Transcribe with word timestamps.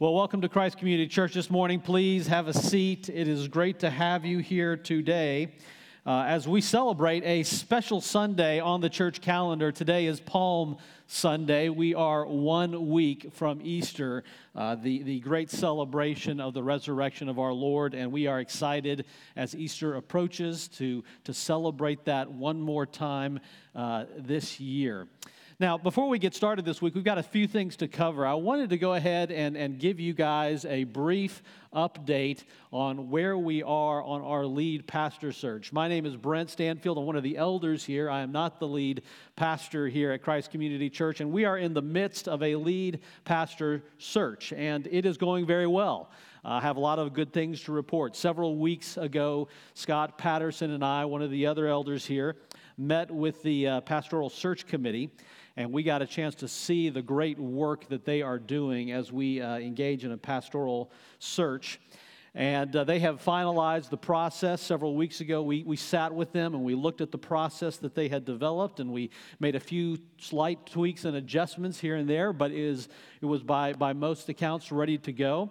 Well, 0.00 0.14
welcome 0.14 0.40
to 0.40 0.48
Christ 0.48 0.78
Community 0.78 1.08
Church 1.08 1.34
this 1.34 1.50
morning. 1.50 1.78
Please 1.78 2.26
have 2.28 2.48
a 2.48 2.54
seat. 2.54 3.10
It 3.10 3.28
is 3.28 3.48
great 3.48 3.80
to 3.80 3.90
have 3.90 4.24
you 4.24 4.38
here 4.38 4.74
today. 4.74 5.52
Uh, 6.06 6.22
as 6.22 6.48
we 6.48 6.62
celebrate 6.62 7.22
a 7.24 7.42
special 7.42 8.00
Sunday 8.00 8.60
on 8.60 8.80
the 8.80 8.88
church 8.88 9.20
calendar, 9.20 9.70
today 9.70 10.06
is 10.06 10.18
Palm 10.18 10.78
Sunday. 11.06 11.68
We 11.68 11.94
are 11.94 12.24
one 12.24 12.88
week 12.88 13.30
from 13.34 13.60
Easter, 13.62 14.24
uh, 14.56 14.76
the, 14.76 15.02
the 15.02 15.20
great 15.20 15.50
celebration 15.50 16.40
of 16.40 16.54
the 16.54 16.62
resurrection 16.62 17.28
of 17.28 17.38
our 17.38 17.52
Lord, 17.52 17.92
and 17.92 18.10
we 18.10 18.26
are 18.26 18.40
excited 18.40 19.04
as 19.36 19.54
Easter 19.54 19.96
approaches 19.96 20.66
to, 20.78 21.04
to 21.24 21.34
celebrate 21.34 22.06
that 22.06 22.32
one 22.32 22.58
more 22.58 22.86
time 22.86 23.38
uh, 23.76 24.06
this 24.16 24.58
year. 24.60 25.08
Now, 25.60 25.76
before 25.76 26.08
we 26.08 26.18
get 26.18 26.34
started 26.34 26.64
this 26.64 26.80
week, 26.80 26.94
we've 26.94 27.04
got 27.04 27.18
a 27.18 27.22
few 27.22 27.46
things 27.46 27.76
to 27.76 27.86
cover. 27.86 28.26
I 28.26 28.32
wanted 28.32 28.70
to 28.70 28.78
go 28.78 28.94
ahead 28.94 29.30
and, 29.30 29.58
and 29.58 29.78
give 29.78 30.00
you 30.00 30.14
guys 30.14 30.64
a 30.64 30.84
brief 30.84 31.42
update 31.74 32.44
on 32.72 33.10
where 33.10 33.36
we 33.36 33.62
are 33.62 34.02
on 34.02 34.22
our 34.22 34.46
lead 34.46 34.86
pastor 34.86 35.32
search. 35.32 35.70
My 35.70 35.86
name 35.86 36.06
is 36.06 36.16
Brent 36.16 36.48
Stanfield. 36.48 36.96
I'm 36.96 37.04
one 37.04 37.14
of 37.14 37.22
the 37.22 37.36
elders 37.36 37.84
here. 37.84 38.08
I 38.08 38.22
am 38.22 38.32
not 38.32 38.58
the 38.58 38.66
lead 38.66 39.02
pastor 39.36 39.86
here 39.86 40.12
at 40.12 40.22
Christ 40.22 40.50
Community 40.50 40.88
Church, 40.88 41.20
and 41.20 41.30
we 41.30 41.44
are 41.44 41.58
in 41.58 41.74
the 41.74 41.82
midst 41.82 42.26
of 42.26 42.42
a 42.42 42.56
lead 42.56 43.00
pastor 43.26 43.84
search, 43.98 44.54
and 44.54 44.88
it 44.90 45.04
is 45.04 45.18
going 45.18 45.44
very 45.44 45.66
well. 45.66 46.10
I 46.42 46.56
uh, 46.56 46.60
have 46.62 46.78
a 46.78 46.80
lot 46.80 46.98
of 46.98 47.12
good 47.12 47.34
things 47.34 47.60
to 47.64 47.72
report. 47.72 48.16
Several 48.16 48.56
weeks 48.56 48.96
ago, 48.96 49.48
Scott 49.74 50.16
Patterson 50.16 50.70
and 50.70 50.82
I, 50.82 51.04
one 51.04 51.20
of 51.20 51.30
the 51.30 51.44
other 51.44 51.66
elders 51.66 52.06
here, 52.06 52.36
met 52.78 53.10
with 53.10 53.42
the 53.42 53.68
uh, 53.68 53.80
pastoral 53.82 54.30
search 54.30 54.66
committee 54.66 55.10
and 55.56 55.72
we 55.72 55.82
got 55.82 56.02
a 56.02 56.06
chance 56.06 56.34
to 56.36 56.48
see 56.48 56.88
the 56.88 57.02
great 57.02 57.38
work 57.38 57.88
that 57.88 58.04
they 58.04 58.22
are 58.22 58.38
doing 58.38 58.92
as 58.92 59.12
we 59.12 59.40
uh, 59.40 59.58
engage 59.58 60.04
in 60.04 60.12
a 60.12 60.16
pastoral 60.16 60.90
search. 61.18 61.80
And 62.34 62.74
uh, 62.76 62.84
they 62.84 63.00
have 63.00 63.20
finalized 63.22 63.90
the 63.90 63.96
process. 63.96 64.62
Several 64.62 64.94
weeks 64.94 65.20
ago, 65.20 65.42
we, 65.42 65.64
we 65.64 65.76
sat 65.76 66.14
with 66.14 66.32
them 66.32 66.54
and 66.54 66.62
we 66.62 66.76
looked 66.76 67.00
at 67.00 67.10
the 67.10 67.18
process 67.18 67.78
that 67.78 67.96
they 67.96 68.08
had 68.08 68.24
developed, 68.24 68.78
and 68.78 68.92
we 68.92 69.10
made 69.40 69.56
a 69.56 69.60
few 69.60 69.98
slight 70.18 70.64
tweaks 70.66 71.04
and 71.04 71.16
adjustments 71.16 71.80
here 71.80 71.96
and 71.96 72.08
there, 72.08 72.32
but 72.32 72.52
it, 72.52 72.58
is, 72.58 72.88
it 73.20 73.26
was 73.26 73.42
by, 73.42 73.72
by 73.72 73.92
most 73.92 74.28
accounts 74.28 74.70
ready 74.70 74.96
to 74.98 75.12
go. 75.12 75.50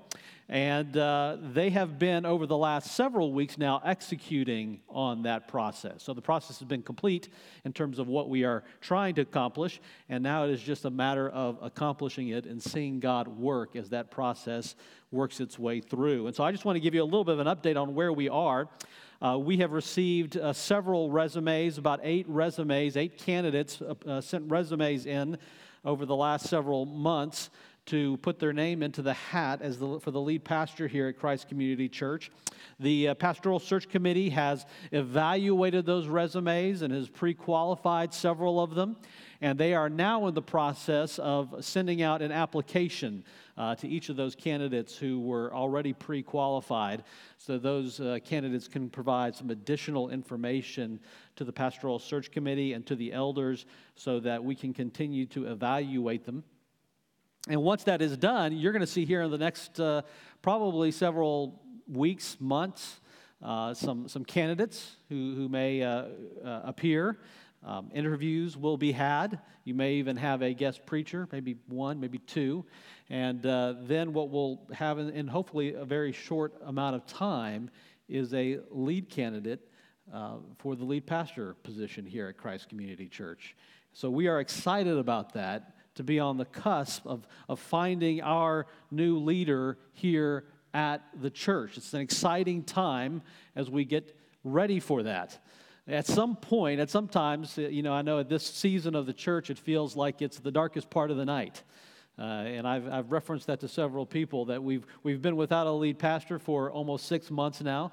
And 0.50 0.98
uh, 0.98 1.38
they 1.54 1.70
have 1.70 2.00
been, 2.00 2.26
over 2.26 2.48
the 2.48 2.58
last 2.58 2.96
several 2.96 3.32
weeks 3.32 3.60
now, 3.60 3.80
executing 3.86 4.80
on 4.90 5.22
that 5.24 5.48
process. 5.48 6.02
So 6.02 6.16
the 6.16 6.24
process 6.24 6.58
has 6.58 6.68
been 6.68 6.82
complete 6.82 7.30
in 7.66 7.72
terms 7.72 8.00
of 8.00 8.08
what 8.08 8.30
we 8.30 8.44
are 8.44 8.64
trying 8.82 9.14
to 9.16 9.22
accomplish. 9.22 9.80
And 10.10 10.24
now 10.24 10.46
it 10.46 10.50
is 10.50 10.60
just 10.60 10.86
a 10.86 10.90
matter 10.90 11.30
of 11.30 11.60
accomplishing 11.62 12.30
it 12.30 12.48
and 12.48 12.62
seeing 12.62 13.00
God 13.00 13.28
work 13.28 13.76
as 13.76 13.90
that 13.90 14.10
process 14.10 14.76
works 15.12 15.40
its 15.40 15.60
way 15.60 15.82
through. 15.82 16.26
And 16.26 16.36
so 16.36 16.44
I 16.44 16.52
just 16.52 16.66
want 16.66 16.78
to 16.78 16.80
give 16.80 16.96
you 16.96 17.04
a 17.04 17.06
little 17.06 17.24
bit 17.24 17.38
of 17.38 17.46
an 17.46 17.48
update 17.48 17.80
on 17.80 17.94
where 17.94 18.12
we 18.12 18.28
are. 18.28 18.68
Uh, 19.22 19.38
we 19.38 19.58
have 19.58 19.72
received 19.72 20.36
uh, 20.36 20.52
several 20.52 21.12
resumes, 21.12 21.78
about 21.78 22.00
eight 22.02 22.28
resumes, 22.28 22.98
eight 22.98 23.20
candidates 23.20 23.82
uh, 23.84 23.94
uh 24.08 24.22
sent 24.22 24.50
resumes 24.50 25.06
in 25.06 25.38
over 25.86 26.06
the 26.06 26.16
last 26.16 26.48
several 26.48 26.86
months 26.86 27.50
to 27.90 28.18
put 28.18 28.38
their 28.38 28.54
name 28.54 28.84
into 28.84 29.02
the 29.02 29.14
hat 29.14 29.64
as 29.64 29.80
the, 29.80 30.00
for 30.00 30.12
the 30.12 30.22
lead 30.22 30.44
pastor 30.44 30.88
here 30.88 31.08
at 31.08 31.18
Christ 31.18 31.50
Community 31.50 31.90
Church. 31.90 32.30
The 32.80 33.10
uh, 33.10 33.14
pastoral 33.16 33.58
search 33.58 33.90
committee 33.90 34.30
has 34.30 34.68
evaluated 34.92 35.88
those 35.88 36.08
resumes 36.08 36.84
and 36.84 36.94
has 36.94 37.10
pre 37.10 37.34
qualified 37.34 38.14
several 38.14 38.62
of 38.62 38.76
them. 38.76 38.96
And 39.42 39.58
they 39.58 39.74
are 39.74 39.90
now 39.90 40.28
in 40.28 40.36
the 40.36 40.42
process 40.42 41.18
of 41.18 41.66
sending 41.66 42.02
out 42.04 42.22
an 42.22 42.32
application 42.32 43.24
uh, 43.58 43.74
to 43.76 43.88
each 43.88 44.10
of 44.10 44.16
those 44.16 44.36
candidates 44.36 44.96
who 44.96 45.20
were 45.20 45.52
already 45.52 45.94
pre 45.94 46.22
qualified. 46.22 47.04
So 47.40 47.58
those 47.58 48.00
uh, 48.00 48.20
candidates 48.24 48.68
can 48.68 48.90
provide 48.90 49.36
some 49.36 49.50
additional 49.50 50.10
information 50.10 51.00
to 51.38 51.44
the 51.44 51.54
pastoral 51.54 51.98
search 51.98 52.30
committee 52.30 52.74
and 52.74 52.86
to 52.86 52.96
the 52.96 53.14
elders 53.14 53.66
so 53.96 54.20
that 54.20 54.44
we 54.44 54.54
can 54.54 54.76
continue 54.76 55.26
to 55.28 55.48
evaluate 55.48 56.24
them. 56.24 56.44
And 57.50 57.64
once 57.64 57.84
that 57.86 58.04
is 58.04 58.16
done, 58.16 58.56
you're 58.56 58.72
going 58.72 58.82
to 58.82 58.88
see 58.88 59.06
here 59.06 59.24
in 59.24 59.32
the 59.32 59.38
next 59.38 59.80
uh, 59.80 60.04
probably 60.44 60.92
several 60.92 61.60
weeks, 61.88 62.38
months, 62.40 63.02
uh, 63.42 63.74
some, 63.74 64.08
some 64.08 64.24
candidates 64.24 64.98
who, 65.10 65.34
who 65.36 65.50
may 65.50 65.82
uh, 65.82 66.04
uh, 66.46 66.62
appear. 66.64 67.18
Um, 67.66 67.90
interviews 67.92 68.56
will 68.56 68.78
be 68.78 68.92
had. 68.92 69.40
You 69.64 69.74
may 69.74 69.96
even 69.96 70.16
have 70.18 70.44
a 70.44 70.54
guest 70.54 70.86
preacher, 70.86 71.28
maybe 71.32 71.58
one, 71.68 72.00
maybe 72.00 72.20
two. 72.20 72.66
And 73.10 73.44
uh, 73.44 73.74
then 73.82 74.14
what 74.14 74.30
we'll 74.30 74.62
have 74.72 75.00
in, 75.00 75.10
in, 75.10 75.28
hopefully 75.28 75.74
a 75.74 75.86
very 75.86 76.12
short 76.12 76.54
amount 76.64 76.98
of 76.98 77.08
time 77.08 77.72
is 78.08 78.32
a 78.36 78.60
lead 78.70 79.10
candidate 79.10 79.68
uh, 80.14 80.36
for 80.60 80.76
the 80.76 80.86
lead 80.86 81.08
pastor 81.08 81.56
position 81.64 82.06
here 82.06 82.28
at 82.28 82.38
Christ 82.38 82.70
Community 82.70 83.08
Church. 83.08 83.56
So 83.92 84.12
we 84.12 84.28
are 84.28 84.40
excited 84.40 84.98
about 85.00 85.34
that 85.34 85.74
to 86.00 86.04
be 86.04 86.18
on 86.18 86.38
the 86.38 86.46
cusp 86.46 87.06
of, 87.06 87.28
of 87.50 87.60
finding 87.60 88.22
our 88.22 88.66
new 88.90 89.20
leader 89.20 89.78
here 89.92 90.46
at 90.74 91.02
the 91.22 91.30
church. 91.30 91.76
It's 91.76 91.94
an 91.94 92.00
exciting 92.00 92.64
time 92.64 93.22
as 93.54 93.70
we 93.70 93.84
get 93.84 94.18
ready 94.46 94.80
for 94.80 95.04
that. 95.04 95.38
At 95.90 96.08
some 96.08 96.38
point, 96.38 96.80
at 96.80 96.90
some 96.90 97.10
times, 97.10 97.58
uh, 97.58 97.64
you 97.64 97.84
know, 97.84 97.92
I 97.92 98.02
know 98.02 98.20
at 98.20 98.30
this 98.30 98.46
season 98.46 98.96
of 98.96 99.08
the 99.08 99.14
church, 99.14 99.50
it 99.50 99.60
feels 99.60 99.98
like 99.98 100.22
it's 100.22 100.40
the 100.40 100.52
darkest 100.52 100.90
part 100.90 101.12
of 101.12 101.18
the 101.18 101.26
night. 101.26 101.64
Uh, 102.18 102.22
and 102.22 102.66
I've, 102.66 102.90
I've 102.90 103.12
referenced 103.12 103.48
that 103.48 103.60
to 103.60 103.68
several 103.68 104.06
people 104.06 104.46
that 104.46 104.64
we've, 104.64 104.86
we've 105.04 105.22
been 105.22 105.36
without 105.36 105.68
a 105.68 105.72
lead 105.72 106.00
pastor 106.00 106.40
for 106.40 106.72
almost 106.72 107.08
six 107.08 107.30
months 107.30 107.60
now. 107.60 107.92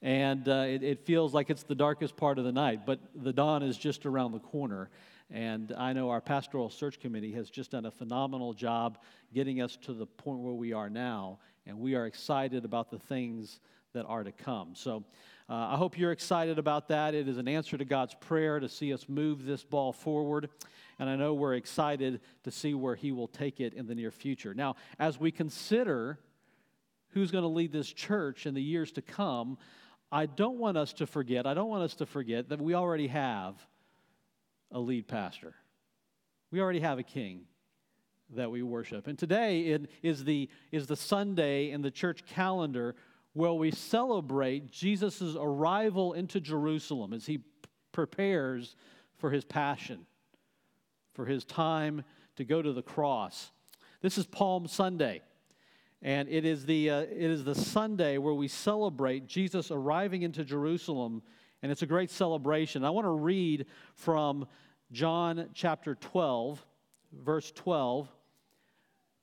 And 0.00 0.48
uh, 0.48 0.64
it, 0.68 0.82
it 0.82 1.04
feels 1.04 1.34
like 1.34 1.50
it's 1.50 1.64
the 1.64 1.74
darkest 1.74 2.16
part 2.16 2.38
of 2.38 2.44
the 2.44 2.52
night, 2.52 2.86
but 2.86 2.98
the 3.14 3.32
dawn 3.34 3.62
is 3.62 3.76
just 3.76 4.06
around 4.06 4.32
the 4.32 4.40
corner. 4.40 4.88
And 5.32 5.72
I 5.78 5.94
know 5.94 6.10
our 6.10 6.20
pastoral 6.20 6.68
search 6.68 7.00
committee 7.00 7.32
has 7.32 7.48
just 7.48 7.70
done 7.70 7.86
a 7.86 7.90
phenomenal 7.90 8.52
job 8.52 8.98
getting 9.32 9.62
us 9.62 9.78
to 9.82 9.94
the 9.94 10.04
point 10.04 10.40
where 10.40 10.52
we 10.52 10.74
are 10.74 10.90
now. 10.90 11.38
And 11.66 11.80
we 11.80 11.94
are 11.94 12.04
excited 12.04 12.66
about 12.66 12.90
the 12.90 12.98
things 12.98 13.60
that 13.94 14.04
are 14.04 14.24
to 14.24 14.32
come. 14.32 14.74
So 14.74 15.04
uh, 15.48 15.70
I 15.70 15.76
hope 15.76 15.98
you're 15.98 16.12
excited 16.12 16.58
about 16.58 16.88
that. 16.88 17.14
It 17.14 17.28
is 17.28 17.38
an 17.38 17.48
answer 17.48 17.78
to 17.78 17.84
God's 17.84 18.14
prayer 18.14 18.60
to 18.60 18.68
see 18.68 18.92
us 18.92 19.08
move 19.08 19.46
this 19.46 19.64
ball 19.64 19.92
forward. 19.92 20.50
And 20.98 21.08
I 21.08 21.16
know 21.16 21.32
we're 21.32 21.54
excited 21.54 22.20
to 22.44 22.50
see 22.50 22.74
where 22.74 22.94
He 22.94 23.10
will 23.10 23.28
take 23.28 23.58
it 23.58 23.72
in 23.72 23.86
the 23.86 23.94
near 23.94 24.10
future. 24.10 24.52
Now, 24.52 24.76
as 24.98 25.18
we 25.18 25.30
consider 25.30 26.18
who's 27.08 27.30
going 27.30 27.42
to 27.42 27.48
lead 27.48 27.72
this 27.72 27.90
church 27.90 28.44
in 28.44 28.52
the 28.52 28.62
years 28.62 28.92
to 28.92 29.02
come, 29.02 29.56
I 30.10 30.26
don't 30.26 30.58
want 30.58 30.76
us 30.76 30.92
to 30.94 31.06
forget, 31.06 31.46
I 31.46 31.54
don't 31.54 31.70
want 31.70 31.84
us 31.84 31.94
to 31.96 32.06
forget 32.06 32.50
that 32.50 32.60
we 32.60 32.74
already 32.74 33.06
have 33.06 33.54
a 34.72 34.80
lead 34.80 35.06
pastor. 35.06 35.54
We 36.50 36.60
already 36.60 36.80
have 36.80 36.98
a 36.98 37.02
king 37.02 37.42
that 38.34 38.50
we 38.50 38.62
worship. 38.62 39.06
And 39.06 39.18
today 39.18 39.60
it 39.62 39.90
is 40.02 40.24
the, 40.24 40.48
is 40.70 40.86
the 40.86 40.96
Sunday 40.96 41.70
in 41.70 41.82
the 41.82 41.90
church 41.90 42.24
calendar 42.26 42.94
where 43.34 43.52
we 43.52 43.70
celebrate 43.70 44.70
Jesus' 44.70 45.36
arrival 45.38 46.12
into 46.12 46.40
Jerusalem 46.40 47.12
as 47.12 47.26
he 47.26 47.40
prepares 47.92 48.76
for 49.18 49.30
his 49.30 49.44
passion, 49.44 50.06
for 51.14 51.24
his 51.24 51.44
time 51.44 52.02
to 52.36 52.44
go 52.44 52.60
to 52.60 52.72
the 52.72 52.82
cross. 52.82 53.50
This 54.00 54.18
is 54.18 54.26
Palm 54.26 54.66
Sunday. 54.66 55.22
And 56.02 56.28
it 56.28 56.44
is, 56.44 56.66
the, 56.66 56.90
uh, 56.90 57.00
it 57.02 57.30
is 57.30 57.44
the 57.44 57.54
Sunday 57.54 58.18
where 58.18 58.34
we 58.34 58.48
celebrate 58.48 59.26
Jesus 59.26 59.70
arriving 59.70 60.22
into 60.22 60.44
Jerusalem 60.44 61.22
and 61.62 61.70
it's 61.70 61.82
a 61.82 61.86
great 61.86 62.10
celebration. 62.10 62.84
I 62.84 62.90
want 62.90 63.06
to 63.06 63.10
read 63.10 63.66
from 63.94 64.46
John 64.90 65.48
chapter 65.54 65.94
12, 65.94 66.64
verse 67.12 67.52
12, 67.52 68.08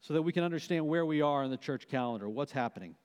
so 0.02 0.14
that 0.14 0.22
we 0.22 0.32
can 0.32 0.44
understand 0.44 0.88
where 0.88 1.06
we 1.06 1.22
are 1.22 1.44
in 1.44 1.52
the 1.52 1.58
church 1.58 1.88
calendar, 1.90 2.30
what's 2.30 2.54
happening. 2.54 2.96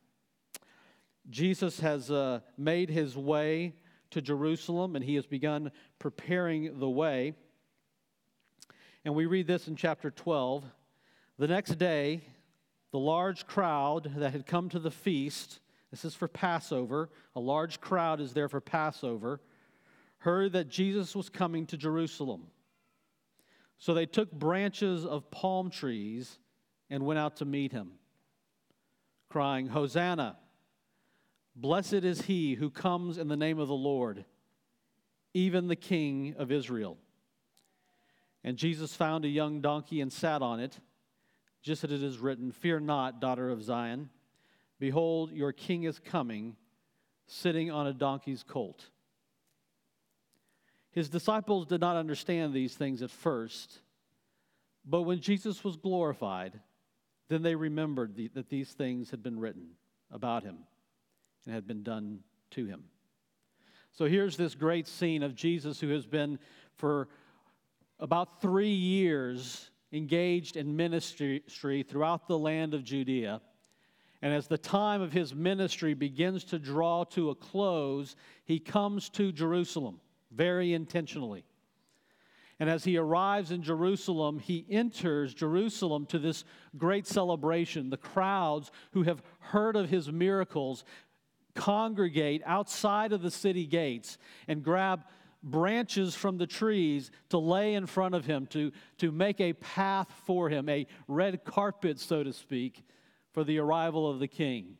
Jesus 1.29 1.81
has 1.81 2.11
uh, 2.11 2.41
made 2.57 2.91
his 2.91 3.17
way 3.17 3.75
to 4.11 4.23
Jerusalem 4.23 4.95
and 4.95 5.05
he 5.05 5.17
has 5.17 5.27
begun 5.27 5.73
preparing 5.99 6.79
the 6.79 6.89
way. 6.89 7.35
And 9.05 9.15
we 9.15 9.27
read 9.27 9.47
this 9.47 9.67
in 9.67 9.75
chapter 9.75 10.11
12. 10.11 10.65
The 11.39 11.49
next 11.49 11.79
day, 11.79 12.23
the 12.93 12.99
large 12.99 13.47
crowd 13.47 14.13
that 14.17 14.31
had 14.31 14.47
come 14.47 14.69
to 14.69 14.79
the 14.79 14.91
feast 14.91 15.61
this 15.95 16.05
is 16.05 16.17
for 16.17 16.27
Passover. 16.27 17.09
A 17.37 17.41
large 17.41 17.81
crowd 17.81 18.21
is 18.21 18.33
there 18.33 18.49
for 18.49 18.61
Passover. 18.61 19.41
Heard 20.19 20.55
that 20.55 20.69
Jesus 20.69 21.15
was 21.15 21.29
coming 21.29 21.67
to 21.67 21.77
Jerusalem. 21.77 22.49
So 23.79 23.95
they 23.95 24.05
took 24.05 24.33
branches 24.33 25.07
of 25.07 25.31
palm 25.31 25.71
trees 25.71 26.41
and 26.91 27.07
went 27.07 27.21
out 27.21 27.37
to 27.37 27.45
meet 27.45 27.71
him, 27.71 27.93
crying, 29.29 29.69
Hosanna! 29.69 30.37
Blessed 31.55 31.93
is 31.93 32.23
he 32.23 32.55
who 32.55 32.71
comes 32.71 33.17
in 33.17 33.29
the 33.29 33.37
name 33.37 33.61
of 33.61 33.69
the 33.69 33.75
Lord, 33.75 34.25
even 35.33 35.69
the 35.69 35.77
King 35.77 36.35
of 36.37 36.51
Israel. 36.51 36.99
And 38.43 38.57
Jesus 38.57 38.97
found 38.97 39.25
a 39.25 39.29
young 39.29 39.61
donkey 39.61 40.01
and 40.01 40.13
sat 40.13 40.43
on 40.43 40.59
it 40.59 40.77
just 41.63 41.85
as 41.85 41.93
it 41.93 42.03
is 42.03 42.19
written 42.19 42.51
Fear 42.51 42.81
not, 42.81 43.21
daughter 43.21 43.49
of 43.49 43.63
Zion. 43.63 44.11
Behold, 44.79 45.33
your 45.33 45.53
king 45.53 45.85
is 45.85 45.99
coming, 45.99 46.57
sitting 47.27 47.71
on 47.71 47.87
a 47.87 47.93
donkey's 47.93 48.43
colt. 48.43 48.91
His 50.91 51.09
disciples 51.09 51.67
did 51.67 51.81
not 51.81 51.97
understand 51.97 52.53
these 52.53 52.75
things 52.75 53.03
at 53.03 53.11
first, 53.11 53.81
but 54.85 55.03
when 55.03 55.21
Jesus 55.21 55.65
was 55.65 55.77
glorified, 55.77 56.61
then 57.29 57.43
they 57.43 57.55
remembered 57.55 58.15
the, 58.15 58.29
that 58.35 58.49
these 58.49 58.73
things 58.73 59.11
had 59.11 59.23
been 59.23 59.39
written 59.39 59.71
about 60.11 60.45
him 60.45 60.59
and 61.47 61.55
had 61.55 61.67
been 61.67 61.83
done 61.83 62.21
to 62.51 62.67
him. 62.67 62.85
So 63.93 64.07
here's 64.07 64.37
this 64.37 64.55
great 64.55 64.87
scene 64.89 65.23
of 65.23 65.35
Jesus 65.35 65.81
who 65.81 65.89
has 65.91 66.07
been 66.07 66.39
for 66.77 67.09
about 67.99 68.41
three 68.41 68.73
years 68.73 69.71
engaged 69.93 70.57
in 70.57 70.77
ministry 70.77 71.43
throughout 71.89 72.27
the 72.27 72.39
land 72.39 72.75
of 72.75 72.83
Judea. 72.83 73.41
And 74.25 74.33
as 74.33 74.47
the 74.47 74.57
time 74.57 75.03
of 75.03 75.13
his 75.13 75.35
ministry 75.35 75.93
begins 75.93 76.45
to 76.45 76.59
draw 76.59 77.05
to 77.11 77.29
a 77.29 77.35
close, 77.35 78.17
he 78.47 78.59
comes 78.59 79.11
to 79.11 79.31
Jerusalem 79.31 80.01
very 80.33 80.73
intentionally. 80.73 81.45
And 82.59 82.71
as 82.71 82.85
he 82.85 82.97
arrives 82.97 83.51
in 83.51 83.63
Jerusalem, 83.63 84.39
he 84.39 84.65
enters 84.71 85.35
Jerusalem 85.35 86.07
to 86.07 86.19
this 86.19 86.45
great 86.79 87.07
celebration. 87.07 87.91
The 87.91 87.99
crowds 87.99 88.71
who 88.93 89.03
have 89.03 89.23
heard 89.41 89.77
of 89.77 89.91
his 89.91 90.11
miracles 90.11 90.87
congregate 91.55 92.41
outside 92.47 93.13
of 93.13 93.21
the 93.21 93.31
city 93.31 93.67
gates 93.67 94.17
and 94.49 94.65
grab 94.65 95.05
branches 95.43 96.15
from 96.15 96.39
the 96.39 96.47
trees 96.47 97.11
to 97.29 97.37
lay 97.37 97.75
in 97.75 97.85
front 97.85 98.15
of 98.15 98.25
him, 98.25 98.47
to, 98.47 98.73
to 98.97 99.13
make 99.13 99.43
a 99.43 99.53
path 99.53 100.09
for 100.25 100.49
him, 100.49 100.71
a 100.71 100.87
red 101.09 101.45
carpet, 101.45 102.01
so 102.01 102.23
to 102.23 102.33
speak, 102.33 102.83
for 103.35 103.45
the 103.45 103.59
arrival 103.59 104.09
of 104.09 104.21
the 104.21 104.29
king, 104.29 104.79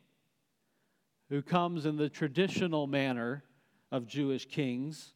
who 1.29 1.41
comes 1.41 1.85
in 1.85 1.97
the 1.97 2.09
traditional 2.09 2.87
manner 2.87 3.43
of 3.91 4.07
Jewish 4.07 4.45
kings, 4.45 5.13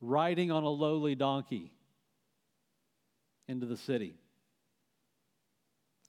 riding 0.00 0.50
on 0.50 0.64
a 0.64 0.68
lowly 0.68 1.14
donkey 1.14 1.72
into 3.46 3.66
the 3.66 3.76
city. 3.76 4.16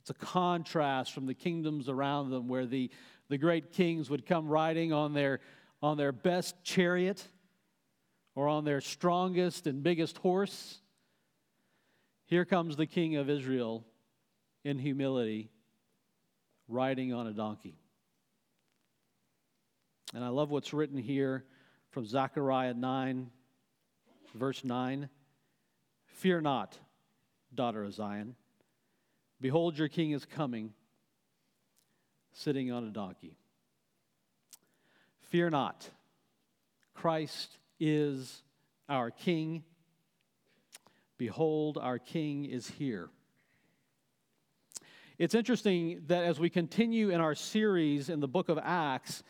It's 0.02 0.10
a 0.10 0.26
contrast 0.26 1.14
from 1.14 1.28
the 1.28 1.36
kingdoms 1.36 1.90
around 1.90 2.32
them 2.32 2.48
where 2.48 2.66
the, 2.66 2.90
the 3.30 3.38
great 3.38 3.72
kings 3.72 4.10
would 4.10 4.26
come 4.26 4.48
riding 4.48 4.92
on 4.92 5.14
their, 5.14 5.42
on 5.84 5.98
their 5.98 6.12
best 6.12 6.64
chariot 6.64 7.24
or 8.34 8.48
on 8.48 8.66
their 8.66 8.82
strongest 8.82 9.68
and 9.68 9.84
biggest 9.84 10.18
horse. 10.18 10.80
Here 12.26 12.46
comes 12.46 12.78
the 12.78 12.88
king 12.88 13.16
of 13.16 13.30
Israel 13.30 13.86
in 14.64 14.80
humility, 14.80 15.52
riding 16.68 17.14
on 17.14 17.28
a 17.28 17.34
donkey. 17.34 17.76
And 20.14 20.24
I 20.24 20.30
love 20.30 20.50
what's 20.50 20.74
written 20.74 20.98
here 20.98 21.44
from 21.92 22.06
Zechariah 22.06 22.74
9, 22.74 23.30
verse 24.36 24.64
9. 24.64 25.10
Fear 26.06 26.42
not, 26.42 26.78
daughter 27.54 27.84
of 27.84 27.94
Zion. 27.94 28.36
Behold, 29.40 29.78
your 29.78 29.88
king 29.88 30.12
is 30.12 30.26
coming, 30.26 30.74
sitting 32.34 32.72
on 32.72 32.84
a 32.86 32.90
donkey. 32.90 33.38
Fear 35.30 35.50
not. 35.50 35.90
Christ 36.94 37.58
is 37.80 38.42
our 38.90 39.12
King. 39.12 39.64
Behold, 41.18 41.78
our 41.78 42.00
King 42.00 42.46
is 42.46 42.68
here. 42.68 43.10
It's 45.18 45.34
interesting 45.34 46.04
that 46.08 46.26
as 46.26 46.40
we 46.40 46.50
continue 46.50 47.10
in 47.10 47.20
our 47.22 47.34
series 47.34 48.10
in 48.10 48.20
the 48.20 48.28
book 48.28 48.50
of 48.50 48.60
Acts, 48.62 49.24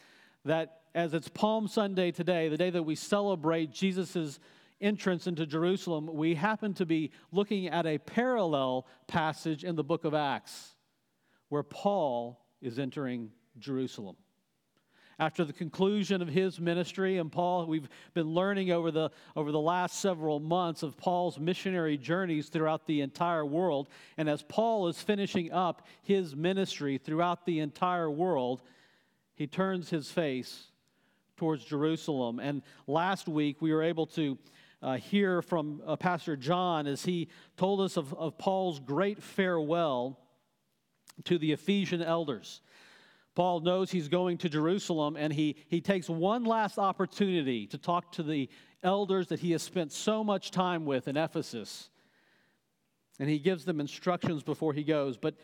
that 0.44 0.82
as 0.94 1.14
it's 1.14 1.30
Palm 1.30 1.70
Sunday 1.70 2.12
today, 2.12 2.50
the 2.50 2.58
day 2.58 2.70
that 2.70 2.84
we 2.84 2.96
celebrate 2.96 3.72
Jesus' 3.72 4.38
entrance 4.82 5.28
into 5.28 5.46
Jerusalem, 5.46 6.10
we 6.14 6.36
happen 6.36 6.74
to 6.74 6.86
be 6.86 7.12
looking 7.32 7.68
at 7.68 7.86
a 7.86 8.00
parallel 8.00 8.86
passage 9.08 9.64
in 9.64 9.78
the 9.78 9.84
book 9.84 10.04
of 10.04 10.14
Acts 10.14 10.76
where 11.48 11.64
Paul 11.64 12.46
is 12.62 12.80
entering 12.80 13.32
Jerusalem 13.58 14.18
after 15.20 15.44
the 15.44 15.54
conclusion 15.54 16.22
of 16.22 16.28
his 16.28 16.60
ministry. 16.60 17.18
And 17.18 17.32
Paul, 17.32 17.66
we've 17.66 17.90
been 18.14 18.34
learning 18.34 18.72
over 18.72 18.92
the, 18.92 19.10
over 19.36 19.52
the 19.52 19.60
last 19.60 20.00
several 20.00 20.40
months 20.40 20.84
of 20.84 20.98
Paul's 20.98 21.40
missionary 21.40 21.98
journeys 21.98 22.50
throughout 22.50 22.86
the 22.86 23.02
entire 23.02 23.46
world. 23.46 23.90
And 24.18 24.30
as 24.30 24.44
Paul 24.44 24.88
is 24.88 25.02
finishing 25.02 25.52
up 25.52 25.88
his 26.04 26.36
ministry 26.36 26.98
throughout 26.98 27.46
the 27.46 27.60
entire 27.60 28.12
world, 28.12 28.62
he 29.36 29.48
turns 29.48 29.90
his 29.90 30.12
face 30.12 30.66
towards 31.36 31.64
Jerusalem. 31.66 32.40
And 32.40 32.62
last 32.86 33.28
week, 33.28 33.62
we 33.62 33.74
were 33.74 33.84
able 33.84 34.08
to. 34.08 34.38
Uh, 34.80 34.96
hear 34.96 35.42
from 35.42 35.82
uh, 35.88 35.96
Pastor 35.96 36.36
John 36.38 36.86
as 36.86 37.04
he 37.04 37.30
told 37.58 37.82
us 37.82 37.98
of, 37.98 38.14
of 38.14 38.38
Paul's 38.38 38.80
great 38.80 39.24
farewell 39.24 40.20
to 41.24 41.40
the 41.40 41.52
Ephesian 41.52 42.04
elders. 42.04 42.62
Paul 43.38 43.60
knows 43.60 43.92
he's 43.92 44.08
going 44.08 44.40
to 44.40 44.50
Jerusalem, 44.50 45.16
and 45.16 45.32
he, 45.32 45.58
he 45.68 45.80
takes 45.80 46.10
one 46.10 46.44
last 46.44 46.80
opportunity 46.80 47.68
to 47.68 47.78
talk 47.78 48.12
to 48.14 48.24
the 48.24 48.50
elders 48.82 49.28
that 49.28 49.40
he 49.42 49.52
has 49.52 49.62
spent 49.62 49.92
so 49.92 50.24
much 50.24 50.50
time 50.50 50.86
with 50.86 51.08
in 51.08 51.16
Ephesus. 51.16 51.92
And 53.20 53.30
he 53.30 53.38
gives 53.38 53.64
them 53.64 53.80
instructions 53.80 54.42
before 54.42 54.74
he 54.74 54.84
goes. 54.84 55.18
But 55.18 55.36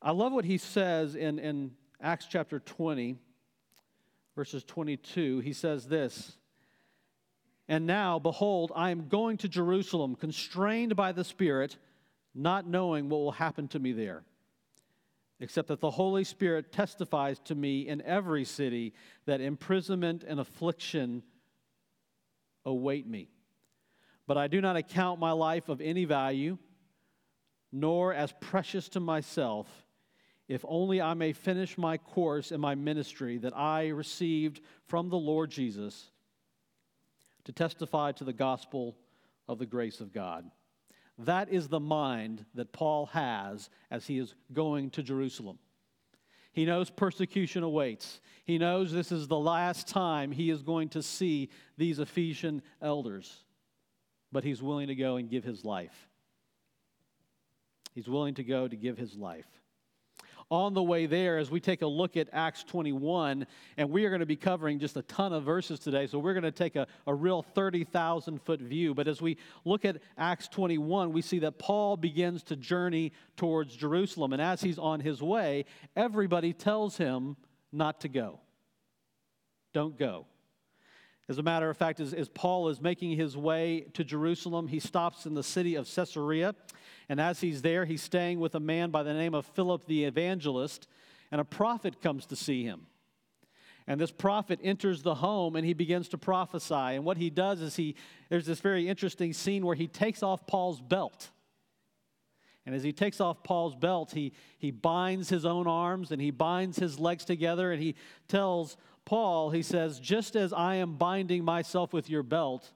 I 0.00 0.12
love 0.12 0.32
what 0.32 0.46
he 0.46 0.56
says 0.56 1.14
in, 1.14 1.38
in 1.38 1.72
Acts 2.00 2.24
chapter 2.26 2.58
20, 2.58 3.18
verses 4.34 4.64
22. 4.64 5.40
He 5.40 5.52
says 5.52 5.88
this 5.88 6.38
And 7.68 7.86
now, 7.86 8.18
behold, 8.18 8.72
I 8.74 8.88
am 8.88 9.08
going 9.08 9.36
to 9.36 9.48
Jerusalem, 9.48 10.14
constrained 10.14 10.96
by 10.96 11.12
the 11.12 11.22
Spirit, 11.22 11.76
not 12.34 12.66
knowing 12.66 13.10
what 13.10 13.18
will 13.18 13.32
happen 13.32 13.68
to 13.68 13.78
me 13.78 13.92
there 13.92 14.24
except 15.40 15.68
that 15.68 15.80
the 15.80 15.90
Holy 15.90 16.24
Spirit 16.24 16.72
testifies 16.72 17.38
to 17.40 17.54
me 17.54 17.86
in 17.86 18.00
every 18.02 18.44
city 18.44 18.94
that 19.26 19.40
imprisonment 19.40 20.24
and 20.26 20.40
affliction 20.40 21.22
await 22.64 23.06
me. 23.06 23.28
But 24.26 24.38
I 24.38 24.48
do 24.48 24.60
not 24.60 24.76
account 24.76 25.20
my 25.20 25.32
life 25.32 25.68
of 25.68 25.80
any 25.80 26.04
value, 26.04 26.58
nor 27.70 28.14
as 28.14 28.32
precious 28.40 28.88
to 28.90 29.00
myself, 29.00 29.68
if 30.48 30.64
only 30.66 31.00
I 31.00 31.14
may 31.14 31.32
finish 31.32 31.76
my 31.76 31.98
course 31.98 32.50
in 32.50 32.60
my 32.60 32.74
ministry 32.74 33.38
that 33.38 33.56
I 33.56 33.88
received 33.88 34.60
from 34.86 35.10
the 35.10 35.18
Lord 35.18 35.50
Jesus 35.50 36.10
to 37.44 37.52
testify 37.52 38.12
to 38.12 38.24
the 38.24 38.32
gospel 38.32 38.96
of 39.48 39.58
the 39.58 39.66
grace 39.66 40.00
of 40.00 40.12
God. 40.12 40.50
That 41.18 41.48
is 41.50 41.68
the 41.68 41.80
mind 41.80 42.44
that 42.54 42.72
Paul 42.72 43.06
has 43.06 43.70
as 43.90 44.06
he 44.06 44.18
is 44.18 44.34
going 44.52 44.90
to 44.90 45.02
Jerusalem. 45.02 45.58
He 46.52 46.64
knows 46.64 46.90
persecution 46.90 47.62
awaits. 47.62 48.20
He 48.44 48.58
knows 48.58 48.92
this 48.92 49.12
is 49.12 49.28
the 49.28 49.38
last 49.38 49.88
time 49.88 50.32
he 50.32 50.50
is 50.50 50.62
going 50.62 50.88
to 50.90 51.02
see 51.02 51.50
these 51.76 51.98
Ephesian 51.98 52.62
elders, 52.80 53.44
but 54.32 54.44
he's 54.44 54.62
willing 54.62 54.88
to 54.88 54.94
go 54.94 55.16
and 55.16 55.28
give 55.28 55.44
his 55.44 55.64
life. 55.64 56.08
He's 57.94 58.08
willing 58.08 58.34
to 58.34 58.44
go 58.44 58.68
to 58.68 58.76
give 58.76 58.98
his 58.98 59.16
life 59.16 59.46
on 60.50 60.74
the 60.74 60.82
way 60.82 61.06
there 61.06 61.38
as 61.38 61.50
we 61.50 61.58
take 61.58 61.82
a 61.82 61.86
look 61.86 62.16
at 62.16 62.28
Acts 62.32 62.62
21. 62.64 63.46
And 63.76 63.90
we 63.90 64.04
are 64.04 64.10
going 64.10 64.20
to 64.20 64.26
be 64.26 64.36
covering 64.36 64.78
just 64.78 64.96
a 64.96 65.02
ton 65.02 65.32
of 65.32 65.42
verses 65.42 65.80
today. 65.80 66.06
So 66.06 66.18
we're 66.18 66.34
going 66.34 66.44
to 66.44 66.52
take 66.52 66.76
a, 66.76 66.86
a 67.06 67.14
real 67.14 67.42
30,000 67.42 68.40
foot 68.42 68.60
view. 68.60 68.94
But 68.94 69.08
as 69.08 69.20
we 69.20 69.38
look 69.64 69.84
at 69.84 69.98
Acts 70.16 70.48
21, 70.48 71.12
we 71.12 71.22
see 71.22 71.40
that 71.40 71.58
Paul 71.58 71.96
begins 71.96 72.42
to 72.44 72.56
journey 72.56 73.12
towards 73.36 73.74
Jerusalem. 73.76 74.32
And 74.32 74.40
as 74.40 74.60
he's 74.60 74.78
on 74.78 75.00
his 75.00 75.22
way, 75.22 75.64
everybody 75.96 76.52
tells 76.52 76.96
him 76.96 77.36
not 77.72 78.00
to 78.02 78.08
go. 78.08 78.40
Don't 79.72 79.98
go. 79.98 80.26
As 81.28 81.38
a 81.38 81.42
matter 81.42 81.68
of 81.68 81.76
fact, 81.76 81.98
as, 81.98 82.14
as, 82.14 82.28
Paul 82.28 82.68
is 82.68 82.80
making 82.80 83.16
his 83.16 83.36
way 83.36 83.86
to 83.94 84.04
Jerusalem, 84.04 84.68
he 84.68 84.78
stops 84.78 85.26
in 85.26 85.34
the 85.34 85.42
city 85.42 85.74
of 85.74 85.92
Caesarea. 85.92 86.54
And 87.08 87.20
as 87.20 87.40
he's 87.40 87.62
there, 87.62 87.84
he's 87.84 88.02
staying 88.02 88.40
with 88.40 88.54
a 88.54 88.60
man 88.60 88.90
by 88.90 89.02
the 89.02 89.14
name 89.14 89.34
of 89.34 89.46
Philip 89.46 89.86
the 89.86 90.04
evangelist, 90.04 90.88
and 91.30 91.40
a 91.40 91.44
prophet 91.44 92.00
comes 92.00 92.26
to 92.26 92.36
see 92.36 92.64
him. 92.64 92.86
And 93.86 94.00
this 94.00 94.10
prophet 94.10 94.58
enters 94.62 95.02
the 95.02 95.14
home 95.14 95.54
and 95.54 95.64
he 95.64 95.72
begins 95.72 96.08
to 96.08 96.18
prophesy. 96.18 96.74
And 96.74 97.04
what 97.04 97.18
he 97.18 97.30
does 97.30 97.60
is 97.60 97.76
he, 97.76 97.94
there's 98.28 98.46
this 98.46 98.60
very 98.60 98.88
interesting 98.88 99.32
scene 99.32 99.64
where 99.64 99.76
he 99.76 99.86
takes 99.86 100.24
off 100.24 100.46
Paul's 100.46 100.80
belt. 100.80 101.30
And 102.64 102.74
as 102.74 102.82
he 102.82 102.92
takes 102.92 103.20
off 103.20 103.44
Paul's 103.44 103.76
belt, 103.76 104.10
he, 104.10 104.32
he 104.58 104.72
binds 104.72 105.28
his 105.28 105.46
own 105.46 105.68
arms 105.68 106.10
and 106.10 106.20
he 106.20 106.32
binds 106.32 106.78
his 106.78 106.98
legs 106.98 107.24
together 107.24 107.70
and 107.70 107.80
he 107.80 107.94
tells 108.26 108.76
Paul, 109.04 109.50
he 109.50 109.62
says, 109.62 110.00
Just 110.00 110.34
as 110.34 110.52
I 110.52 110.74
am 110.76 110.96
binding 110.96 111.44
myself 111.44 111.92
with 111.92 112.10
your 112.10 112.24
belt, 112.24 112.72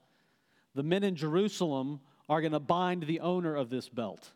the 0.73 0.83
men 0.83 1.03
in 1.03 1.17
Jerusalem 1.17 1.99
are 2.31 2.39
going 2.39 2.53
to 2.53 2.61
bind 2.61 3.03
the 3.03 3.19
owner 3.19 3.53
of 3.53 3.69
this 3.69 3.89
belt. 3.89 4.31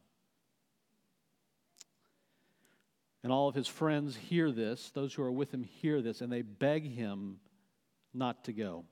And 3.23 3.31
all 3.31 3.47
of 3.47 3.55
his 3.55 3.69
friends 3.69 4.17
hear 4.17 4.51
this, 4.51 4.91
those 4.91 5.13
who 5.13 5.23
are 5.23 5.31
with 5.31 5.53
him 5.53 5.63
hear 5.63 6.01
this, 6.01 6.19
and 6.19 6.29
they 6.29 6.41
beg 6.41 6.91
him 6.91 7.39
not 8.13 8.43
to 8.43 8.51
go. 8.51 8.83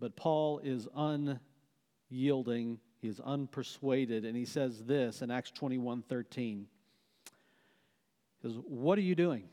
But 0.00 0.16
Paul 0.16 0.58
is 0.64 0.88
unyielding, 0.96 2.80
he 3.00 3.06
is 3.08 3.20
unpersuaded, 3.20 4.26
and 4.26 4.36
he 4.36 4.44
says 4.44 4.82
this 4.82 5.22
in 5.22 5.30
Acts 5.30 5.52
21 5.52 6.02
13. 6.02 6.66
He 8.42 8.48
says, 8.48 8.58
What 8.64 8.98
are 8.98 9.02
you 9.02 9.14
doing? 9.14 9.44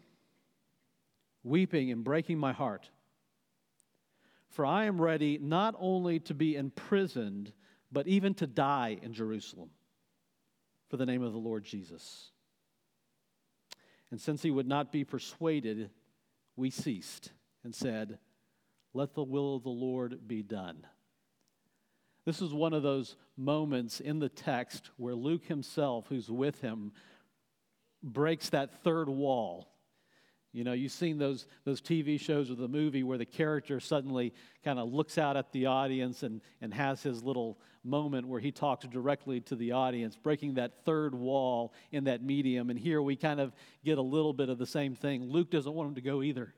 Weeping 1.43 1.91
and 1.91 2.03
breaking 2.03 2.39
my 2.39 2.51
heart. 2.51 2.89
For 4.53 4.67
I 4.67 4.85
am 4.85 5.01
ready 5.01 5.39
not 5.41 5.73
only 5.79 6.19
to 6.21 6.35
be 6.35 6.55
imprisoned, 6.55 7.51
but 7.91 8.07
even 8.07 8.35
to 8.35 8.45
die 8.45 8.99
in 9.01 9.11
Jerusalem 9.11 9.71
for 10.89 10.97
the 10.97 11.07
name 11.07 11.23
of 11.23 11.33
the 11.33 11.39
Lord 11.39 11.63
Jesus. 11.63 12.29
And 14.11 14.21
since 14.21 14.43
he 14.43 14.51
would 14.51 14.67
not 14.67 14.91
be 14.91 15.03
persuaded, 15.03 15.89
we 16.55 16.69
ceased 16.69 17.31
and 17.63 17.73
said, 17.73 18.19
Let 18.93 19.15
the 19.15 19.23
will 19.23 19.55
of 19.55 19.63
the 19.63 19.69
Lord 19.69 20.27
be 20.27 20.43
done. 20.43 20.85
This 22.23 22.39
is 22.39 22.53
one 22.53 22.73
of 22.73 22.83
those 22.83 23.15
moments 23.35 23.99
in 24.01 24.19
the 24.19 24.29
text 24.29 24.91
where 24.97 25.15
Luke 25.15 25.45
himself, 25.45 26.05
who's 26.09 26.29
with 26.29 26.61
him, 26.61 26.91
breaks 28.03 28.51
that 28.51 28.83
third 28.83 29.09
wall 29.09 29.72
you 30.53 30.63
know, 30.63 30.73
you've 30.73 30.91
seen 30.91 31.17
those, 31.17 31.47
those 31.65 31.81
TV 31.81 32.19
shows 32.19 32.51
or 32.51 32.55
the 32.55 32.67
movie 32.67 33.01
where 33.01 33.17
the 33.17 33.25
character 33.25 33.79
suddenly 33.79 34.33
kind 34.63 34.77
of 34.77 34.93
looks 34.93 35.17
out 35.17 35.35
at 35.35 35.51
the 35.51 35.65
audience 35.65 36.21
and, 36.21 36.41
and 36.61 36.71
has 36.71 37.01
his 37.01 37.23
little 37.23 37.57
moment 37.83 38.27
where 38.27 38.39
he 38.39 38.51
talks 38.51 38.85
directly 38.85 39.41
to 39.41 39.55
the 39.55 39.71
audience, 39.71 40.15
breaking 40.15 40.53
that 40.53 40.85
third 40.85 41.15
wall 41.15 41.73
in 41.91 42.03
that 42.03 42.23
medium. 42.23 42.69
And 42.69 42.77
here 42.77 43.01
we 43.01 43.15
kind 43.15 43.39
of 43.39 43.51
get 43.83 43.97
a 43.97 44.01
little 44.01 44.31
bit 44.31 44.49
of 44.49 44.59
the 44.59 44.67
same 44.67 44.93
thing. 44.93 45.23
Luke 45.23 45.49
doesn't 45.49 45.73
want 45.73 45.89
him 45.89 45.95
to 45.95 46.01
go 46.01 46.21
either. 46.21 46.53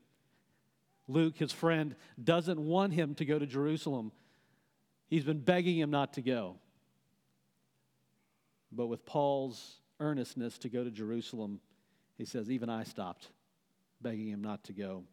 Luke, 1.07 1.37
his 1.37 1.53
friend, 1.53 1.95
doesn't 2.21 2.59
want 2.59 2.91
him 2.91 3.15
to 3.15 3.23
go 3.23 3.39
to 3.39 3.45
Jerusalem. 3.45 4.11
He's 5.07 5.23
been 5.23 5.39
begging 5.39 5.79
him 5.79 5.89
not 5.89 6.13
to 6.13 6.21
go. 6.21 6.57
But 8.73 8.87
with 8.87 9.05
Paul's 9.05 9.77
earnestness 10.01 10.57
to 10.59 10.69
go 10.69 10.83
to 10.83 10.91
Jerusalem, 10.91 11.61
he 12.17 12.25
says, 12.25 12.51
Even 12.51 12.69
I 12.69 12.83
stopped 12.83 13.29
begging 14.01 14.27
him 14.27 14.41
not 14.41 14.63
to 14.65 14.73
go. 14.73 15.03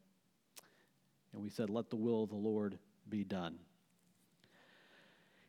And 1.32 1.42
we 1.42 1.48
said, 1.48 1.70
Let 1.70 1.90
the 1.90 1.96
will 1.96 2.24
of 2.24 2.30
the 2.30 2.36
Lord 2.36 2.78
be 3.08 3.24
done. 3.24 3.58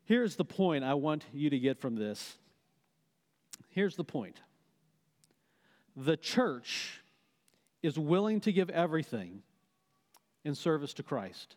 Here's 0.05 0.35
the 0.35 0.45
point 0.45 0.83
I 0.83 0.93
want 0.95 1.25
you 1.33 1.49
to 1.49 1.59
get 1.59 1.79
from 1.79 1.95
this. 1.95 2.37
Here's 3.69 3.95
the 3.95 4.03
point 4.03 4.39
the 5.95 6.17
church 6.17 7.01
is 7.81 7.99
willing 7.99 8.39
to 8.41 8.51
give 8.51 8.69
everything 8.69 9.43
in 10.43 10.55
service 10.55 10.93
to 10.95 11.03
Christ. 11.03 11.55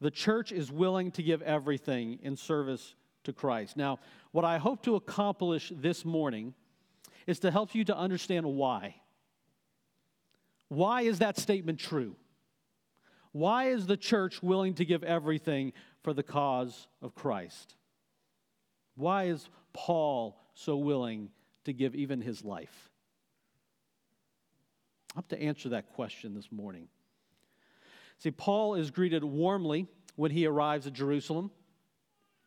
The 0.00 0.10
church 0.10 0.50
is 0.50 0.72
willing 0.72 1.10
to 1.12 1.22
give 1.22 1.42
everything 1.42 2.18
in 2.22 2.36
service 2.36 2.94
to 3.24 3.32
Christ. 3.32 3.76
Now, 3.76 3.98
what 4.32 4.44
I 4.44 4.58
hope 4.58 4.82
to 4.84 4.96
accomplish 4.96 5.72
this 5.74 6.04
morning 6.04 6.54
is 7.26 7.38
to 7.40 7.50
help 7.50 7.74
you 7.74 7.84
to 7.84 7.96
understand 7.96 8.46
why. 8.46 8.96
Why 10.70 11.02
is 11.02 11.18
that 11.18 11.36
statement 11.36 11.80
true? 11.80 12.14
Why 13.32 13.66
is 13.66 13.86
the 13.86 13.96
church 13.96 14.42
willing 14.42 14.74
to 14.74 14.84
give 14.84 15.02
everything 15.02 15.72
for 16.02 16.14
the 16.14 16.22
cause 16.22 16.86
of 17.02 17.14
Christ? 17.14 17.74
Why 18.94 19.24
is 19.24 19.48
Paul 19.72 20.40
so 20.54 20.76
willing 20.76 21.30
to 21.64 21.72
give 21.72 21.94
even 21.96 22.20
his 22.20 22.44
life? 22.44 22.90
I 25.14 25.18
have 25.18 25.28
to 25.28 25.42
answer 25.42 25.70
that 25.70 25.92
question 25.92 26.34
this 26.34 26.52
morning. 26.52 26.86
See, 28.18 28.30
Paul 28.30 28.76
is 28.76 28.92
greeted 28.92 29.24
warmly 29.24 29.88
when 30.14 30.30
he 30.30 30.46
arrives 30.46 30.86
at 30.86 30.92
Jerusalem. 30.92 31.50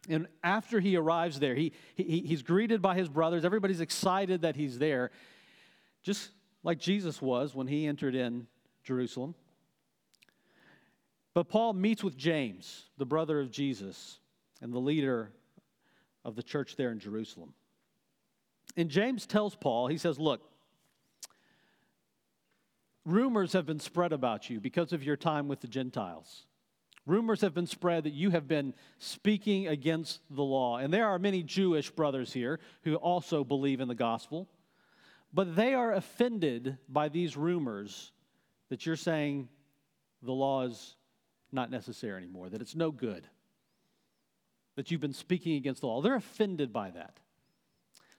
And 0.08 0.28
after 0.44 0.80
he 0.80 0.96
arrives 0.96 1.40
there, 1.40 1.56
he, 1.56 1.74
he, 1.96 2.24
he's 2.26 2.42
greeted 2.42 2.82
by 2.82 2.96
his 2.96 3.10
brothers. 3.10 3.44
Everybody's 3.44 3.82
excited 3.82 4.44
that 4.44 4.56
he's 4.56 4.80
there. 4.80 5.12
Just 6.04 6.30
like 6.64 6.80
Jesus 6.80 7.22
was 7.22 7.54
when 7.54 7.68
he 7.68 7.86
entered 7.86 8.16
in 8.16 8.48
Jerusalem. 8.84 9.36
But 11.34 11.50
Paul 11.50 11.74
meets 11.74 12.04
with 12.04 12.16
James, 12.16 12.86
the 12.98 13.06
brother 13.06 13.40
of 13.40 13.52
Jesus, 13.52 14.20
and 14.62 14.72
the 14.72 14.80
leader 14.80 15.32
of 16.24 16.36
the 16.36 16.44
church 16.44 16.76
there 16.76 16.92
in 16.92 17.00
Jerusalem. 17.00 17.54
And 18.78 18.90
James 18.90 19.26
tells 19.26 19.56
Paul, 19.56 19.88
he 19.88 19.98
says, 19.98 20.20
Look, 20.20 20.42
rumors 23.06 23.54
have 23.54 23.66
been 23.66 23.80
spread 23.80 24.14
about 24.14 24.50
you 24.50 24.60
because 24.60 24.94
of 24.94 25.04
your 25.04 25.18
time 25.18 25.48
with 25.48 25.62
the 25.62 25.68
Gentiles. 25.68 26.46
Rumors 27.06 27.42
have 27.42 27.54
been 27.54 27.68
spread 27.68 28.06
that 28.06 28.14
you 28.14 28.30
have 28.30 28.48
been 28.48 28.74
speaking 28.98 29.68
against 29.68 30.22
the 30.30 30.44
law. 30.44 30.78
And 30.78 30.94
there 30.94 31.08
are 31.08 31.20
many 31.20 31.44
Jewish 31.44 31.90
brothers 31.90 32.32
here 32.32 32.60
who 32.84 32.96
also 32.96 33.44
believe 33.44 33.82
in 33.82 33.90
the 33.90 33.96
gospel. 33.96 34.48
But 35.34 35.56
they 35.56 35.74
are 35.74 35.94
offended 35.94 36.78
by 36.88 37.10
these 37.10 37.36
rumors 37.36 38.12
that 38.70 38.86
you're 38.86 38.96
saying 38.96 39.50
the 40.22 40.32
law 40.32 40.64
is 40.64 40.96
not 41.52 41.72
necessary 41.72 42.18
anymore, 42.18 42.50
that 42.50 42.62
it's 42.62 42.76
no 42.76 42.92
good, 42.92 43.28
that 44.76 44.92
you've 44.92 45.02
been 45.02 45.14
speaking 45.14 45.56
against 45.56 45.82
the 45.82 45.88
law. 45.88 46.02
They're 46.02 46.16
offended 46.16 46.72
by 46.72 46.92
that. 46.92 47.20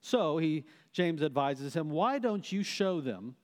So 0.00 0.38
he, 0.38 0.64
James 0.92 1.23
advises 1.23 1.75
him, 1.75 1.90
why 1.90 2.18
don't 2.18 2.50
you 2.50 2.62
show 2.62 3.00
them 3.00 3.37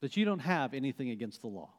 that 0.00 0.16
you 0.16 0.24
don't 0.24 0.38
have 0.40 0.74
anything 0.74 1.10
against 1.10 1.40
the 1.40 1.48
law? 1.48 1.70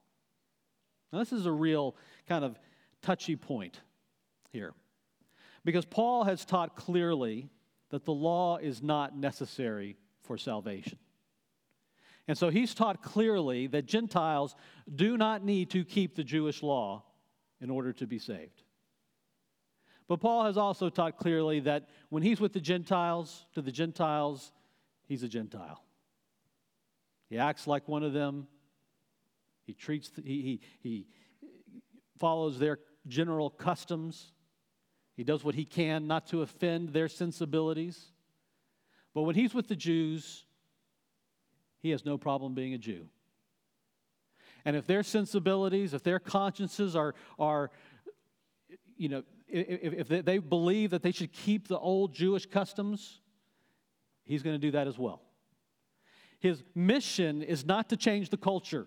Now, 1.13 1.19
this 1.19 1.31
is 1.31 1.45
a 1.45 1.51
real 1.51 1.95
kind 2.27 2.43
of 2.43 2.59
touchy 3.01 3.35
point 3.35 3.79
here. 4.51 4.73
Because 5.63 5.85
Paul 5.85 6.25
has 6.25 6.43
taught 6.43 6.75
clearly 6.75 7.49
that 7.89 8.03
the 8.03 8.13
law 8.13 8.57
is 8.57 8.83
not 8.83 9.17
necessary 9.17 9.95
for 10.27 10.37
salvation. 10.37 10.99
And 12.27 12.37
so 12.37 12.49
he's 12.49 12.73
taught 12.73 13.01
clearly 13.01 13.67
that 13.67 13.85
Gentiles 13.85 14.55
do 14.93 15.17
not 15.17 15.43
need 15.43 15.69
to 15.71 15.85
keep 15.85 16.15
the 16.15 16.23
Jewish 16.23 16.61
law 16.61 17.03
in 17.61 17.69
order 17.69 17.93
to 17.93 18.05
be 18.05 18.19
saved. 18.19 18.61
But 20.07 20.19
Paul 20.19 20.45
has 20.45 20.57
also 20.57 20.89
taught 20.89 21.17
clearly 21.17 21.61
that 21.61 21.89
when 22.09 22.23
he's 22.23 22.39
with 22.39 22.53
the 22.53 22.61
Gentiles, 22.61 23.45
to 23.55 23.61
the 23.61 23.71
Gentiles, 23.71 24.51
he's 25.07 25.23
a 25.23 25.27
Gentile. 25.27 25.83
He 27.29 27.37
acts 27.37 27.67
like 27.67 27.87
one 27.87 28.03
of 28.03 28.13
them. 28.13 28.47
He 29.65 29.73
treats, 29.73 30.11
he, 30.23 30.41
he, 30.41 30.61
he 30.81 31.07
follows 32.17 32.57
their 32.57 32.79
general 33.07 33.49
customs. 33.49 34.31
He 35.15 35.23
does 35.23 35.43
what 35.43 35.55
he 35.55 35.65
can 35.65 36.07
not 36.07 36.27
to 36.27 36.41
offend 36.41 36.89
their 36.89 37.09
sensibilities. 37.09 38.11
But 39.17 39.23
when 39.23 39.33
he's 39.33 39.55
with 39.55 39.67
the 39.67 39.75
Jews, 39.75 40.45
he 41.79 41.89
has 41.89 42.05
no 42.05 42.19
problem 42.19 42.53
being 42.53 42.75
a 42.75 42.77
Jew. 42.77 43.07
And 44.63 44.75
if 44.75 44.85
their 44.85 45.01
sensibilities, 45.01 45.95
if 45.95 46.03
their 46.03 46.19
consciences 46.19 46.95
are, 46.95 47.15
are 47.39 47.71
you 48.95 49.09
know, 49.09 49.23
if, 49.47 50.07
if 50.11 50.23
they 50.23 50.37
believe 50.37 50.91
that 50.91 51.01
they 51.01 51.11
should 51.11 51.33
keep 51.33 51.67
the 51.67 51.79
old 51.79 52.13
Jewish 52.13 52.45
customs, 52.45 53.21
he's 54.23 54.43
going 54.43 54.53
to 54.53 54.59
do 54.59 54.69
that 54.69 54.85
as 54.85 54.99
well. 54.99 55.23
His 56.39 56.63
mission 56.75 57.41
is 57.41 57.65
not 57.65 57.89
to 57.89 57.97
change 57.97 58.29
the 58.29 58.37
culture, 58.37 58.85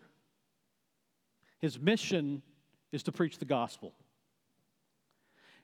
his 1.59 1.77
mission 1.77 2.41
is 2.93 3.03
to 3.03 3.11
preach 3.11 3.39
the 3.39 3.47
gospel. 3.47 3.95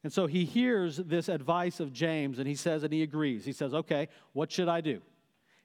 And 0.06 0.12
so 0.12 0.28
he 0.28 0.44
hears 0.44 0.98
this 0.98 1.28
advice 1.28 1.80
of 1.80 1.92
James 1.92 2.38
and 2.38 2.46
he 2.46 2.54
says, 2.54 2.84
and 2.84 2.92
he 2.92 3.02
agrees. 3.02 3.44
He 3.44 3.52
says, 3.52 3.74
okay, 3.74 4.06
what 4.34 4.52
should 4.52 4.68
I 4.68 4.80
do? 4.80 5.00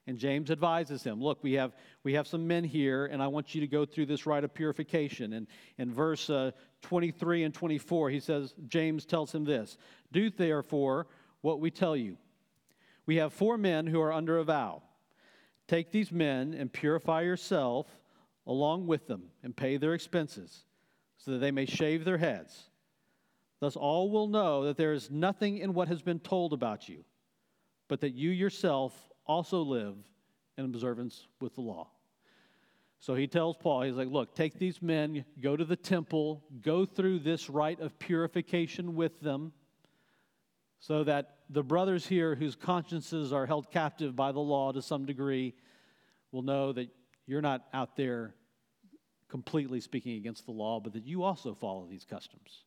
And 0.08 0.18
James 0.18 0.50
advises 0.50 1.04
him, 1.04 1.22
look, 1.22 1.38
we 1.44 1.52
have, 1.52 1.76
we 2.02 2.14
have 2.14 2.26
some 2.26 2.48
men 2.48 2.64
here, 2.64 3.06
and 3.06 3.22
I 3.22 3.28
want 3.28 3.54
you 3.54 3.60
to 3.60 3.68
go 3.68 3.84
through 3.84 4.06
this 4.06 4.26
rite 4.26 4.42
of 4.42 4.52
purification. 4.52 5.34
And 5.34 5.46
in 5.78 5.94
verse 5.94 6.28
uh, 6.28 6.50
23 6.80 7.44
and 7.44 7.54
24, 7.54 8.10
he 8.10 8.18
says, 8.18 8.52
James 8.66 9.06
tells 9.06 9.32
him 9.32 9.44
this 9.44 9.78
Do 10.10 10.28
therefore 10.28 11.06
what 11.42 11.60
we 11.60 11.70
tell 11.70 11.96
you. 11.96 12.16
We 13.06 13.18
have 13.18 13.32
four 13.32 13.56
men 13.56 13.86
who 13.86 14.00
are 14.00 14.12
under 14.12 14.38
a 14.38 14.44
vow. 14.44 14.82
Take 15.68 15.92
these 15.92 16.10
men 16.10 16.52
and 16.52 16.72
purify 16.72 17.20
yourself 17.20 17.86
along 18.48 18.88
with 18.88 19.06
them, 19.06 19.30
and 19.44 19.54
pay 19.54 19.76
their 19.76 19.94
expenses, 19.94 20.64
so 21.16 21.30
that 21.30 21.38
they 21.38 21.52
may 21.52 21.64
shave 21.64 22.04
their 22.04 22.18
heads 22.18 22.70
Thus, 23.62 23.76
all 23.76 24.10
will 24.10 24.26
know 24.26 24.64
that 24.64 24.76
there 24.76 24.92
is 24.92 25.08
nothing 25.08 25.58
in 25.58 25.72
what 25.72 25.86
has 25.86 26.02
been 26.02 26.18
told 26.18 26.52
about 26.52 26.88
you, 26.88 27.04
but 27.86 28.00
that 28.00 28.12
you 28.12 28.30
yourself 28.30 28.92
also 29.24 29.62
live 29.62 29.94
in 30.58 30.64
observance 30.64 31.28
with 31.40 31.54
the 31.54 31.60
law. 31.60 31.88
So 32.98 33.14
he 33.14 33.28
tells 33.28 33.56
Paul, 33.56 33.82
he's 33.82 33.94
like, 33.94 34.08
Look, 34.08 34.34
take 34.34 34.58
these 34.58 34.82
men, 34.82 35.24
go 35.40 35.56
to 35.56 35.64
the 35.64 35.76
temple, 35.76 36.42
go 36.60 36.84
through 36.84 37.20
this 37.20 37.48
rite 37.48 37.78
of 37.78 37.96
purification 38.00 38.96
with 38.96 39.20
them, 39.20 39.52
so 40.80 41.04
that 41.04 41.36
the 41.48 41.62
brothers 41.62 42.04
here 42.04 42.34
whose 42.34 42.56
consciences 42.56 43.32
are 43.32 43.46
held 43.46 43.70
captive 43.70 44.16
by 44.16 44.32
the 44.32 44.40
law 44.40 44.72
to 44.72 44.82
some 44.82 45.06
degree 45.06 45.54
will 46.32 46.42
know 46.42 46.72
that 46.72 46.88
you're 47.26 47.40
not 47.40 47.62
out 47.72 47.94
there 47.94 48.34
completely 49.28 49.80
speaking 49.80 50.16
against 50.16 50.46
the 50.46 50.50
law, 50.50 50.80
but 50.80 50.94
that 50.94 51.06
you 51.06 51.22
also 51.22 51.54
follow 51.54 51.86
these 51.88 52.04
customs. 52.04 52.64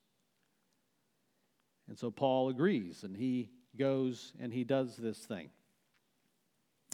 And 1.87 1.97
so 1.97 2.09
Paul 2.09 2.49
agrees, 2.49 3.03
and 3.03 3.15
he 3.15 3.49
goes 3.77 4.33
and 4.39 4.51
he 4.53 4.63
does 4.63 4.95
this 4.95 5.17
thing. 5.19 5.49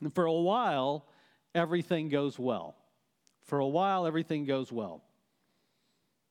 And 0.02 0.14
for 0.14 0.26
a 0.26 0.34
while, 0.34 1.08
everything 1.54 2.10
goes 2.10 2.38
well. 2.38 2.76
For 3.44 3.60
a 3.60 3.68
while, 3.68 4.06
everything 4.06 4.46
goes 4.46 4.72
well 4.72 5.04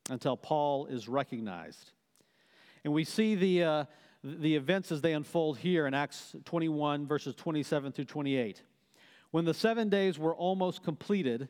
until 0.09 0.37
Paul 0.37 0.87
is 0.87 1.09
recognized. 1.09 1.93
And 2.85 2.93
we 2.93 3.05
see 3.05 3.35
the, 3.35 3.63
uh, 3.63 3.85
the 4.25 4.57
events 4.57 4.91
as 4.91 5.01
they 5.01 5.13
unfold 5.13 5.59
here 5.59 5.87
in 5.87 5.95
Acts 5.95 6.35
21, 6.45 7.07
verses 7.07 7.35
27 7.35 7.93
through 7.93 8.07
28. 8.07 8.63
When 9.31 9.45
the 9.45 9.55
seven 9.55 9.89
days 9.89 10.19
were 10.19 10.35
almost 10.35 10.83
completed, 10.83 11.49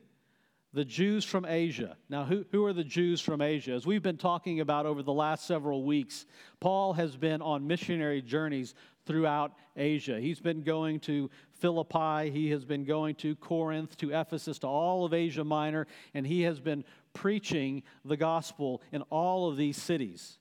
the 0.73 0.85
Jews 0.85 1.25
from 1.25 1.45
Asia. 1.45 1.97
Now, 2.09 2.23
who, 2.23 2.45
who 2.51 2.65
are 2.65 2.73
the 2.73 2.83
Jews 2.83 3.19
from 3.19 3.41
Asia? 3.41 3.73
As 3.73 3.85
we've 3.85 4.03
been 4.03 4.17
talking 4.17 4.61
about 4.61 4.85
over 4.85 5.03
the 5.03 5.13
last 5.13 5.45
several 5.45 5.83
weeks, 5.83 6.25
Paul 6.59 6.93
has 6.93 7.17
been 7.17 7.41
on 7.41 7.67
missionary 7.67 8.21
journeys 8.21 8.73
throughout 9.05 9.53
Asia. 9.75 10.19
He's 10.19 10.39
been 10.39 10.61
going 10.61 10.99
to 11.01 11.29
Philippi, 11.53 12.31
he 12.31 12.49
has 12.51 12.65
been 12.65 12.85
going 12.85 13.15
to 13.15 13.35
Corinth, 13.35 13.97
to 13.97 14.11
Ephesus, 14.11 14.59
to 14.59 14.67
all 14.67 15.05
of 15.05 15.13
Asia 15.13 15.43
Minor, 15.43 15.87
and 16.13 16.25
he 16.25 16.41
has 16.43 16.59
been 16.59 16.83
preaching 17.13 17.83
the 18.05 18.17
gospel 18.17 18.81
in 18.91 19.01
all 19.03 19.49
of 19.49 19.57
these 19.57 19.77
cities 19.77 20.37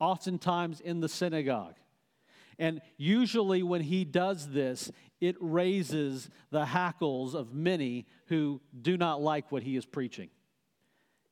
oftentimes 0.00 0.80
in 0.80 1.00
the 1.00 1.08
synagogue. 1.08 1.74
And 2.58 2.80
usually, 2.96 3.62
when 3.62 3.80
he 3.80 4.04
does 4.04 4.50
this, 4.50 4.90
it 5.20 5.36
raises 5.40 6.28
the 6.50 6.66
hackles 6.66 7.34
of 7.34 7.54
many 7.54 8.06
who 8.26 8.60
do 8.80 8.96
not 8.96 9.20
like 9.20 9.50
what 9.50 9.62
he 9.62 9.76
is 9.76 9.86
preaching. 9.86 10.30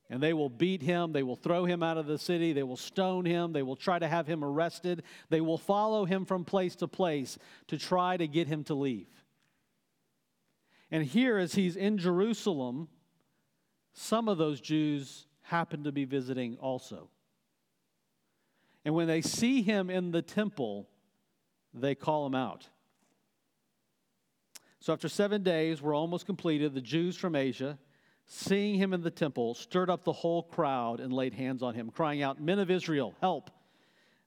And 0.09 0.21
they 0.21 0.33
will 0.33 0.49
beat 0.49 0.81
him, 0.81 1.11
they 1.11 1.23
will 1.23 1.35
throw 1.35 1.65
him 1.65 1.81
out 1.81 1.97
of 1.97 2.05
the 2.05 2.19
city, 2.19 2.53
they 2.53 2.63
will 2.63 2.77
stone 2.77 3.25
him, 3.25 3.53
they 3.53 3.63
will 3.63 3.75
try 3.75 3.97
to 3.97 4.07
have 4.07 4.27
him 4.27 4.43
arrested, 4.43 5.03
they 5.29 5.41
will 5.41 5.57
follow 5.57 6.05
him 6.05 6.25
from 6.25 6.45
place 6.45 6.75
to 6.77 6.87
place 6.87 7.37
to 7.67 7.77
try 7.77 8.17
to 8.17 8.27
get 8.27 8.47
him 8.47 8.63
to 8.65 8.73
leave. 8.73 9.07
And 10.91 11.03
here, 11.03 11.37
as 11.37 11.55
he's 11.55 11.75
in 11.75 11.97
Jerusalem, 11.97 12.89
some 13.93 14.27
of 14.27 14.37
those 14.37 14.61
Jews 14.61 15.25
happen 15.41 15.83
to 15.85 15.91
be 15.91 16.05
visiting 16.05 16.57
also. 16.57 17.09
And 18.85 18.93
when 18.93 19.07
they 19.07 19.21
see 19.21 19.61
him 19.61 19.89
in 19.89 20.11
the 20.11 20.21
temple, 20.21 20.89
they 21.73 21.95
call 21.95 22.25
him 22.25 22.35
out. 22.35 22.67
So 24.79 24.91
after 24.91 25.07
seven 25.07 25.43
days 25.43 25.81
were 25.81 25.93
almost 25.93 26.25
completed, 26.25 26.73
the 26.73 26.81
Jews 26.81 27.15
from 27.15 27.35
Asia, 27.35 27.79
seeing 28.25 28.75
him 28.75 28.93
in 28.93 29.01
the 29.01 29.11
temple, 29.11 29.53
stirred 29.53 29.89
up 29.89 30.03
the 30.03 30.11
whole 30.11 30.43
crowd 30.43 30.99
and 30.99 31.13
laid 31.13 31.33
hands 31.33 31.63
on 31.63 31.73
him, 31.73 31.89
crying 31.89 32.21
out, 32.21 32.41
Men 32.41 32.59
of 32.59 32.69
Israel, 32.69 33.13
help! 33.21 33.49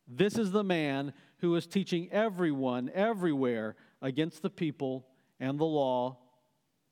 This 0.08 0.38
is 0.38 0.52
the 0.52 0.64
man 0.64 1.12
who 1.38 1.54
is 1.56 1.66
teaching 1.66 2.08
everyone 2.10 2.90
everywhere 2.94 3.76
against 4.00 4.42
the 4.42 4.50
people 4.50 5.06
and 5.40 5.58
the 5.58 5.64
law 5.64 6.18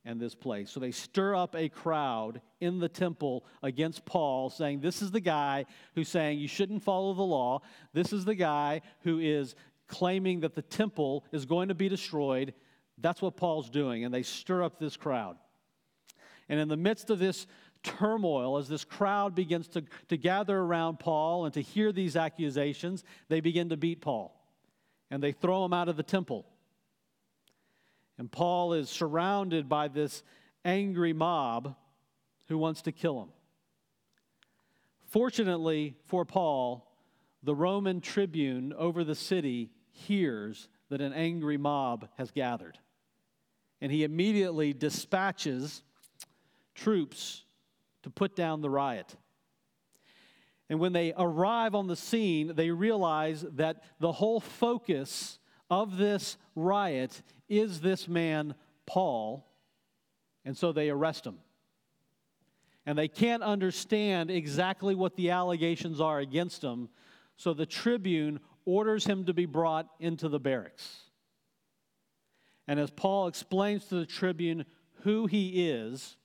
and 0.04 0.20
this 0.20 0.34
place. 0.34 0.70
So 0.70 0.80
they 0.80 0.90
stir 0.90 1.34
up 1.34 1.56
a 1.56 1.68
crowd 1.68 2.40
in 2.60 2.78
the 2.78 2.88
temple 2.88 3.46
against 3.62 4.04
Paul, 4.04 4.50
saying, 4.50 4.80
This 4.80 5.00
is 5.00 5.10
the 5.10 5.20
guy 5.20 5.64
who's 5.94 6.08
saying 6.08 6.38
you 6.38 6.48
shouldn't 6.48 6.82
follow 6.82 7.14
the 7.14 7.22
law. 7.22 7.62
This 7.92 8.12
is 8.12 8.24
the 8.24 8.34
guy 8.34 8.82
who 9.00 9.18
is 9.18 9.54
claiming 9.88 10.40
that 10.40 10.54
the 10.54 10.62
temple 10.62 11.24
is 11.32 11.44
going 11.44 11.68
to 11.68 11.74
be 11.74 11.88
destroyed. 11.88 12.54
That's 12.98 13.22
what 13.22 13.36
Paul's 13.36 13.70
doing. 13.70 14.04
And 14.04 14.12
they 14.12 14.22
stir 14.22 14.62
up 14.62 14.78
this 14.78 14.96
crowd. 14.96 15.36
And 16.48 16.60
in 16.60 16.68
the 16.68 16.76
midst 16.76 17.10
of 17.10 17.18
this 17.18 17.46
turmoil, 17.82 18.56
as 18.58 18.68
this 18.68 18.84
crowd 18.84 19.34
begins 19.34 19.68
to, 19.68 19.84
to 20.08 20.16
gather 20.16 20.58
around 20.58 20.98
Paul 20.98 21.44
and 21.44 21.54
to 21.54 21.60
hear 21.60 21.92
these 21.92 22.16
accusations, 22.16 23.04
they 23.28 23.40
begin 23.40 23.68
to 23.70 23.76
beat 23.76 24.00
Paul. 24.00 24.40
And 25.10 25.22
they 25.22 25.32
throw 25.32 25.64
him 25.64 25.72
out 25.72 25.88
of 25.88 25.96
the 25.96 26.02
temple. 26.02 26.46
And 28.18 28.30
Paul 28.30 28.72
is 28.74 28.88
surrounded 28.88 29.68
by 29.68 29.88
this 29.88 30.22
angry 30.64 31.12
mob 31.12 31.76
who 32.48 32.58
wants 32.58 32.82
to 32.82 32.92
kill 32.92 33.22
him. 33.22 33.28
Fortunately 35.08 35.94
for 36.06 36.24
Paul, 36.24 36.90
the 37.44 37.54
Roman 37.54 38.00
tribune 38.00 38.72
over 38.72 39.04
the 39.04 39.14
city 39.14 39.70
hears 39.90 40.68
that 40.88 41.00
an 41.00 41.12
angry 41.12 41.56
mob 41.56 42.08
has 42.16 42.30
gathered. 42.30 42.78
And 43.80 43.92
he 43.92 44.02
immediately 44.02 44.72
dispatches 44.72 45.82
troops 46.74 47.44
to 48.02 48.10
put 48.10 48.34
down 48.34 48.62
the 48.62 48.70
riot. 48.70 49.14
And 50.70 50.80
when 50.80 50.92
they 50.92 51.12
arrive 51.16 51.74
on 51.74 51.86
the 51.86 51.96
scene, 51.96 52.52
they 52.54 52.70
realize 52.70 53.44
that 53.52 53.82
the 54.00 54.12
whole 54.12 54.40
focus 54.40 55.38
of 55.68 55.98
this 55.98 56.38
riot 56.54 57.22
is 57.48 57.80
this 57.80 58.08
man 58.08 58.54
Paul? 58.86 59.46
And 60.44 60.56
so 60.56 60.72
they 60.72 60.88
arrest 60.88 61.26
him. 61.26 61.38
And 62.86 62.98
they 62.98 63.08
can't 63.08 63.42
understand 63.42 64.30
exactly 64.30 64.94
what 64.94 65.16
the 65.16 65.30
allegations 65.30 66.00
are 66.00 66.20
against 66.20 66.62
him, 66.62 66.88
so 67.36 67.52
the 67.52 67.66
tribune 67.66 68.40
orders 68.64 69.04
him 69.04 69.24
to 69.26 69.34
be 69.34 69.46
brought 69.46 69.88
into 70.00 70.28
the 70.28 70.40
barracks. 70.40 71.00
And 72.66 72.80
as 72.80 72.90
Paul 72.90 73.26
explains 73.26 73.86
to 73.86 73.96
the 73.96 74.06
tribune 74.06 74.64
who 75.02 75.26
he 75.26 75.68
is, 75.68 76.16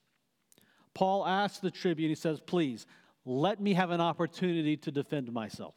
Paul 0.93 1.25
asks 1.25 1.59
the 1.59 1.71
tribune, 1.71 2.09
he 2.09 2.15
says, 2.15 2.39
Please, 2.39 2.85
let 3.25 3.59
me 3.59 3.73
have 3.73 3.91
an 3.91 4.01
opportunity 4.01 4.77
to 4.77 4.91
defend 4.91 5.31
myself. 5.31 5.75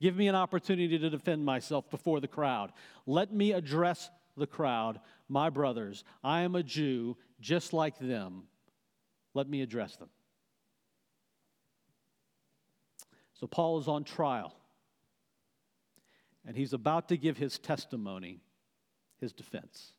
Give 0.00 0.14
me 0.14 0.28
an 0.28 0.34
opportunity 0.34 0.98
to 0.98 1.10
defend 1.10 1.44
myself 1.44 1.90
before 1.90 2.20
the 2.20 2.28
crowd. 2.28 2.72
Let 3.06 3.32
me 3.32 3.52
address 3.52 4.10
the 4.36 4.46
crowd, 4.46 5.00
My 5.28 5.48
brothers, 5.48 6.04
I 6.22 6.42
am 6.42 6.54
a 6.54 6.62
Jew 6.62 7.16
just 7.40 7.72
like 7.72 7.98
them. 7.98 8.44
Let 9.32 9.48
me 9.48 9.62
address 9.62 9.96
them. 9.96 10.10
So 13.38 13.46
Paul 13.46 13.78
is 13.78 13.86
on 13.88 14.04
trial, 14.04 14.54
and 16.46 16.56
he's 16.56 16.72
about 16.72 17.08
to 17.10 17.16
give 17.16 17.36
his 17.36 17.58
testimony, 17.58 18.40
his 19.20 19.32
defense. 19.32 19.92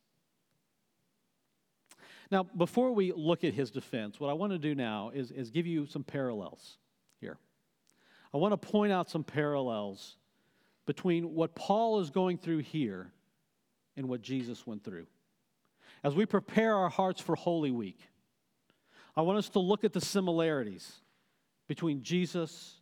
Now, 2.31 2.43
before 2.43 2.91
we 2.91 3.13
look 3.15 3.43
at 3.43 3.53
his 3.53 3.71
defense, 3.71 4.19
what 4.19 4.29
I 4.29 4.33
want 4.33 4.51
to 4.53 4.57
do 4.57 4.75
now 4.75 5.11
is, 5.13 5.31
is 5.31 5.51
give 5.51 5.67
you 5.67 5.85
some 5.85 6.03
parallels 6.03 6.77
here. 7.21 7.37
I 8.33 8.37
want 8.37 8.59
to 8.59 8.67
point 8.67 8.91
out 8.91 9.09
some 9.09 9.23
parallels 9.23 10.17
between 10.85 11.35
what 11.35 11.55
Paul 11.55 11.99
is 11.99 12.09
going 12.09 12.37
through 12.37 12.59
here 12.59 13.11
and 13.95 14.09
what 14.09 14.21
Jesus 14.21 14.65
went 14.65 14.83
through. 14.83 15.05
As 16.03 16.15
we 16.15 16.25
prepare 16.25 16.75
our 16.75 16.89
hearts 16.89 17.21
for 17.21 17.35
Holy 17.35 17.71
Week, 17.71 17.99
I 19.15 19.21
want 19.21 19.37
us 19.37 19.49
to 19.49 19.59
look 19.59 19.83
at 19.83 19.93
the 19.93 20.01
similarities 20.01 20.91
between 21.67 22.03
Jesus 22.03 22.76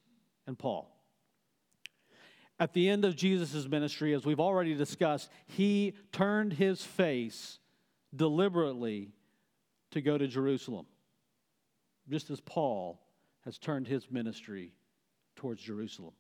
and 0.47 0.58
Paul. 0.58 0.91
At 2.60 2.73
the 2.73 2.88
end 2.89 3.03
of 3.03 3.15
Jesus' 3.15 3.67
ministry, 3.67 4.13
as 4.13 4.25
we've 4.25 4.39
already 4.39 4.75
discussed, 4.75 5.29
he 5.47 5.93
turned 6.12 6.53
his 6.53 6.81
face 6.81 7.60
deliberately 8.15 9.12
to 9.91 10.01
go 10.01 10.17
to 10.17 10.27
Jerusalem, 10.27 10.86
just 12.10 12.29
as 12.29 12.39
Paul 12.39 13.01
has 13.43 13.58
turned 13.58 13.88
his 13.88 14.10
ministry 14.10 14.71
towards 15.36 15.62
Jerusalem. 15.62 16.13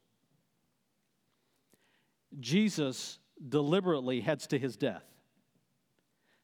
Jesus 2.39 3.19
deliberately 3.47 4.19
heads 4.21 4.47
to 4.47 4.59
his 4.59 4.75
death. 4.75 5.05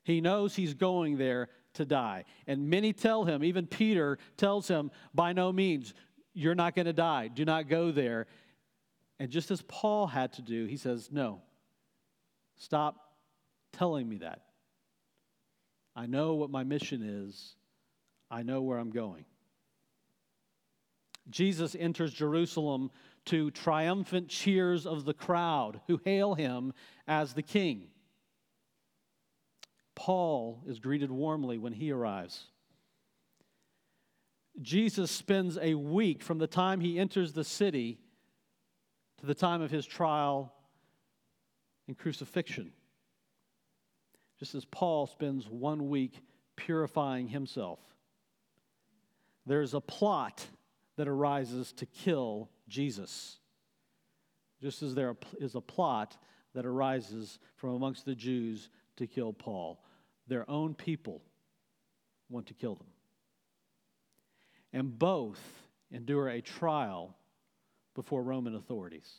He 0.03 0.21
knows 0.21 0.55
he's 0.55 0.73
going 0.73 1.17
there 1.17 1.49
to 1.73 1.85
die. 1.85 2.25
And 2.47 2.69
many 2.69 2.93
tell 2.93 3.25
him, 3.25 3.43
even 3.43 3.67
Peter 3.67 4.17
tells 4.37 4.67
him, 4.67 4.91
by 5.13 5.33
no 5.33 5.51
means, 5.51 5.93
you're 6.33 6.55
not 6.55 6.75
going 6.75 6.85
to 6.85 6.93
die. 6.93 7.27
Do 7.27 7.45
not 7.45 7.67
go 7.69 7.91
there. 7.91 8.27
And 9.19 9.29
just 9.29 9.51
as 9.51 9.61
Paul 9.63 10.07
had 10.07 10.33
to 10.33 10.41
do, 10.41 10.65
he 10.65 10.77
says, 10.77 11.09
no, 11.11 11.41
stop 12.55 12.95
telling 13.73 14.07
me 14.07 14.17
that. 14.17 14.41
I 15.95 16.05
know 16.05 16.35
what 16.35 16.49
my 16.49 16.63
mission 16.63 17.01
is, 17.03 17.55
I 18.29 18.43
know 18.43 18.61
where 18.61 18.77
I'm 18.77 18.91
going. 18.91 19.25
Jesus 21.29 21.75
enters 21.77 22.13
Jerusalem 22.13 22.91
to 23.25 23.51
triumphant 23.51 24.29
cheers 24.29 24.85
of 24.85 25.05
the 25.05 25.13
crowd 25.13 25.81
who 25.87 25.99
hail 26.03 26.33
him 26.33 26.73
as 27.07 27.33
the 27.33 27.43
king. 27.43 27.89
Paul 29.93 30.63
is 30.65 30.79
greeted 30.79 31.11
warmly 31.11 31.57
when 31.57 31.73
he 31.73 31.91
arrives. 31.91 32.47
Jesus 34.59 35.11
spends 35.11 35.57
a 35.57 35.75
week 35.75 36.23
from 36.23 36.39
the 36.39 36.47
time 36.47 36.81
he 36.81 36.99
enters 36.99 37.33
the 37.33 37.43
city 37.43 37.99
to 39.19 39.25
the 39.25 39.35
time 39.35 39.61
of 39.61 39.71
his 39.71 39.85
trial 39.85 40.53
and 41.87 41.97
crucifixion. 41.97 42.71
Just 44.39 44.55
as 44.55 44.65
Paul 44.65 45.07
spends 45.07 45.47
one 45.47 45.89
week 45.89 46.21
purifying 46.55 47.27
himself, 47.27 47.79
there's 49.45 49.73
a 49.73 49.81
plot 49.81 50.45
that 50.97 51.07
arises 51.07 51.71
to 51.73 51.85
kill 51.85 52.49
Jesus. 52.67 53.37
Just 54.61 54.83
as 54.83 54.95
there 54.95 55.15
is 55.39 55.55
a 55.55 55.61
plot 55.61 56.17
that 56.53 56.65
arises 56.65 57.39
from 57.55 57.71
amongst 57.71 58.05
the 58.05 58.15
Jews 58.15 58.69
to 58.97 59.07
kill 59.07 59.33
Paul. 59.33 59.83
Their 60.27 60.49
own 60.49 60.73
people 60.73 61.21
want 62.29 62.47
to 62.47 62.53
kill 62.53 62.75
them. 62.75 62.87
And 64.73 64.97
both 64.97 65.39
endure 65.91 66.29
a 66.29 66.41
trial 66.41 67.15
before 67.93 68.23
Roman 68.23 68.55
authorities. 68.55 69.09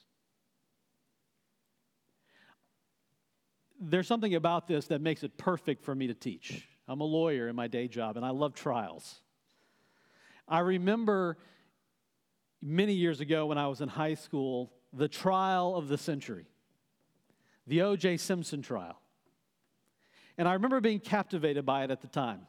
There's 3.81 4.07
something 4.07 4.35
about 4.35 4.69
this 4.69 4.87
that 4.87 5.01
makes 5.01 5.23
it 5.23 5.37
perfect 5.37 5.85
for 5.85 5.95
me 5.95 6.07
to 6.07 6.15
teach. 6.15 6.67
I'm 6.89 7.01
a 7.01 7.05
lawyer 7.05 7.49
in 7.49 7.57
my 7.57 7.69
day 7.69 7.89
job, 7.89 8.17
and 8.17 8.25
I 8.25 8.31
love 8.31 8.55
trials. 8.55 9.21
I 10.49 10.61
remember 10.61 11.39
many 12.61 12.95
years 12.95 13.21
ago 13.21 13.47
when 13.47 13.59
I 13.59 13.67
was 13.67 13.81
in 13.81 13.89
high 13.89 14.15
school 14.15 14.73
the 14.93 15.09
trial 15.09 15.75
of 15.75 15.89
the 15.89 15.99
century, 15.99 16.47
the 17.67 17.83
O.J. 17.83 18.19
Simpson 18.19 18.63
trial. 18.63 19.01
And 20.39 20.49
I 20.49 20.55
remember 20.55 20.81
being 20.81 21.01
captivated 21.01 21.65
by 21.65 21.85
it 21.85 21.91
at 21.91 22.01
the 22.01 22.09
time. 22.09 22.47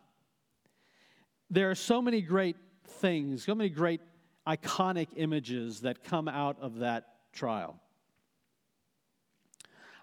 There 1.50 1.70
are 1.70 1.76
so 1.76 2.02
many 2.02 2.22
great 2.22 2.56
things, 2.86 3.46
so 3.46 3.56
many 3.56 3.70
great 3.70 4.02
iconic 4.48 5.08
images 5.16 5.82
that 5.82 6.04
come 6.04 6.28
out 6.28 6.58
of 6.60 6.80
that 6.80 7.08
trial. 7.32 7.80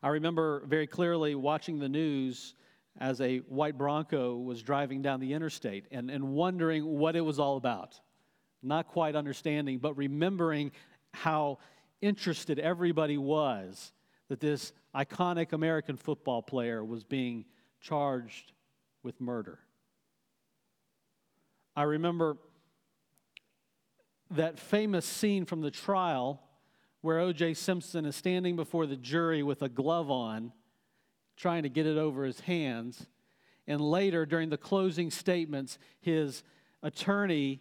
I 0.02 0.08
remember 0.08 0.64
very 0.66 0.86
clearly 0.86 1.34
watching 1.34 1.78
the 1.78 1.88
news 1.88 2.54
as 2.98 3.20
a 3.20 3.38
white 3.38 3.76
Bronco 3.76 4.36
was 4.36 4.62
driving 4.62 5.02
down 5.02 5.20
the 5.20 5.32
interstate 5.32 5.86
and, 5.90 6.10
and 6.10 6.32
wondering 6.32 6.84
what 6.84 7.16
it 7.16 7.20
was 7.20 7.38
all 7.38 7.56
about. 7.56 8.00
Not 8.62 8.88
quite 8.88 9.14
understanding, 9.14 9.78
but 9.78 9.96
remembering 9.96 10.72
how 11.12 11.58
interested 12.00 12.58
everybody 12.58 13.18
was 13.18 13.92
that 14.28 14.40
this 14.40 14.72
iconic 14.94 15.52
American 15.52 15.96
football 15.96 16.42
player 16.42 16.84
was 16.84 17.04
being 17.04 17.44
charged 17.80 18.52
with 19.02 19.20
murder. 19.20 19.58
I 21.76 21.84
remember 21.84 22.36
that 24.30 24.58
famous 24.58 25.04
scene 25.04 25.44
from 25.44 25.60
the 25.60 25.70
trial 25.70 26.42
where 27.02 27.18
O.J. 27.18 27.54
Simpson 27.54 28.04
is 28.04 28.14
standing 28.14 28.56
before 28.56 28.86
the 28.86 28.96
jury 28.96 29.42
with 29.42 29.62
a 29.62 29.68
glove 29.68 30.10
on, 30.10 30.52
trying 31.36 31.62
to 31.62 31.68
get 31.68 31.86
it 31.86 31.96
over 31.96 32.24
his 32.24 32.40
hands. 32.40 33.06
And 33.66 33.80
later, 33.80 34.26
during 34.26 34.50
the 34.50 34.58
closing 34.58 35.10
statements, 35.10 35.78
his 36.00 36.42
attorney 36.82 37.60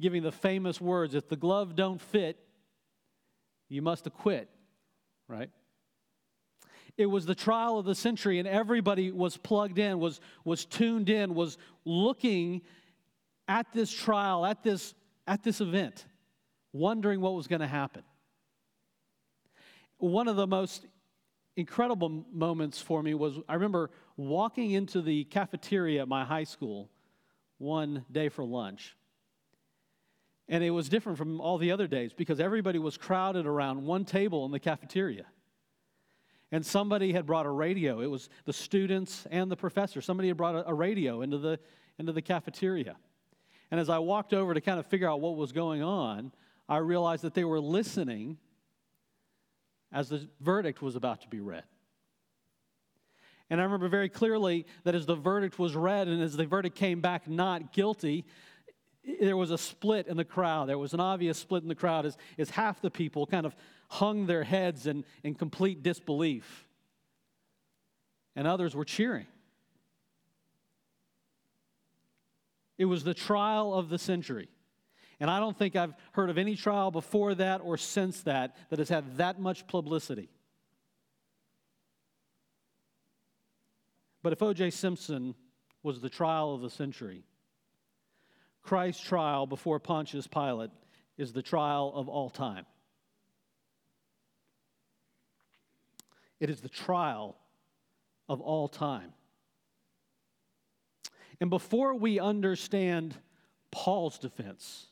giving 0.00 0.22
the 0.22 0.32
famous 0.32 0.80
words 0.80 1.14
if 1.14 1.28
the 1.28 1.36
glove 1.36 1.74
don't 1.74 2.00
fit, 2.00 2.38
you 3.68 3.82
must 3.82 4.06
acquit, 4.06 4.48
right? 5.28 5.50
It 6.96 7.06
was 7.06 7.26
the 7.26 7.34
trial 7.34 7.78
of 7.78 7.84
the 7.84 7.94
century, 7.94 8.38
and 8.38 8.48
everybody 8.48 9.10
was 9.10 9.36
plugged 9.36 9.78
in, 9.78 9.98
was, 9.98 10.20
was 10.44 10.64
tuned 10.64 11.10
in, 11.10 11.34
was 11.34 11.58
looking 11.84 12.62
at 13.48 13.72
this 13.72 13.90
trial, 13.90 14.44
at 14.44 14.62
this, 14.62 14.94
at 15.26 15.42
this 15.42 15.60
event, 15.60 16.06
wondering 16.72 17.20
what 17.20 17.34
was 17.34 17.46
going 17.46 17.60
to 17.60 17.66
happen. 17.66 18.02
One 19.98 20.28
of 20.28 20.36
the 20.36 20.46
most 20.46 20.86
incredible 21.56 22.26
moments 22.32 22.80
for 22.80 23.02
me 23.02 23.14
was 23.14 23.38
I 23.48 23.54
remember 23.54 23.90
walking 24.16 24.72
into 24.72 25.00
the 25.00 25.24
cafeteria 25.24 26.02
at 26.02 26.08
my 26.08 26.24
high 26.24 26.44
school 26.44 26.90
one 27.58 28.04
day 28.12 28.28
for 28.28 28.44
lunch. 28.44 28.96
And 30.48 30.62
it 30.62 30.70
was 30.70 30.88
different 30.88 31.18
from 31.18 31.40
all 31.40 31.58
the 31.58 31.72
other 31.72 31.86
days 31.86 32.12
because 32.12 32.38
everybody 32.38 32.78
was 32.78 32.96
crowded 32.96 33.46
around 33.46 33.84
one 33.84 34.04
table 34.04 34.44
in 34.44 34.52
the 34.52 34.60
cafeteria. 34.60 35.24
And 36.52 36.64
somebody 36.64 37.12
had 37.12 37.26
brought 37.26 37.46
a 37.46 37.50
radio. 37.50 38.00
It 38.00 38.06
was 38.06 38.28
the 38.44 38.52
students 38.52 39.26
and 39.30 39.50
the 39.50 39.56
professor. 39.56 40.00
Somebody 40.00 40.28
had 40.28 40.36
brought 40.36 40.62
a, 40.66 40.72
radio 40.72 41.22
into 41.22 41.38
the, 41.38 41.58
into 41.98 42.12
the 42.12 42.22
cafeteria. 42.22 42.96
And 43.70 43.80
as 43.80 43.88
I 43.88 43.98
walked 43.98 44.32
over 44.32 44.54
to 44.54 44.60
kind 44.60 44.78
of 44.78 44.86
figure 44.86 45.08
out 45.08 45.20
what 45.20 45.36
was 45.36 45.52
going 45.52 45.82
on, 45.82 46.32
I 46.68 46.78
realized 46.78 47.22
that 47.22 47.34
they 47.34 47.44
were 47.44 47.60
listening 47.60 48.38
as 49.92 50.08
the 50.08 50.28
verdict 50.40 50.82
was 50.82 50.96
about 50.96 51.22
to 51.22 51.28
be 51.28 51.40
read. 51.40 51.64
And 53.48 53.60
I 53.60 53.64
remember 53.64 53.88
very 53.88 54.08
clearly 54.08 54.66
that 54.84 54.94
as 54.94 55.06
the 55.06 55.14
verdict 55.14 55.58
was 55.58 55.76
read 55.76 56.08
and 56.08 56.20
as 56.20 56.36
the 56.36 56.46
verdict 56.46 56.76
came 56.76 57.00
back 57.00 57.28
not 57.28 57.72
guilty, 57.72 58.24
there 59.20 59.36
was 59.36 59.52
a 59.52 59.58
split 59.58 60.08
in 60.08 60.16
the 60.16 60.24
crowd. 60.24 60.68
There 60.68 60.78
was 60.78 60.94
an 60.94 61.00
obvious 61.00 61.38
split 61.38 61.62
in 61.62 61.68
the 61.68 61.76
crowd 61.76 62.06
as, 62.06 62.16
as 62.38 62.50
half 62.50 62.80
the 62.80 62.90
people 62.90 63.26
kind 63.26 63.46
of 63.46 63.54
hung 63.88 64.26
their 64.26 64.42
heads 64.42 64.86
in, 64.86 65.04
in 65.22 65.34
complete 65.34 65.82
disbelief, 65.82 66.66
and 68.34 68.48
others 68.48 68.74
were 68.74 68.84
cheering. 68.84 69.26
It 72.78 72.84
was 72.84 73.04
the 73.04 73.14
trial 73.14 73.72
of 73.72 73.88
the 73.88 73.98
century. 73.98 74.48
And 75.18 75.30
I 75.30 75.40
don't 75.40 75.56
think 75.56 75.76
I've 75.76 75.94
heard 76.12 76.28
of 76.28 76.36
any 76.36 76.56
trial 76.56 76.90
before 76.90 77.34
that 77.36 77.60
or 77.62 77.76
since 77.76 78.22
that 78.22 78.56
that 78.70 78.78
has 78.78 78.88
had 78.88 79.16
that 79.16 79.40
much 79.40 79.66
publicity. 79.66 80.28
But 84.22 84.32
if 84.32 84.42
O.J. 84.42 84.70
Simpson 84.70 85.34
was 85.82 86.00
the 86.00 86.10
trial 86.10 86.54
of 86.54 86.60
the 86.60 86.68
century, 86.68 87.24
Christ's 88.62 89.02
trial 89.02 89.46
before 89.46 89.78
Pontius 89.78 90.26
Pilate 90.26 90.70
is 91.16 91.32
the 91.32 91.42
trial 91.42 91.92
of 91.94 92.08
all 92.08 92.28
time. 92.28 92.66
It 96.40 96.50
is 96.50 96.60
the 96.60 96.68
trial 96.68 97.38
of 98.28 98.40
all 98.40 98.68
time. 98.68 99.12
And 101.40 101.50
before 101.50 101.94
we 101.94 102.18
understand 102.18 103.14
Paul's 103.70 104.18
defense, 104.18 104.86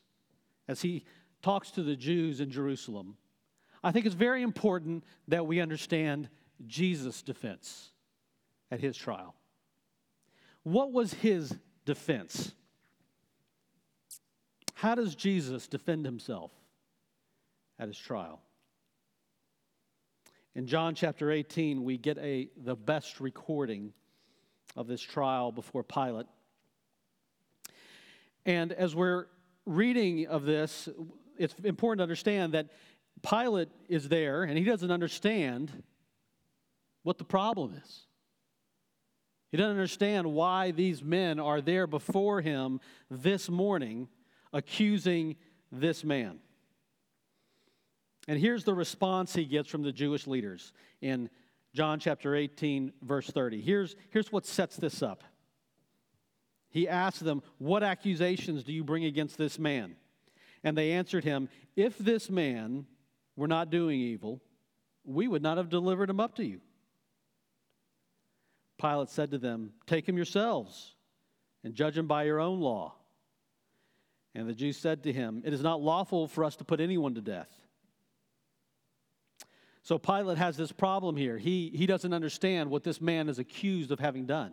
as 0.68 0.82
he 0.82 1.04
talks 1.42 1.70
to 1.72 1.82
the 1.82 1.96
Jews 1.96 2.40
in 2.40 2.50
Jerusalem, 2.50 3.16
I 3.82 3.92
think 3.92 4.06
it's 4.06 4.14
very 4.14 4.42
important 4.42 5.04
that 5.28 5.46
we 5.46 5.60
understand 5.60 6.28
Jesus' 6.66 7.22
defense 7.22 7.90
at 8.70 8.80
his 8.80 8.96
trial. 8.96 9.34
What 10.62 10.92
was 10.92 11.12
his 11.12 11.54
defense? 11.84 12.52
How 14.74 14.94
does 14.94 15.14
Jesus 15.14 15.68
defend 15.68 16.04
himself 16.04 16.50
at 17.78 17.88
his 17.88 17.98
trial? 17.98 18.40
In 20.54 20.66
John 20.66 20.94
chapter 20.94 21.30
18, 21.30 21.82
we 21.84 21.98
get 21.98 22.16
a, 22.18 22.48
the 22.56 22.76
best 22.76 23.20
recording 23.20 23.92
of 24.76 24.86
this 24.86 25.00
trial 25.00 25.52
before 25.52 25.82
Pilate. 25.82 26.26
And 28.46 28.72
as 28.72 28.94
we're 28.94 29.26
reading 29.66 30.26
of 30.26 30.44
this, 30.44 30.88
it's 31.38 31.54
important 31.64 31.98
to 31.98 32.02
understand 32.02 32.54
that 32.54 32.68
Pilate 33.22 33.68
is 33.88 34.08
there 34.08 34.44
and 34.44 34.58
he 34.58 34.64
doesn't 34.64 34.90
understand 34.90 35.70
what 37.02 37.18
the 37.18 37.24
problem 37.24 37.74
is. 37.82 38.06
He 39.50 39.56
doesn't 39.56 39.76
understand 39.76 40.32
why 40.32 40.72
these 40.72 41.02
men 41.02 41.38
are 41.38 41.60
there 41.60 41.86
before 41.86 42.40
him 42.40 42.80
this 43.10 43.48
morning 43.48 44.08
accusing 44.52 45.36
this 45.70 46.02
man. 46.02 46.38
And 48.26 48.38
here's 48.38 48.64
the 48.64 48.74
response 48.74 49.34
he 49.34 49.44
gets 49.44 49.68
from 49.68 49.82
the 49.82 49.92
Jewish 49.92 50.26
leaders 50.26 50.72
in 51.00 51.30
John 51.74 51.98
chapter 51.98 52.36
18, 52.36 52.92
verse 53.02 53.28
30. 53.28 53.60
Here's, 53.60 53.96
here's 54.10 54.30
what 54.30 54.46
sets 54.46 54.76
this 54.76 55.02
up. 55.02 55.24
He 56.70 56.88
asked 56.88 57.24
them, 57.24 57.42
What 57.58 57.82
accusations 57.82 58.62
do 58.62 58.72
you 58.72 58.84
bring 58.84 59.04
against 59.04 59.36
this 59.36 59.58
man? 59.58 59.96
And 60.62 60.78
they 60.78 60.92
answered 60.92 61.24
him, 61.24 61.48
If 61.76 61.98
this 61.98 62.30
man 62.30 62.86
were 63.36 63.48
not 63.48 63.70
doing 63.70 64.00
evil, 64.00 64.40
we 65.04 65.26
would 65.26 65.42
not 65.42 65.56
have 65.56 65.68
delivered 65.68 66.08
him 66.08 66.20
up 66.20 66.36
to 66.36 66.44
you. 66.44 66.60
Pilate 68.80 69.10
said 69.10 69.32
to 69.32 69.38
them, 69.38 69.72
Take 69.86 70.08
him 70.08 70.16
yourselves 70.16 70.94
and 71.64 71.74
judge 71.74 71.98
him 71.98 72.06
by 72.06 72.22
your 72.24 72.40
own 72.40 72.60
law. 72.60 72.94
And 74.34 74.48
the 74.48 74.54
Jews 74.54 74.76
said 74.76 75.02
to 75.04 75.12
him, 75.12 75.42
It 75.44 75.52
is 75.52 75.62
not 75.62 75.80
lawful 75.80 76.28
for 76.28 76.44
us 76.44 76.56
to 76.56 76.64
put 76.64 76.80
anyone 76.80 77.14
to 77.14 77.20
death. 77.20 77.48
So 79.84 79.98
Pilate 79.98 80.38
has 80.38 80.56
this 80.56 80.72
problem 80.72 81.14
here. 81.14 81.36
He, 81.36 81.70
he 81.74 81.86
doesn't 81.86 82.14
understand 82.14 82.70
what 82.70 82.84
this 82.84 83.02
man 83.02 83.28
is 83.28 83.38
accused 83.38 83.92
of 83.92 84.00
having 84.00 84.24
done. 84.24 84.52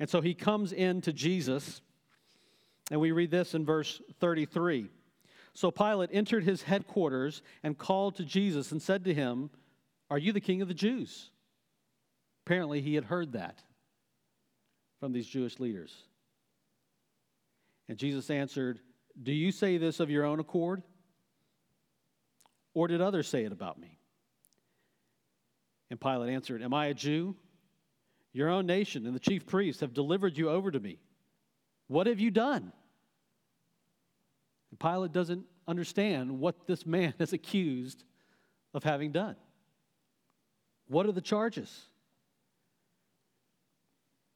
And 0.00 0.08
so 0.08 0.22
he 0.22 0.32
comes 0.32 0.72
in 0.72 1.02
to 1.02 1.12
Jesus, 1.12 1.82
and 2.90 2.98
we 2.98 3.12
read 3.12 3.30
this 3.30 3.54
in 3.54 3.66
verse 3.66 4.00
33. 4.20 4.88
So 5.52 5.70
Pilate 5.70 6.08
entered 6.12 6.44
his 6.44 6.62
headquarters 6.62 7.42
and 7.62 7.76
called 7.76 8.16
to 8.16 8.24
Jesus 8.24 8.72
and 8.72 8.80
said 8.80 9.04
to 9.04 9.12
him, 9.12 9.50
Are 10.08 10.18
you 10.18 10.32
the 10.32 10.40
king 10.40 10.62
of 10.62 10.68
the 10.68 10.74
Jews? 10.74 11.30
Apparently, 12.46 12.80
he 12.80 12.94
had 12.94 13.04
heard 13.04 13.32
that 13.32 13.62
from 14.98 15.12
these 15.12 15.26
Jewish 15.26 15.60
leaders. 15.60 15.94
And 17.90 17.98
Jesus 17.98 18.30
answered, 18.30 18.80
Do 19.22 19.32
you 19.32 19.52
say 19.52 19.76
this 19.76 20.00
of 20.00 20.08
your 20.08 20.24
own 20.24 20.40
accord? 20.40 20.82
Or 22.74 22.88
did 22.88 23.00
others 23.00 23.28
say 23.28 23.44
it 23.44 23.52
about 23.52 23.78
me? 23.78 23.98
And 25.90 26.00
Pilate 26.00 26.30
answered, 26.30 26.62
Am 26.62 26.72
I 26.72 26.86
a 26.86 26.94
Jew? 26.94 27.36
Your 28.32 28.48
own 28.48 28.64
nation 28.64 29.06
and 29.06 29.14
the 29.14 29.20
chief 29.20 29.46
priests 29.46 29.82
have 29.82 29.92
delivered 29.92 30.38
you 30.38 30.48
over 30.48 30.70
to 30.70 30.80
me. 30.80 30.98
What 31.88 32.06
have 32.06 32.18
you 32.18 32.30
done? 32.30 32.72
And 34.70 34.80
Pilate 34.80 35.12
doesn't 35.12 35.44
understand 35.68 36.40
what 36.40 36.66
this 36.66 36.86
man 36.86 37.12
is 37.18 37.34
accused 37.34 38.04
of 38.72 38.84
having 38.84 39.12
done. 39.12 39.36
What 40.88 41.06
are 41.06 41.12
the 41.12 41.20
charges? 41.20 41.88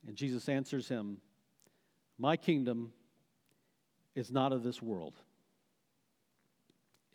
And 0.06 0.14
Jesus 0.14 0.48
answers 0.48 0.88
him, 0.88 1.18
My 2.18 2.36
kingdom 2.36 2.92
is 4.14 4.30
not 4.30 4.52
of 4.52 4.62
this 4.62 4.80
world. 4.80 5.14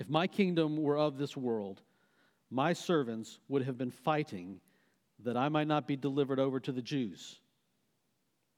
If 0.01 0.09
my 0.09 0.25
kingdom 0.25 0.77
were 0.77 0.97
of 0.97 1.19
this 1.19 1.37
world, 1.37 1.79
my 2.49 2.73
servants 2.73 3.37
would 3.49 3.61
have 3.61 3.77
been 3.77 3.91
fighting 3.91 4.59
that 5.19 5.37
I 5.37 5.47
might 5.47 5.67
not 5.67 5.85
be 5.85 5.95
delivered 5.95 6.39
over 6.39 6.59
to 6.59 6.71
the 6.71 6.81
Jews. 6.81 7.39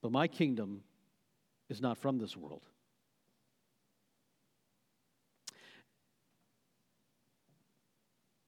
But 0.01 0.13
my 0.13 0.29
kingdom 0.29 0.83
is 1.67 1.81
not 1.81 1.97
from 1.97 2.17
this 2.17 2.37
world. 2.37 2.61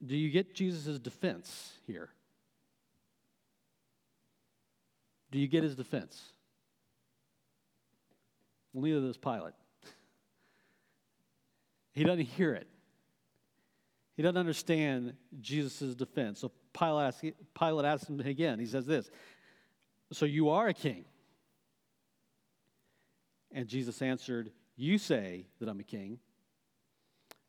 Do 0.06 0.16
you 0.16 0.30
get 0.30 0.56
Jesus' 0.56 0.98
defense 0.98 1.74
here? 1.88 2.08
Do 5.32 5.40
you 5.40 5.50
get 5.50 5.64
his 5.64 5.76
defense? 5.76 6.32
Well, 8.72 8.86
neither 8.86 9.02
does 9.02 9.18
Pilate. 9.18 9.54
He 11.92 12.04
doesn't 12.06 12.26
hear 12.26 12.54
it. 12.54 12.68
He 14.16 14.24
doesn't 14.24 14.38
understand 14.38 15.14
Jesus' 15.42 15.94
defense. 15.94 16.40
So 16.40 16.52
Pilate 16.78 17.08
asks, 17.08 17.26
Pilate 17.58 17.86
asks 17.86 18.10
him 18.10 18.20
again. 18.22 18.60
He 18.60 18.66
says 18.66 18.86
this 18.86 19.10
So 20.12 20.26
you 20.26 20.50
are 20.50 20.68
a 20.68 20.74
king? 20.74 21.06
And 23.52 23.68
Jesus 23.68 24.02
answered, 24.02 24.52
You 24.76 24.98
say 24.98 25.48
that 25.60 25.70
I'm 25.70 25.80
a 25.80 25.84
king. 25.84 26.20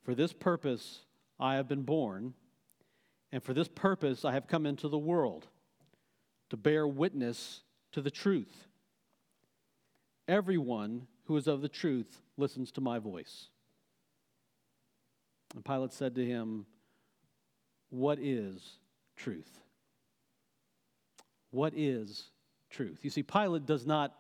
For 0.05 0.15
this 0.15 0.33
purpose 0.33 1.01
I 1.39 1.57
have 1.57 1.69
been 1.69 1.83
born, 1.83 2.35
and 3.33 3.43
for 3.43 3.53
this 3.53 3.69
purpose 3.69 4.25
I 4.25 4.33
have 4.33 4.47
come 4.47 4.67
into 4.67 4.89
the 4.89 4.99
world, 4.99 5.49
to 6.51 6.57
bear 6.57 6.87
witness 6.87 7.63
to 7.93 8.01
the 8.01 8.11
truth. 8.11 8.69
Everyone 10.29 11.07
who 11.25 11.37
is 11.37 11.47
of 11.47 11.61
the 11.61 11.69
truth 11.69 12.23
listens 12.37 12.71
to 12.73 12.81
my 12.81 12.99
voice. 12.99 13.49
And 15.57 15.65
Pilate 15.65 15.93
said 15.93 16.15
to 16.15 16.25
him, 16.25 16.67
What 17.89 18.19
is 18.21 18.77
truth? 19.17 19.59
What 21.51 21.73
is 21.75 22.25
truth? 22.71 22.99
You 23.03 23.11
see, 23.11 23.23
Pilate 23.23 23.65
does 23.65 23.87
not 23.87 24.15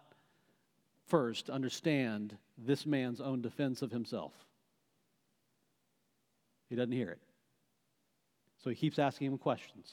first 1.06 1.50
understand 1.50 2.36
this 2.58 2.86
man's 2.86 3.20
own 3.20 3.42
defense 3.42 3.82
of 3.82 3.92
himself. 3.92 4.32
He 6.70 6.74
doesn't 6.74 6.92
hear 6.92 7.10
it. 7.10 7.20
So 8.64 8.70
he 8.70 8.76
keeps 8.76 8.98
asking 8.98 9.28
him 9.28 9.38
questions. 9.38 9.92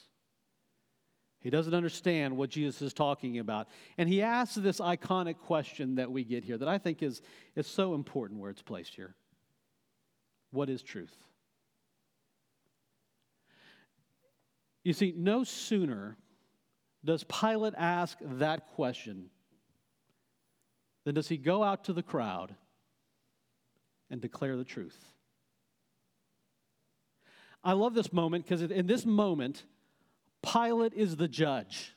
He 1.41 1.49
doesn't 1.49 1.73
understand 1.73 2.37
what 2.37 2.51
Jesus 2.51 2.81
is 2.81 2.93
talking 2.93 3.37
about. 3.39 3.67
And 3.97 4.07
he 4.07 4.21
asks 4.21 4.55
this 4.55 4.79
iconic 4.79 5.39
question 5.39 5.95
that 5.95 6.09
we 6.09 6.23
get 6.23 6.45
here 6.45 6.57
that 6.57 6.69
I 6.69 6.77
think 6.77 7.03
is, 7.03 7.21
is 7.57 7.67
so 7.67 7.95
important 7.95 8.39
where 8.39 8.49
it's 8.49 8.61
placed 8.61 8.95
here 8.95 9.13
What 10.51 10.69
is 10.69 10.81
truth? 10.81 11.13
You 14.83 14.93
see, 14.93 15.13
no 15.15 15.43
sooner 15.43 16.17
does 17.05 17.23
Pilate 17.23 17.73
ask 17.77 18.17
that 18.21 18.67
question 18.75 19.29
than 21.05 21.15
does 21.15 21.27
he 21.27 21.37
go 21.37 21.63
out 21.63 21.85
to 21.85 21.93
the 21.93 22.03
crowd 22.03 22.55
and 24.09 24.21
declare 24.21 24.55
the 24.55 24.63
truth. 24.63 24.97
I 27.63 27.73
love 27.73 27.93
this 27.93 28.11
moment 28.11 28.45
because 28.45 28.61
in 28.61 28.87
this 28.87 29.05
moment, 29.05 29.63
Pilate 30.41 30.93
is 30.93 31.15
the 31.15 31.27
judge. 31.27 31.93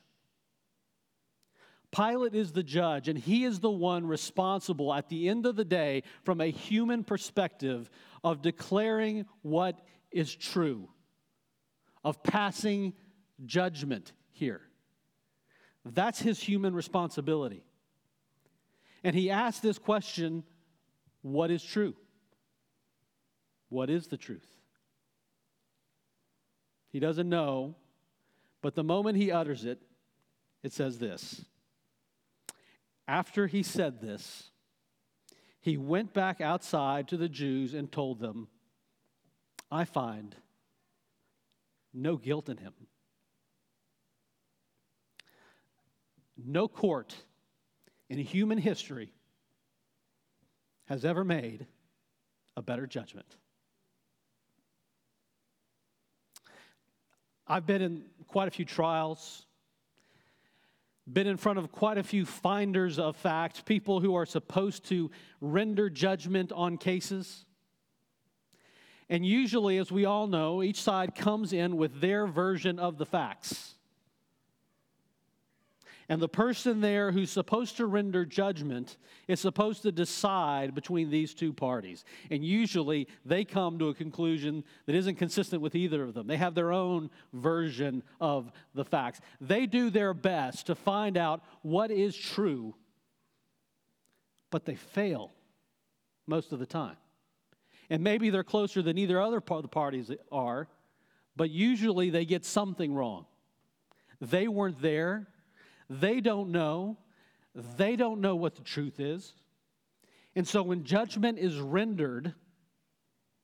Pilate 1.91 2.35
is 2.35 2.51
the 2.51 2.63
judge, 2.63 3.07
and 3.07 3.17
he 3.17 3.43
is 3.43 3.59
the 3.59 3.69
one 3.69 4.05
responsible 4.05 4.93
at 4.93 5.09
the 5.09 5.29
end 5.29 5.45
of 5.45 5.55
the 5.55 5.65
day, 5.65 6.03
from 6.23 6.41
a 6.41 6.47
human 6.47 7.03
perspective, 7.03 7.89
of 8.23 8.41
declaring 8.41 9.25
what 9.41 9.79
is 10.11 10.33
true 10.33 10.89
of 12.07 12.23
passing 12.23 12.93
judgment 13.45 14.13
here. 14.31 14.61
That's 15.83 16.21
his 16.21 16.39
human 16.39 16.73
responsibility. 16.73 17.65
And 19.03 19.13
he 19.13 19.29
asked 19.29 19.61
this 19.61 19.77
question 19.77 20.45
what 21.21 21.51
is 21.51 21.61
true? 21.61 21.95
What 23.67 23.89
is 23.89 24.07
the 24.07 24.15
truth? 24.15 24.47
He 26.93 27.01
doesn't 27.01 27.27
know, 27.27 27.75
but 28.61 28.75
the 28.75 28.85
moment 28.85 29.17
he 29.17 29.29
utters 29.29 29.65
it, 29.65 29.81
it 30.63 30.71
says 30.71 30.99
this. 30.99 31.43
After 33.05 33.47
he 33.47 33.63
said 33.63 33.99
this, 33.99 34.51
he 35.59 35.75
went 35.75 36.13
back 36.13 36.39
outside 36.39 37.09
to 37.09 37.17
the 37.17 37.27
Jews 37.27 37.73
and 37.73 37.91
told 37.91 38.21
them, 38.21 38.47
I 39.69 39.83
find 39.83 40.37
no 41.97 42.15
guilt 42.15 42.47
in 42.47 42.57
him. 42.57 42.73
No 46.37 46.67
court 46.67 47.15
in 48.09 48.19
human 48.19 48.57
history 48.57 49.11
has 50.85 51.03
ever 51.03 51.23
made 51.23 51.65
a 52.55 52.61
better 52.61 52.85
judgment. 52.85 53.35
I've 57.47 57.65
been 57.65 57.81
in 57.81 58.03
quite 58.27 58.47
a 58.47 58.51
few 58.51 58.65
trials, 58.65 59.45
been 61.11 61.27
in 61.27 61.37
front 61.37 61.57
of 61.57 61.71
quite 61.71 61.97
a 61.97 62.03
few 62.03 62.25
finders 62.25 62.99
of 62.99 63.15
fact, 63.15 63.65
people 63.65 63.99
who 64.01 64.15
are 64.15 64.25
supposed 64.25 64.85
to 64.89 65.09
render 65.41 65.89
judgment 65.89 66.51
on 66.51 66.77
cases. 66.77 67.45
And 69.09 69.25
usually, 69.25 69.77
as 69.77 69.91
we 69.91 70.05
all 70.05 70.27
know, 70.27 70.61
each 70.61 70.81
side 70.81 71.15
comes 71.15 71.53
in 71.53 71.77
with 71.77 72.01
their 72.01 72.27
version 72.27 72.77
of 72.77 72.97
the 72.97 73.05
facts. 73.05 73.75
And 76.09 76.21
the 76.21 76.29
person 76.29 76.79
there 76.79 77.11
who's 77.11 77.29
supposed 77.29 77.77
to 77.77 77.85
render 77.85 78.25
judgment 78.25 78.95
is 79.27 79.41
supposed 79.41 79.81
to 79.81 79.91
decide 79.91 80.73
between 80.73 81.09
these 81.09 81.33
two 81.33 81.51
parties. 81.51 82.05
And 82.31 82.45
usually 82.45 83.09
they 83.25 83.43
come 83.43 83.77
to 83.79 83.89
a 83.89 83.93
conclusion 83.93 84.63
that 84.85 84.95
isn't 84.95 85.15
consistent 85.15 85.61
with 85.61 85.75
either 85.75 86.03
of 86.03 86.13
them. 86.13 86.27
They 86.27 86.37
have 86.37 86.55
their 86.55 86.71
own 86.71 87.09
version 87.33 88.03
of 88.21 88.51
the 88.73 88.85
facts. 88.85 89.19
They 89.41 89.65
do 89.65 89.89
their 89.89 90.13
best 90.13 90.67
to 90.67 90.75
find 90.75 91.17
out 91.17 91.43
what 91.61 91.91
is 91.91 92.15
true, 92.15 92.73
but 94.49 94.63
they 94.63 94.75
fail 94.75 95.31
most 96.25 96.53
of 96.53 96.59
the 96.59 96.65
time. 96.65 96.95
And 97.89 98.03
maybe 98.03 98.29
they're 98.29 98.43
closer 98.43 98.81
than 98.81 98.97
either 98.97 99.21
other 99.21 99.39
part 99.39 99.59
of 99.59 99.63
the 99.63 99.69
parties 99.69 100.11
are, 100.31 100.67
but 101.35 101.49
usually 101.49 102.09
they 102.09 102.25
get 102.25 102.43
something 102.45 102.93
wrong. 102.93 103.25
They 104.19 104.47
weren't 104.47 104.81
there. 104.81 105.27
They 105.89 106.19
don't 106.19 106.51
know. 106.51 106.97
They 107.55 107.95
don't 107.95 108.21
know 108.21 108.35
what 108.35 108.55
the 108.55 108.63
truth 108.63 108.99
is. 108.99 109.33
And 110.35 110.47
so 110.47 110.61
when 110.61 110.83
judgment 110.83 111.39
is 111.39 111.59
rendered, 111.59 112.33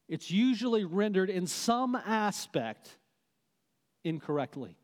it's 0.08 0.30
usually 0.30 0.84
rendered 0.84 1.30
in 1.30 1.48
some 1.48 1.96
aspect 1.96 2.98
incorrectly. 4.04 4.78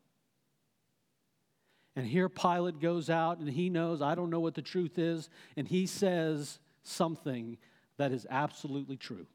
And 1.96 2.08
here 2.08 2.30
Pilate 2.30 2.80
goes 2.80 3.10
out 3.10 3.40
and 3.40 3.50
he 3.50 3.70
knows, 3.70 4.02
I 4.02 4.16
don't 4.16 4.30
know 4.30 4.40
what 4.40 4.56
the 4.56 4.62
truth 4.62 4.98
is, 4.98 5.30
and 5.58 5.68
he 5.68 5.86
says 5.86 6.60
something 6.82 7.58
that 7.98 8.12
is 8.12 8.26
absolutely 8.30 8.96
true. 8.96 9.28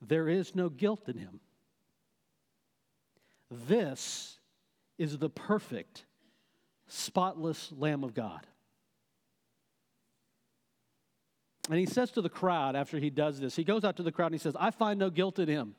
There 0.00 0.28
is 0.28 0.54
no 0.54 0.68
guilt 0.68 1.08
in 1.08 1.18
him. 1.18 1.40
This 3.50 4.38
is 4.98 5.18
the 5.18 5.30
perfect, 5.30 6.04
spotless 6.86 7.72
Lamb 7.76 8.04
of 8.04 8.14
God. 8.14 8.46
And 11.68 11.78
he 11.78 11.86
says 11.86 12.10
to 12.12 12.22
the 12.22 12.28
crowd 12.28 12.74
after 12.74 12.98
he 12.98 13.10
does 13.10 13.38
this, 13.38 13.54
he 13.54 13.64
goes 13.64 13.84
out 13.84 13.96
to 13.96 14.02
the 14.02 14.12
crowd 14.12 14.26
and 14.26 14.34
he 14.34 14.38
says, 14.38 14.56
I 14.58 14.70
find 14.70 14.98
no 14.98 15.10
guilt 15.10 15.38
in 15.38 15.48
him. 15.48 15.74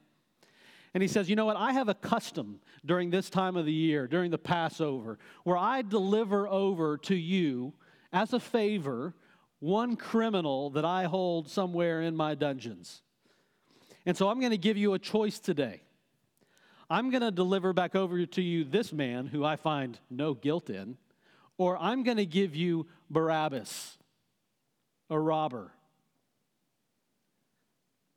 And 0.94 1.02
he 1.02 1.08
says, 1.08 1.30
You 1.30 1.36
know 1.36 1.46
what? 1.46 1.58
I 1.58 1.74
have 1.74 1.90
a 1.90 1.94
custom 1.94 2.60
during 2.86 3.10
this 3.10 3.30
time 3.30 3.56
of 3.56 3.66
the 3.66 3.74
year, 3.74 4.08
during 4.08 4.32
the 4.32 4.38
Passover, 4.38 5.20
where 5.44 5.58
I 5.58 5.82
deliver 5.82 6.48
over 6.48 6.98
to 7.00 7.16
you 7.16 7.74
as 8.12 8.34
a 8.34 8.40
favor 8.40 9.16
one 9.60 9.96
criminal 9.96 10.72
that 10.72 10.86
I 10.86 11.06
hold 11.06 11.50
somewhere 11.50 12.02
in 12.02 12.16
my 12.16 12.36
dungeons. 12.36 13.04
And 14.06 14.18
so 14.18 14.30
I'm 14.30 14.40
going 14.40 14.52
to 14.52 14.58
give 14.58 14.78
you 14.78 14.94
a 14.94 15.00
choice 15.00 15.40
today. 15.40 15.82
I'm 16.90 17.10
going 17.10 17.22
to 17.22 17.32
deliver 17.32 17.72
back 17.72 17.96
over 17.96 18.26
to 18.26 18.42
you 18.42 18.64
this 18.64 18.92
man 18.92 19.28
who 19.28 19.46
I 19.46 19.56
find 19.56 19.98
no 20.10 20.34
guilt 20.34 20.70
in, 20.70 20.98
or 21.58 21.78
I'm 21.78 22.04
going 22.04 22.18
to 22.18 22.26
give 22.26 22.56
you 22.56 22.88
Barabbas, 23.10 23.98
a 25.10 25.18
robber, 25.18 25.72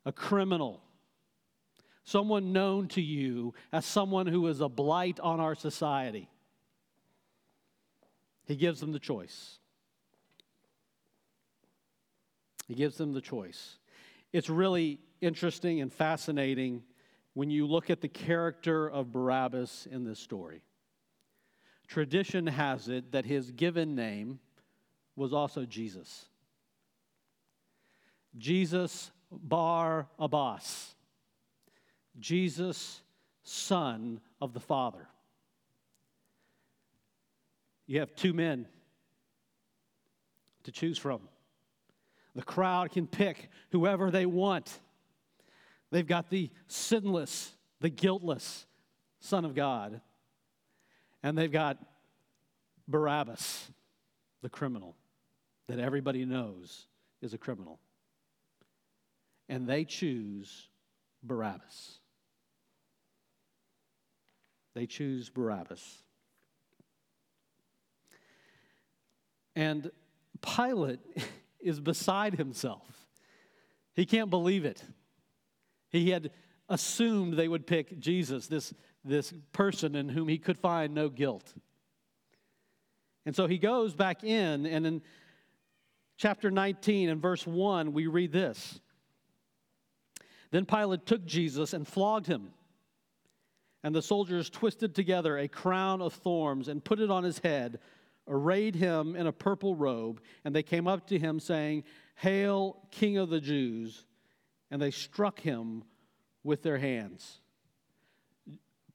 a 0.05 0.11
criminal, 0.11 0.81
someone 2.03 2.51
known 2.51 2.87
to 2.89 3.01
you 3.01 3.53
as 3.71 3.85
someone 3.85 4.27
who 4.27 4.47
is 4.47 4.59
a 4.59 4.69
blight 4.69 5.19
on 5.19 5.39
our 5.39 5.55
society. 5.55 6.27
He 8.45 8.55
gives 8.55 8.79
them 8.79 8.91
the 8.91 8.99
choice. 8.99 9.59
He 12.67 12.73
gives 12.73 12.97
them 12.97 13.13
the 13.13 13.21
choice. 13.21 13.77
It's 14.33 14.49
really 14.49 14.99
interesting 15.25 15.81
and 15.81 15.91
fascinating 15.91 16.83
when 17.33 17.49
you 17.49 17.65
look 17.65 17.89
at 17.89 18.01
the 18.01 18.07
character 18.07 18.89
of 18.89 19.11
Barabbas 19.11 19.87
in 19.91 20.03
this 20.05 20.19
story. 20.19 20.61
Tradition 21.87 22.47
has 22.47 22.87
it 22.87 23.11
that 23.11 23.25
his 23.25 23.51
given 23.51 23.95
name 23.95 24.39
was 25.15 25.33
also 25.33 25.65
Jesus. 25.65 26.25
Jesus 28.37 29.11
Bar 29.31 30.07
Abbas. 30.19 30.95
Jesus, 32.19 33.01
Son 33.43 34.21
of 34.41 34.53
the 34.53 34.59
Father. 34.59 35.07
You 37.87 37.99
have 37.99 38.15
two 38.15 38.33
men 38.33 38.67
to 40.63 40.71
choose 40.71 40.97
from. 40.97 41.21
The 42.33 42.41
crowd 42.41 42.91
can 42.91 43.07
pick 43.07 43.49
whoever 43.71 44.11
they 44.11 44.25
want. 44.25 44.79
They've 45.91 46.07
got 46.07 46.29
the 46.29 46.49
sinless, 46.67 47.51
the 47.79 47.89
guiltless 47.89 48.65
Son 49.19 49.45
of 49.45 49.55
God, 49.55 50.01
and 51.23 51.37
they've 51.37 51.51
got 51.51 51.77
Barabbas, 52.87 53.71
the 54.41 54.49
criminal 54.49 54.95
that 55.67 55.79
everybody 55.79 56.25
knows 56.25 56.85
is 57.21 57.33
a 57.33 57.37
criminal. 57.37 57.79
And 59.49 59.67
they 59.67 59.85
choose 59.85 60.69
Barabbas. 61.23 61.99
They 64.73 64.85
choose 64.85 65.29
Barabbas. 65.29 66.03
And 69.55 69.89
Pilate 70.41 70.99
is 71.59 71.79
beside 71.79 72.35
himself. 72.35 72.85
He 73.95 74.05
can't 74.05 74.29
believe 74.29 74.65
it. 74.65 74.83
He 75.95 76.09
had 76.09 76.31
assumed 76.69 77.33
they 77.33 77.47
would 77.47 77.67
pick 77.67 77.99
Jesus, 77.99 78.47
this, 78.47 78.73
this 79.03 79.33
person 79.51 79.95
in 79.95 80.09
whom 80.09 80.27
he 80.27 80.37
could 80.37 80.57
find 80.57 80.93
no 80.93 81.09
guilt. 81.09 81.53
And 83.25 83.35
so 83.35 83.47
he 83.47 83.57
goes 83.57 83.93
back 83.93 84.23
in, 84.23 84.65
and 84.65 84.85
in 84.85 85.01
chapter 86.17 86.51
19 86.51 87.09
and 87.09 87.21
verse 87.21 87.45
1, 87.45 87.93
we 87.93 88.07
read 88.07 88.31
this. 88.31 88.79
Then 90.51 90.65
Pilate 90.65 91.05
took 91.05 91.25
Jesus 91.25 91.73
and 91.73 91.87
flogged 91.87 92.27
him. 92.27 92.49
And 93.83 93.93
the 93.93 94.01
soldiers 94.01 94.49
twisted 94.49 94.95
together 94.95 95.37
a 95.37 95.47
crown 95.47 96.01
of 96.01 96.13
thorns 96.13 96.67
and 96.67 96.83
put 96.83 96.99
it 96.99 97.11
on 97.11 97.23
his 97.23 97.39
head 97.39 97.79
arrayed 98.27 98.75
him 98.75 99.15
in 99.15 99.27
a 99.27 99.31
purple 99.31 99.75
robe, 99.75 100.21
and 100.43 100.55
they 100.55 100.63
came 100.63 100.87
up 100.87 101.07
to 101.07 101.19
him, 101.19 101.39
saying, 101.39 101.83
Hail, 102.15 102.77
King 102.91 103.17
of 103.17 103.29
the 103.29 103.41
Jews! 103.41 104.05
And 104.75 104.81
they 104.81 104.91
struck 104.91 105.39
him 105.39 105.85
with 106.43 106.61
their 106.61 106.77
hands. 106.77 107.39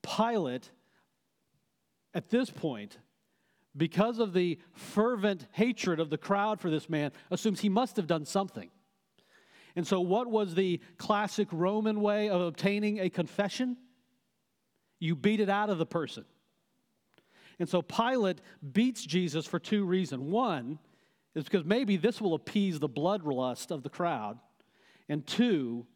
Pilate, 0.03 0.71
at 2.13 2.29
this 2.29 2.51
point, 2.51 2.99
because 3.75 4.19
of 4.19 4.35
the 4.35 4.59
fervent 4.75 5.47
hatred 5.53 5.99
of 5.99 6.11
the 6.11 6.19
crowd 6.19 6.61
for 6.61 6.69
this 6.69 6.91
man, 6.91 7.13
assumes 7.31 7.61
he 7.61 7.71
must 7.71 7.97
have 7.97 8.07
done 8.07 8.27
something. 8.27 8.69
And 9.75 9.87
so, 9.87 10.03
what 10.03 10.27
was 10.27 10.55
the 10.55 10.83
classic 10.99 11.49
Roman 11.51 12.03
way 12.03 12.29
of 12.29 12.43
obtaining 12.43 13.01
a 13.01 13.09
confession? 13.09 13.79
You 14.99 15.17
beat 15.17 15.41
it 15.41 15.49
out 15.49 15.71
of 15.71 15.79
the 15.79 15.87
person. 15.87 16.27
And 17.59 17.67
so 17.67 17.81
Pilate 17.81 18.43
beats 18.71 19.03
Jesus 19.03 19.47
for 19.47 19.59
two 19.59 19.87
reasons. 19.87 20.25
One 20.25 20.79
is 21.35 21.45
because 21.45 21.65
maybe 21.65 21.97
this 21.97 22.21
will 22.21 22.35
appease 22.35 22.79
the 22.79 22.87
bloodlust 22.87 23.71
of 23.71 23.83
the 23.83 23.89
crowd. 23.89 24.39
And 25.11 25.27
two, 25.27 25.87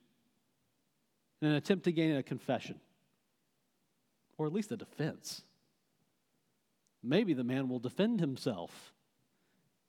in 1.41 1.49
an 1.49 1.55
attempt 1.55 1.85
to 1.85 1.93
gain 1.93 2.17
a 2.17 2.23
confession, 2.23 2.79
or 4.37 4.47
at 4.47 4.53
least 4.53 4.73
a 4.73 4.77
defense. 4.77 5.41
Maybe 7.03 7.33
the 7.33 7.45
man 7.45 7.69
will 7.69 7.79
defend 7.79 8.21
himself 8.21 8.93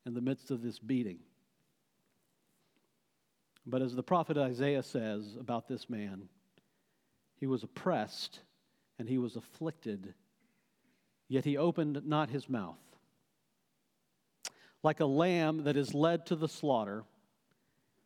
in 0.06 0.14
the 0.14 0.22
midst 0.22 0.52
of 0.52 0.62
this 0.62 0.80
beating. 0.80 1.20
But 3.66 3.82
as 3.82 3.96
the 3.96 4.04
prophet 4.04 4.38
Isaiah 4.38 4.84
says 4.84 5.36
about 5.40 5.68
this 5.68 5.90
man, 5.90 6.30
he 7.40 7.48
was 7.48 7.64
oppressed 7.64 8.40
and 9.00 9.10
he 9.10 9.18
was 9.18 9.36
afflicted 9.36 10.14
yet 11.28 11.46
he 11.46 11.58
opened 11.58 12.06
not 12.06 12.30
his 12.30 12.48
mouth. 12.50 12.78
Like 14.84 15.00
a 15.00 15.06
lamb 15.06 15.64
that 15.64 15.76
is 15.76 15.94
led 15.94 16.28
to 16.28 16.36
the 16.36 16.48
slaughter, 16.48 17.04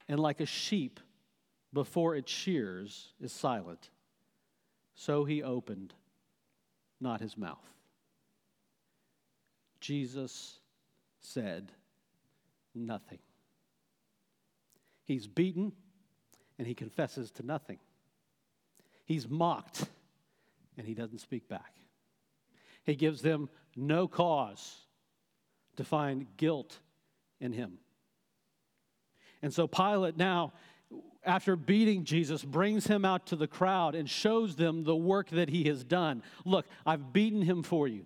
and 0.07 0.19
like 0.19 0.39
a 0.39 0.45
sheep 0.45 0.99
before 1.73 2.15
its 2.15 2.31
shears 2.31 3.13
is 3.21 3.31
silent, 3.31 3.89
so 4.95 5.25
he 5.25 5.43
opened 5.43 5.93
not 6.99 7.21
his 7.21 7.37
mouth. 7.37 7.57
Jesus 9.79 10.59
said 11.21 11.71
nothing. 12.75 13.19
He's 15.05 15.27
beaten 15.27 15.71
and 16.57 16.67
he 16.67 16.73
confesses 16.73 17.31
to 17.31 17.45
nothing. 17.45 17.79
He's 19.05 19.27
mocked 19.27 19.85
and 20.77 20.85
he 20.85 20.93
doesn't 20.93 21.19
speak 21.19 21.47
back. 21.47 21.75
He 22.83 22.95
gives 22.95 23.21
them 23.21 23.49
no 23.75 24.07
cause 24.07 24.77
to 25.77 25.83
find 25.83 26.27
guilt 26.37 26.79
in 27.39 27.53
him. 27.53 27.79
And 29.41 29.53
so 29.53 29.67
Pilate 29.67 30.17
now, 30.17 30.53
after 31.23 31.55
beating 31.55 32.05
Jesus, 32.05 32.43
brings 32.43 32.87
him 32.87 33.05
out 33.05 33.27
to 33.27 33.35
the 33.35 33.47
crowd 33.47 33.95
and 33.95 34.09
shows 34.09 34.55
them 34.55 34.83
the 34.83 34.95
work 34.95 35.29
that 35.29 35.49
he 35.49 35.65
has 35.65 35.83
done. 35.83 36.23
Look, 36.45 36.65
I've 36.85 37.13
beaten 37.13 37.41
him 37.41 37.63
for 37.63 37.87
you, 37.87 38.05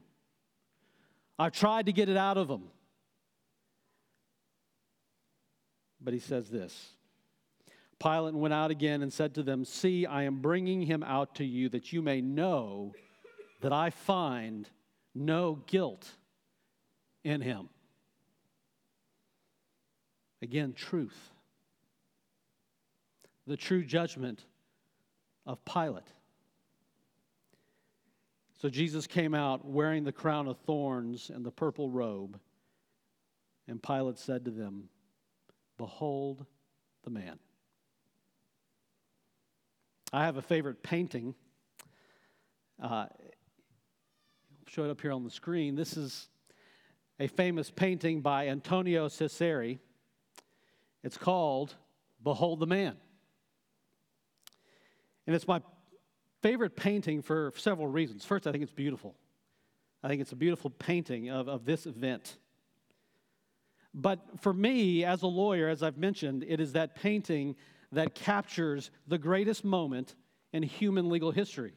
I've 1.38 1.54
tried 1.54 1.86
to 1.88 1.94
get 1.94 2.10
it 2.10 2.18
out 2.18 2.38
of 2.38 2.50
him. 2.50 2.64
But 6.02 6.14
he 6.14 6.20
says 6.20 6.50
this 6.50 6.96
Pilate 8.00 8.34
went 8.34 8.54
out 8.54 8.72
again 8.72 9.02
and 9.02 9.12
said 9.12 9.36
to 9.36 9.44
them, 9.44 9.64
See, 9.64 10.06
I 10.06 10.24
am 10.24 10.42
bringing 10.42 10.82
him 10.82 11.04
out 11.04 11.36
to 11.36 11.46
you 11.46 11.70
that 11.70 11.94
you 11.94 12.02
may 12.02 12.20
know 12.20 12.94
that 13.62 13.72
I 13.72 13.92
find 13.92 14.70
no 15.16 15.64
guilt 15.68 16.10
in 17.24 17.40
him. 17.40 17.70
Again, 20.42 20.74
truth. 20.74 21.33
The 23.48 23.58
true 23.58 23.84
judgment 23.84 24.46
of 25.46 25.64
Pilate. 25.66 26.08
So 28.62 28.70
Jesus 28.70 29.08
came 29.08 29.36
out 29.36 29.66
wearing 29.66 30.06
the 30.06 30.12
crown 30.14 30.48
of 30.48 30.58
thorns 30.60 31.30
and 31.30 31.46
the 31.46 31.52
purple 31.52 31.90
robe. 31.90 32.40
And 33.68 33.84
Pilate 33.84 34.18
said 34.18 34.46
to 34.46 34.52
them, 34.52 34.90
Behold 35.78 36.46
the 37.04 37.10
man. 37.10 37.40
I 40.14 40.24
have 40.24 40.38
a 40.38 40.42
favorite 40.42 40.84
painting. 40.84 41.36
Uh, 42.82 43.08
show 44.68 44.86
it 44.86 44.92
up 44.92 45.02
here 45.02 45.12
on 45.12 45.24
the 45.24 45.32
screen. 45.32 45.76
This 45.76 45.98
is 45.98 46.30
a 47.20 47.28
famous 47.28 47.70
painting 47.70 48.22
by 48.22 48.48
Antonio 48.48 49.08
Ciseri. 49.08 49.80
It's 51.04 51.18
called 51.18 51.76
Behold 52.24 52.60
the 52.60 52.68
Man. 52.68 52.96
And 55.26 55.36
it's 55.36 55.48
my 55.48 55.62
favorite 56.42 56.76
painting 56.76 57.22
for 57.22 57.54
several 57.56 57.88
reasons. 57.88 58.26
First, 58.26 58.48
I 58.48 58.52
think 58.52 58.64
it's 58.64 58.74
beautiful. 58.74 59.16
I 60.04 60.10
think 60.10 60.22
it's 60.22 60.34
a 60.34 60.38
beautiful 60.38 60.70
painting 60.70 61.30
of, 61.30 61.48
of 61.48 61.66
this 61.66 61.86
event. 61.86 62.38
But 63.94 64.20
for 64.42 64.54
me, 64.54 65.06
as 65.06 65.22
a 65.22 65.28
lawyer, 65.28 65.70
as 65.70 65.84
I've 65.84 65.98
mentioned, 65.98 66.44
it 66.48 66.60
is 66.60 66.74
that 66.74 66.96
painting 66.96 67.56
that 67.92 68.16
captures 68.16 68.92
the 69.08 69.18
greatest 69.18 69.64
moment 69.64 70.16
in 70.52 70.64
human 70.64 71.10
legal 71.10 71.32
history. 71.32 71.74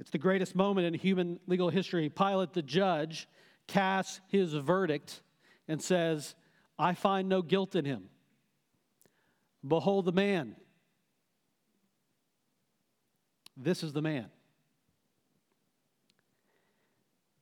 It's 0.00 0.10
the 0.10 0.18
greatest 0.18 0.54
moment 0.54 0.86
in 0.86 0.94
human 0.94 1.38
legal 1.46 1.68
history. 1.70 2.08
Pilate, 2.08 2.52
the 2.52 2.62
judge, 2.62 3.28
casts 3.66 4.20
his 4.28 4.54
verdict 4.54 5.22
and 5.68 5.80
says, 5.80 6.34
I 6.78 6.94
find 6.94 7.28
no 7.28 7.42
guilt 7.42 7.76
in 7.76 7.84
him. 7.84 8.08
Behold 9.66 10.06
the 10.06 10.12
man. 10.12 10.56
This 13.56 13.82
is 13.82 13.92
the 13.92 14.02
man. 14.02 14.26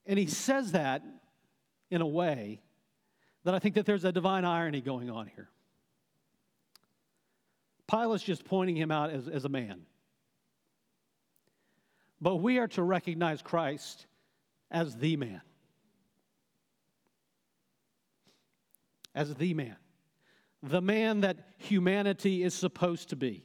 And 0.06 0.18
he 0.18 0.26
says 0.26 0.72
that 0.72 1.02
in 1.90 2.00
a 2.00 2.06
way 2.06 2.60
that 3.44 3.54
I 3.54 3.58
think 3.58 3.76
that 3.76 3.86
there's 3.86 4.04
a 4.04 4.12
divine 4.12 4.44
irony 4.44 4.80
going 4.80 5.10
on 5.10 5.30
here. 5.34 5.48
Pilate's 7.86 8.22
just 8.22 8.44
pointing 8.44 8.76
him 8.76 8.90
out 8.90 9.10
as, 9.10 9.28
as 9.28 9.44
a 9.44 9.48
man. 9.48 9.82
But 12.20 12.36
we 12.36 12.58
are 12.58 12.68
to 12.68 12.82
recognize 12.82 13.42
Christ 13.42 14.06
as 14.70 14.96
the 14.96 15.16
man. 15.16 15.40
As 19.14 19.34
the 19.34 19.54
man. 19.54 19.76
The 20.62 20.80
man 20.80 21.20
that 21.20 21.38
humanity 21.58 22.42
is 22.42 22.54
supposed 22.54 23.10
to 23.10 23.16
be. 23.16 23.44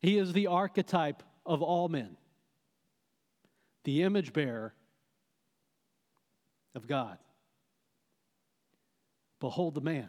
He 0.00 0.18
is 0.18 0.32
the 0.32 0.48
archetype 0.48 1.22
of 1.44 1.62
all 1.62 1.88
men, 1.88 2.16
the 3.84 4.02
image 4.02 4.32
bearer 4.32 4.74
of 6.74 6.86
God. 6.86 7.18
Behold 9.40 9.74
the 9.74 9.80
man. 9.80 10.08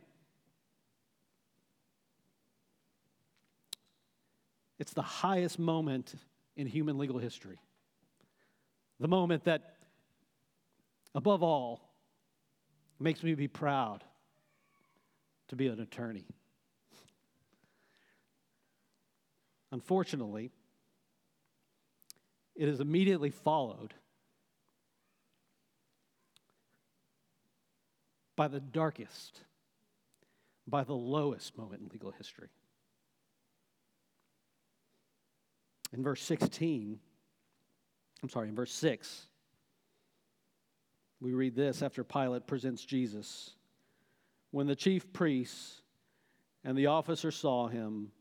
It's 4.80 4.94
the 4.94 5.02
highest 5.02 5.60
moment 5.60 6.14
in 6.56 6.68
human 6.68 6.98
legal 6.98 7.18
history. 7.18 7.60
The 9.00 9.08
moment 9.08 9.46
that, 9.46 9.76
above 11.16 11.42
all, 11.42 11.90
makes 13.00 13.24
me 13.24 13.34
be 13.34 13.48
proud 13.48 14.04
to 15.54 15.58
be 15.58 15.68
an 15.68 15.80
attorney. 15.80 16.26
Unfortunately, 19.72 20.52
it 22.56 22.68
is 22.68 22.80
immediately 22.80 23.30
followed 23.30 23.94
by 28.36 28.48
the 28.48 28.60
darkest, 28.60 29.42
by 30.68 30.84
the 30.84 30.94
lowest 30.94 31.56
moment 31.58 31.82
in 31.82 31.90
legal 31.90 32.12
history. 32.12 32.50
In 35.92 36.02
verse 36.02 36.22
16, 36.24 37.00
I'm 38.24 38.30
sorry, 38.30 38.50
in 38.50 38.56
verse 38.56 38.72
6, 38.72 39.28
we 41.22 41.34
read 41.34 41.56
this 41.56 41.84
after 41.84 42.04
Pilate 42.04 42.48
presents 42.48 42.84
Jesus. 42.84 43.52
When 44.54 44.68
the 44.68 44.76
chief 44.76 45.12
priests 45.12 45.82
and 46.64 46.78
the 46.78 46.86
officers 46.86 47.36
saw 47.36 47.70
him, 47.70 48.12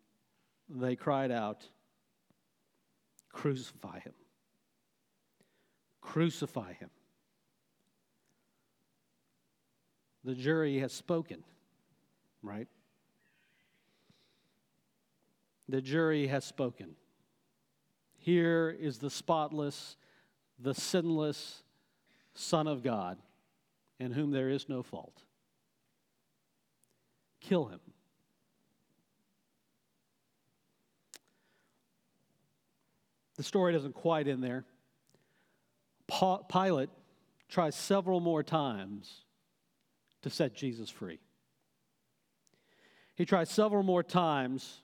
they 0.66 0.96
cried 0.96 1.30
out, 1.30 1.68
Crucify 3.28 3.98
him! 3.98 4.14
Crucify 6.00 6.72
him! 6.72 6.88
The 10.24 10.34
jury 10.34 10.78
has 10.78 10.94
spoken, 10.94 11.44
right? 12.42 12.68
The 15.68 15.82
jury 15.82 16.28
has 16.28 16.46
spoken. 16.46 16.96
Here 18.16 18.74
is 18.80 18.96
the 18.96 19.10
spotless, 19.10 19.98
the 20.58 20.72
sinless 20.72 21.62
Son 22.32 22.66
of 22.66 22.82
God, 22.82 23.18
in 24.00 24.12
whom 24.12 24.30
there 24.30 24.48
is 24.48 24.70
no 24.70 24.82
fault. 24.82 25.24
Kill 27.42 27.66
him. 27.66 27.80
The 33.36 33.42
story 33.42 33.72
doesn't 33.72 33.94
quite 33.94 34.28
end 34.28 34.42
there. 34.42 34.64
Pilate 36.50 36.90
tries 37.48 37.74
several 37.74 38.20
more 38.20 38.42
times 38.42 39.24
to 40.22 40.30
set 40.30 40.54
Jesus 40.54 40.90
free. 40.90 41.18
He 43.14 43.24
tries 43.24 43.50
several 43.50 43.82
more 43.82 44.02
times 44.02 44.82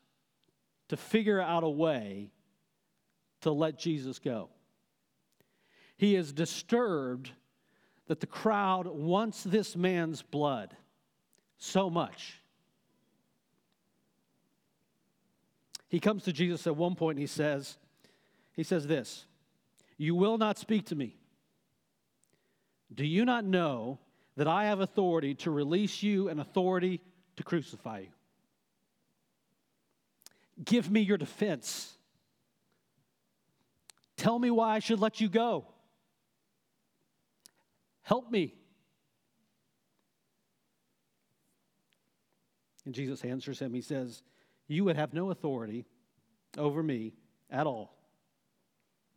to 0.89 0.97
figure 0.97 1.41
out 1.41 1.65
a 1.65 1.69
way 1.69 2.31
to 3.43 3.53
let 3.53 3.79
Jesus 3.79 4.19
go. 4.19 4.49
He 5.97 6.17
is 6.17 6.33
disturbed 6.33 7.31
that 8.07 8.21
the 8.21 8.27
crowd 8.27 8.87
wants 8.87 9.43
this 9.43 9.77
man's 9.77 10.23
blood 10.23 10.77
so 11.59 11.91
much. 11.91 12.38
He 15.89 16.01
comes 16.01 16.23
to 16.25 16.33
Jesus 16.33 16.67
at 16.67 16.77
one 16.77 16.95
point 16.95 17.17
and 17.17 17.23
he 17.23 17.27
says, 17.27 17.79
he 18.53 18.63
says 18.63 18.87
this, 18.87 19.25
"You 19.97 20.15
will 20.15 20.39
not 20.39 20.59
speak 20.59 20.87
to 20.87 20.95
me. 20.95 21.17
Do 22.95 23.05
you 23.05 23.25
not 23.25 23.45
know 23.45 23.99
that 24.37 24.47
I 24.47 24.67
have 24.67 24.81
authority 24.81 25.35
to 25.37 25.51
release 25.51 26.03
you 26.03 26.29
and 26.29 26.41
authority 26.41 27.01
to 27.37 27.43
crucify 27.43 28.01
you? 28.01 28.09
Give 30.65 30.91
me 30.91 31.01
your 31.01 31.19
defense." 31.19 31.95
Tell 34.17 34.39
me 34.39 34.51
why 34.51 34.75
I 34.75 34.79
should 34.81 34.99
let 34.99 35.21
you 35.21 35.29
go. 35.29 35.67
Help 38.03 38.31
me. 38.33 38.55
And 42.85 42.93
Jesus 42.93 43.23
answers 43.23 43.61
him. 43.61 43.73
He 43.73 43.81
says, 43.81 44.23
You 44.69 44.85
would 44.85 44.97
have 44.97 45.15
no 45.15 45.31
authority 45.31 45.87
over 46.57 46.83
me 46.83 47.15
at 47.51 47.67
all 47.67 47.95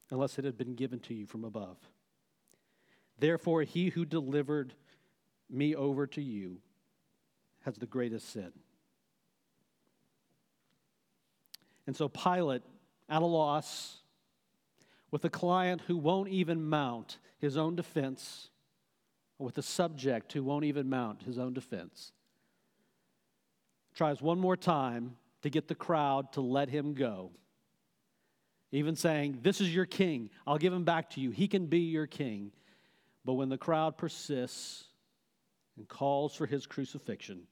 unless 0.09 0.39
it 0.39 0.45
had 0.45 0.57
been 0.57 0.75
given 0.75 0.99
to 1.01 1.13
you 1.13 1.25
from 1.25 1.43
above. 1.43 1.77
Therefore, 3.19 3.63
he 3.63 3.89
who 3.89 4.05
delivered 4.05 4.73
me 5.49 5.75
over 5.75 6.07
to 6.07 6.21
you 6.21 6.59
has 7.61 7.75
the 7.75 7.85
greatest 7.85 8.29
sin. 8.29 8.51
And 11.85 11.95
so 11.95 12.07
Pilate, 12.07 12.63
at 13.09 13.21
a 13.21 13.25
loss, 13.25 13.97
with 15.11 15.25
a 15.25 15.29
client 15.29 15.81
who 15.87 15.97
won't 15.97 16.29
even 16.29 16.63
mount 16.63 17.17
his 17.37 17.57
own 17.57 17.75
defense, 17.75 18.49
with 19.37 19.57
a 19.57 19.61
subject 19.61 20.31
who 20.33 20.43
won't 20.43 20.63
even 20.63 20.89
mount 20.89 21.23
his 21.23 21.37
own 21.37 21.53
defense. 21.53 22.13
Tries 23.93 24.21
one 24.21 24.39
more 24.39 24.55
time 24.55 25.17
to 25.41 25.49
get 25.49 25.67
the 25.67 25.75
crowd 25.75 26.33
to 26.33 26.41
let 26.41 26.69
him 26.69 26.93
go. 26.93 27.31
Even 28.71 28.95
saying, 28.95 29.39
This 29.41 29.61
is 29.61 29.73
your 29.73 29.85
king. 29.85 30.29
I'll 30.47 30.57
give 30.57 30.73
him 30.73 30.85
back 30.85 31.11
to 31.11 31.21
you. 31.21 31.31
He 31.31 31.47
can 31.47 31.67
be 31.67 31.79
your 31.79 32.07
king. 32.07 32.51
But 33.25 33.33
when 33.33 33.49
the 33.49 33.57
crowd 33.57 33.97
persists 33.97 34.85
and 35.77 35.87
calls 35.87 36.35
for 36.35 36.45
his 36.45 36.65
crucifixion, 36.65 37.43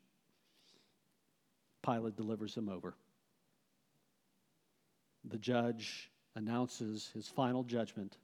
Pilate 1.84 2.16
delivers 2.16 2.56
him 2.56 2.70
over. 2.70 2.96
The 5.26 5.38
judge 5.38 6.10
announces 6.36 7.10
his 7.14 7.28
final 7.28 7.64
judgment 7.64 8.18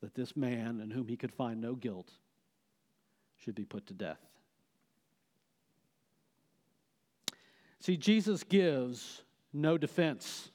that 0.00 0.14
this 0.14 0.36
man, 0.36 0.80
in 0.80 0.90
whom 0.90 1.06
he 1.06 1.16
could 1.16 1.32
find 1.32 1.60
no 1.60 1.74
guilt, 1.74 2.12
should 3.36 3.54
be 3.54 3.64
put 3.64 3.86
to 3.86 3.94
death. 3.94 4.20
See, 7.82 7.96
Jesus 7.96 8.44
gives 8.44 9.24
no 9.52 9.76
defense. 9.76 10.52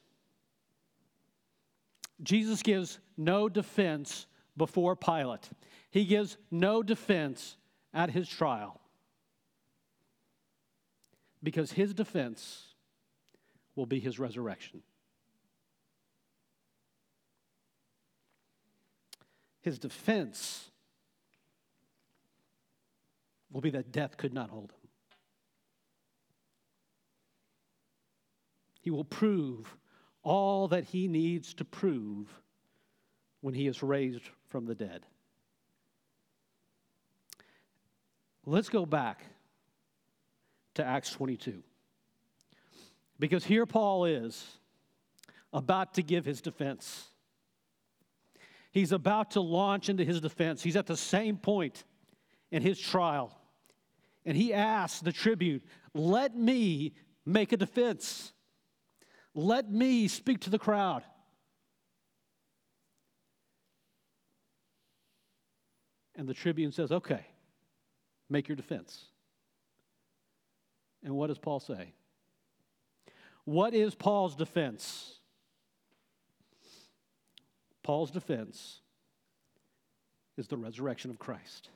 Jesus 2.24 2.64
gives 2.64 3.00
no 3.18 3.50
defense 3.50 4.28
before 4.56 4.96
Pilate. 4.96 5.50
He 5.92 6.06
gives 6.06 6.38
no 6.50 6.82
defense 6.82 7.58
at 7.94 8.12
his 8.12 8.30
trial 8.30 8.80
because 11.44 11.74
his 11.74 11.94
defense 11.94 12.64
will 13.76 13.86
be 13.86 14.00
his 14.00 14.20
resurrection. 14.20 14.82
His 19.60 19.78
defense 19.78 20.72
will 23.52 23.60
be 23.60 23.72
that 23.72 23.92
death 23.92 24.16
could 24.16 24.34
not 24.34 24.50
hold 24.50 24.72
him. 24.72 24.77
He 28.88 28.92
will 28.92 29.04
prove 29.04 29.76
all 30.24 30.70
that 30.70 30.86
he 30.86 31.10
needs 31.10 31.54
to 31.56 31.66
prove 31.66 32.30
when 33.42 33.54
he 33.54 33.68
is 33.68 33.84
raised 33.84 34.24
from 34.48 34.66
the 34.66 34.76
dead. 34.76 35.06
Let's 38.46 38.70
go 38.70 38.86
back 38.86 39.26
to 40.76 40.86
Acts 40.86 41.12
22. 41.12 41.62
Because 43.20 43.44
here 43.44 43.66
Paul 43.66 44.06
is 44.06 44.58
about 45.52 45.96
to 45.96 46.02
give 46.02 46.24
his 46.24 46.40
defense. 46.40 47.10
He's 48.72 48.94
about 48.94 49.32
to 49.32 49.42
launch 49.42 49.90
into 49.90 50.06
his 50.06 50.22
defense. 50.22 50.64
He's 50.64 50.78
at 50.78 50.88
the 50.88 50.96
same 50.96 51.36
point 51.36 51.84
in 52.52 52.62
his 52.62 52.80
trial. 52.80 53.38
And 54.26 54.38
he 54.38 54.54
asks 54.54 55.02
the 55.02 55.12
tribune, 55.12 55.60
Let 55.94 56.38
me 56.38 56.94
make 57.26 57.52
a 57.52 57.58
defense. 57.58 58.32
Let 59.38 59.72
me 59.72 60.08
speak 60.08 60.40
to 60.42 60.50
the 60.50 60.58
crowd. 60.58 61.04
And 66.16 66.28
the 66.28 66.34
tribune 66.34 66.72
says, 66.72 66.92
Okay, 66.92 67.24
make 68.32 68.48
your 68.48 68.56
defense. 68.56 69.06
And 71.04 71.14
what 71.16 71.28
does 71.28 71.38
Paul 71.38 71.60
say? 71.60 71.94
What 73.46 73.76
is 73.76 73.94
Paul's 73.94 74.36
defense? 74.36 75.20
Paul's 77.84 78.10
defense 78.10 78.82
is 80.36 80.48
the 80.48 80.58
resurrection 80.58 81.12
of 81.12 81.20
Christ. 81.20 81.70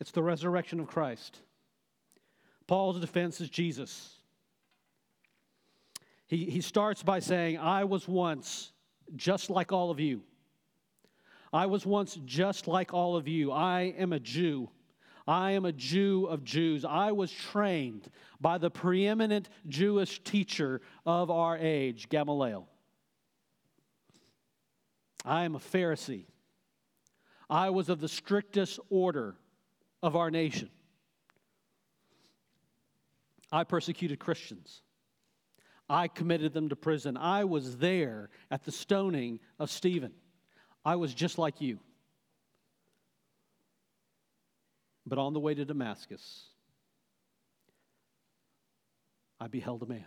It's 0.00 0.10
the 0.10 0.22
resurrection 0.22 0.80
of 0.80 0.88
Christ. 0.88 1.38
Paul's 2.66 3.00
defense 3.00 3.40
is 3.40 3.48
Jesus. 3.48 4.17
He, 6.28 6.44
he 6.44 6.60
starts 6.60 7.02
by 7.02 7.18
saying, 7.20 7.58
I 7.58 7.84
was 7.84 8.06
once 8.06 8.72
just 9.16 9.50
like 9.50 9.72
all 9.72 9.90
of 9.90 9.98
you. 9.98 10.22
I 11.52 11.66
was 11.66 11.86
once 11.86 12.18
just 12.26 12.68
like 12.68 12.92
all 12.92 13.16
of 13.16 13.26
you. 13.26 13.50
I 13.50 13.94
am 13.98 14.12
a 14.12 14.20
Jew. 14.20 14.68
I 15.26 15.52
am 15.52 15.64
a 15.64 15.72
Jew 15.72 16.26
of 16.26 16.44
Jews. 16.44 16.84
I 16.84 17.12
was 17.12 17.32
trained 17.32 18.10
by 18.40 18.58
the 18.58 18.70
preeminent 18.70 19.48
Jewish 19.66 20.22
teacher 20.22 20.82
of 21.06 21.30
our 21.30 21.56
age, 21.56 22.10
Gamaliel. 22.10 22.68
I 25.24 25.44
am 25.44 25.54
a 25.54 25.58
Pharisee. 25.58 26.26
I 27.48 27.70
was 27.70 27.88
of 27.88 28.00
the 28.00 28.08
strictest 28.08 28.78
order 28.90 29.34
of 30.02 30.14
our 30.14 30.30
nation. 30.30 30.68
I 33.50 33.64
persecuted 33.64 34.18
Christians. 34.18 34.82
I 35.90 36.08
committed 36.08 36.52
them 36.52 36.68
to 36.68 36.76
prison. 36.76 37.16
I 37.16 37.44
was 37.44 37.78
there 37.78 38.30
at 38.50 38.64
the 38.64 38.72
stoning 38.72 39.40
of 39.58 39.70
Stephen. 39.70 40.12
I 40.84 40.96
was 40.96 41.14
just 41.14 41.38
like 41.38 41.60
you. 41.60 41.78
But 45.06 45.18
on 45.18 45.32
the 45.32 45.40
way 45.40 45.54
to 45.54 45.64
Damascus, 45.64 46.44
I 49.40 49.46
beheld 49.48 49.82
a 49.82 49.86
man. 49.86 50.04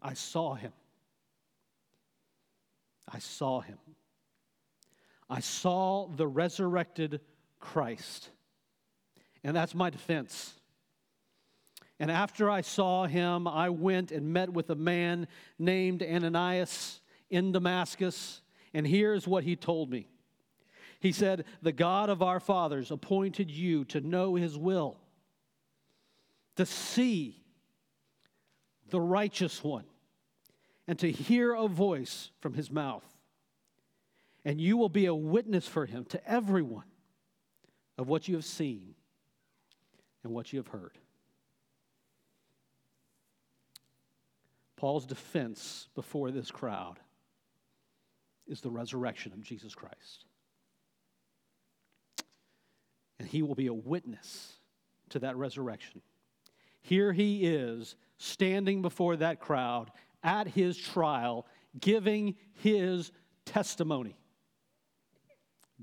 I 0.00 0.14
saw 0.14 0.54
him. 0.54 0.72
I 3.08 3.18
saw 3.18 3.60
him. 3.60 3.78
I 5.28 5.40
saw 5.40 6.06
the 6.08 6.26
resurrected 6.26 7.20
Christ. 7.58 8.30
And 9.42 9.56
that's 9.56 9.74
my 9.74 9.90
defense. 9.90 10.55
And 11.98 12.10
after 12.10 12.50
I 12.50 12.60
saw 12.60 13.06
him, 13.06 13.48
I 13.48 13.70
went 13.70 14.12
and 14.12 14.32
met 14.32 14.50
with 14.50 14.68
a 14.70 14.74
man 14.74 15.28
named 15.58 16.02
Ananias 16.02 17.00
in 17.30 17.52
Damascus. 17.52 18.42
And 18.74 18.86
here's 18.86 19.26
what 19.26 19.44
he 19.44 19.56
told 19.56 19.90
me 19.90 20.08
He 21.00 21.12
said, 21.12 21.44
The 21.62 21.72
God 21.72 22.10
of 22.10 22.22
our 22.22 22.40
fathers 22.40 22.90
appointed 22.90 23.50
you 23.50 23.84
to 23.86 24.00
know 24.00 24.34
his 24.34 24.58
will, 24.58 24.98
to 26.56 26.66
see 26.66 27.42
the 28.90 29.00
righteous 29.00 29.64
one 29.64 29.84
and 30.86 30.98
to 30.98 31.10
hear 31.10 31.52
a 31.52 31.66
voice 31.66 32.30
from 32.40 32.54
his 32.54 32.70
mouth. 32.70 33.04
And 34.44 34.60
you 34.60 34.76
will 34.76 34.88
be 34.88 35.06
a 35.06 35.14
witness 35.14 35.66
for 35.66 35.86
him 35.86 36.04
to 36.06 36.30
everyone 36.30 36.84
of 37.98 38.06
what 38.08 38.28
you 38.28 38.36
have 38.36 38.44
seen 38.44 38.94
and 40.22 40.32
what 40.32 40.52
you 40.52 40.58
have 40.58 40.68
heard. 40.68 40.98
Paul's 44.76 45.06
defense 45.06 45.88
before 45.94 46.30
this 46.30 46.50
crowd 46.50 46.98
is 48.46 48.60
the 48.60 48.70
resurrection 48.70 49.32
of 49.32 49.42
Jesus 49.42 49.74
Christ. 49.74 50.24
And 53.18 53.26
he 53.26 53.42
will 53.42 53.54
be 53.54 53.66
a 53.66 53.74
witness 53.74 54.52
to 55.10 55.18
that 55.20 55.36
resurrection. 55.36 56.02
Here 56.82 57.12
he 57.12 57.46
is 57.46 57.96
standing 58.18 58.82
before 58.82 59.16
that 59.16 59.40
crowd 59.40 59.90
at 60.22 60.46
his 60.46 60.76
trial, 60.76 61.46
giving 61.80 62.36
his 62.52 63.10
testimony, 63.44 64.16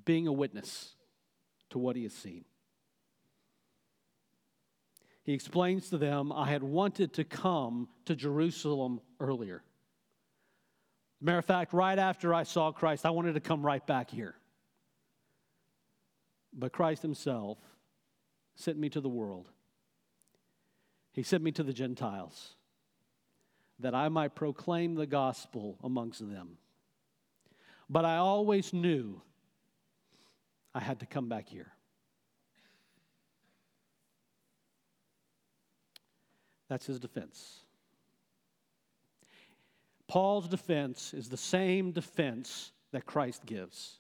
being 0.06 0.28
a 0.28 0.32
witness 0.32 0.96
to 1.72 1.80
what 1.80 1.96
he 1.96 2.04
has 2.04 2.14
seen. 2.14 2.46
He 5.24 5.34
explains 5.34 5.90
to 5.90 5.98
them, 5.98 6.32
I 6.32 6.50
had 6.50 6.64
wanted 6.64 7.14
to 7.14 7.24
come 7.24 7.88
to 8.06 8.16
Jerusalem 8.16 9.00
earlier. 9.20 9.64
Matter 11.22 11.38
of 11.38 11.46
fact, 11.46 11.72
right 11.72 11.98
after 11.98 12.34
I 12.34 12.44
saw 12.44 12.72
Christ, 12.74 13.06
I 13.06 13.12
wanted 13.12 13.34
to 13.36 13.40
come 13.40 13.66
right 13.66 13.86
back 13.88 14.12
here. 14.12 14.36
But 16.54 16.74
Christ 16.74 17.02
Himself 17.02 17.58
sent 18.56 18.78
me 18.78 18.90
to 18.90 19.00
the 19.00 19.10
world, 19.10 19.50
He 21.14 21.24
sent 21.24 21.42
me 21.42 21.52
to 21.54 21.64
the 21.64 21.74
Gentiles 21.74 22.56
that 23.80 23.96
I 23.96 24.10
might 24.10 24.36
proclaim 24.36 24.96
the 24.96 25.08
gospel 25.08 25.78
amongst 25.84 26.20
them. 26.20 26.58
But 27.90 28.06
I 28.06 28.18
always 28.18 28.74
knew 28.74 29.22
I 30.76 30.80
had 30.80 31.00
to 31.00 31.06
come 31.06 31.30
back 31.30 31.48
here. 31.48 31.72
That's 36.74 36.88
his 36.88 37.00
defense. 37.00 37.60
Paul's 40.08 40.48
defense 40.48 41.14
is 41.14 41.30
the 41.30 41.38
same 41.38 41.92
defense 41.92 42.72
that 42.92 43.06
Christ 43.06 43.46
gives 43.46 44.00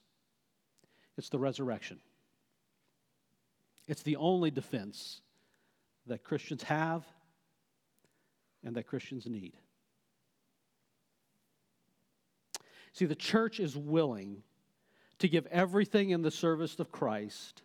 it's 1.16 1.30
the 1.30 1.38
resurrection. 1.38 2.00
It's 3.88 4.02
the 4.02 4.16
only 4.16 4.50
defense 4.50 5.22
that 6.08 6.24
Christians 6.24 6.64
have 6.64 7.06
and 8.64 8.76
that 8.76 8.88
Christians 8.88 9.28
need. 9.28 9.54
See, 12.94 13.06
the 13.06 13.14
church 13.14 13.60
is 13.60 13.78
willing 13.78 14.42
to 15.20 15.30
give 15.30 15.46
everything 15.52 16.10
in 16.10 16.24
the 16.24 16.32
service 16.32 16.80
of 16.80 16.92
Christ 16.92 17.62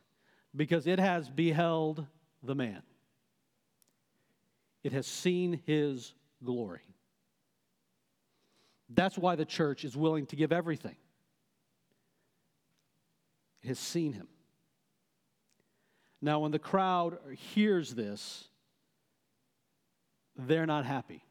because 0.54 0.86
it 0.86 0.98
has 0.98 1.30
beheld 1.30 2.04
the 2.42 2.54
man, 2.54 2.82
it 4.82 4.92
has 4.92 5.06
seen 5.06 5.60
his 5.66 6.14
glory. 6.44 6.80
That's 8.88 9.18
why 9.18 9.36
the 9.36 9.44
church 9.44 9.84
is 9.84 9.96
willing 9.96 10.26
to 10.26 10.36
give 10.36 10.52
everything. 10.52 10.96
It 13.62 13.68
has 13.68 13.78
seen 13.78 14.12
him. 14.12 14.28
Now, 16.20 16.40
when 16.40 16.50
the 16.50 16.58
crowd 16.58 17.18
hears 17.54 17.94
this, 17.94 18.48
they're 20.36 20.66
not 20.66 20.84
happy. 20.84 21.22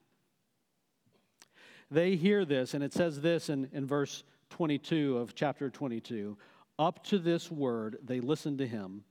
They 1.90 2.16
hear 2.16 2.46
this, 2.46 2.74
and 2.74 2.84
it 2.84 2.94
says 2.94 3.22
this 3.22 3.50
in, 3.50 3.70
in 3.74 3.86
verse 3.88 4.24
22 4.50 5.18
of 5.18 5.36
chapter 5.36 5.70
22 5.70 6.38
Up 6.80 7.04
to 7.06 7.18
this 7.18 7.50
word, 7.50 7.98
they 8.04 8.20
listened 8.20 8.60
to 8.60 8.68
him. 8.68 9.04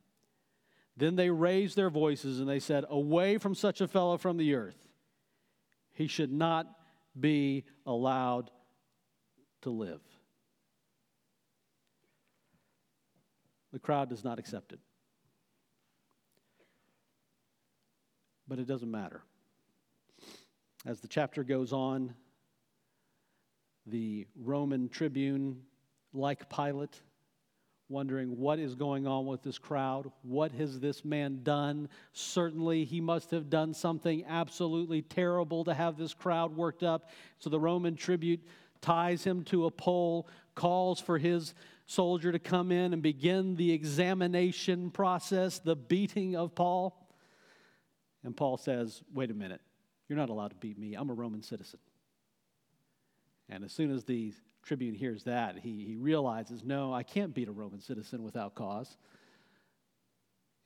Then 0.96 1.16
they 1.16 1.30
raised 1.30 1.76
their 1.76 1.90
voices 1.90 2.40
and 2.40 2.48
they 2.48 2.60
said, 2.60 2.84
Away 2.88 3.38
from 3.38 3.54
such 3.54 3.80
a 3.80 3.88
fellow 3.88 4.16
from 4.16 4.36
the 4.36 4.54
earth. 4.54 4.88
He 5.92 6.06
should 6.06 6.32
not 6.32 6.66
be 7.18 7.64
allowed 7.84 8.50
to 9.62 9.70
live. 9.70 10.00
The 13.72 13.78
crowd 13.78 14.08
does 14.08 14.24
not 14.24 14.38
accept 14.38 14.72
it. 14.72 14.80
But 18.48 18.58
it 18.58 18.66
doesn't 18.66 18.90
matter. 18.90 19.22
As 20.86 21.00
the 21.00 21.08
chapter 21.08 21.42
goes 21.44 21.72
on, 21.72 22.14
the 23.86 24.26
Roman 24.34 24.88
tribune, 24.88 25.62
like 26.12 26.48
Pilate, 26.48 27.00
wondering 27.88 28.36
what 28.36 28.58
is 28.58 28.74
going 28.74 29.06
on 29.06 29.26
with 29.26 29.42
this 29.42 29.58
crowd. 29.58 30.10
What 30.22 30.52
has 30.52 30.80
this 30.80 31.04
man 31.04 31.40
done? 31.42 31.88
Certainly, 32.12 32.84
he 32.84 33.00
must 33.00 33.30
have 33.30 33.48
done 33.48 33.74
something 33.74 34.24
absolutely 34.26 35.02
terrible 35.02 35.64
to 35.64 35.74
have 35.74 35.96
this 35.96 36.14
crowd 36.14 36.56
worked 36.56 36.82
up. 36.82 37.10
So 37.38 37.50
the 37.50 37.60
Roman 37.60 37.96
tribune 37.96 38.40
ties 38.80 39.24
him 39.24 39.44
to 39.44 39.66
a 39.66 39.70
pole, 39.70 40.28
calls 40.54 41.00
for 41.00 41.18
his 41.18 41.54
soldier 41.86 42.32
to 42.32 42.38
come 42.38 42.72
in 42.72 42.92
and 42.92 43.02
begin 43.02 43.56
the 43.56 43.72
examination 43.72 44.90
process, 44.90 45.60
the 45.60 45.76
beating 45.76 46.36
of 46.36 46.54
Paul. 46.54 47.06
And 48.24 48.36
Paul 48.36 48.56
says, 48.56 49.02
Wait 49.14 49.30
a 49.30 49.34
minute, 49.34 49.60
you're 50.08 50.18
not 50.18 50.30
allowed 50.30 50.48
to 50.48 50.56
beat 50.56 50.78
me. 50.78 50.94
I'm 50.94 51.10
a 51.10 51.14
Roman 51.14 51.42
citizen. 51.42 51.78
And 53.48 53.64
as 53.64 53.72
soon 53.72 53.92
as 53.92 54.04
the 54.04 54.32
tribune 54.66 54.94
hears 54.94 55.24
that, 55.24 55.58
he, 55.58 55.84
he 55.84 55.96
realizes, 55.96 56.62
No, 56.64 56.92
I 56.92 57.02
can't 57.02 57.32
beat 57.32 57.48
a 57.48 57.52
Roman 57.52 57.80
citizen 57.80 58.22
without 58.22 58.54
cause. 58.54 58.96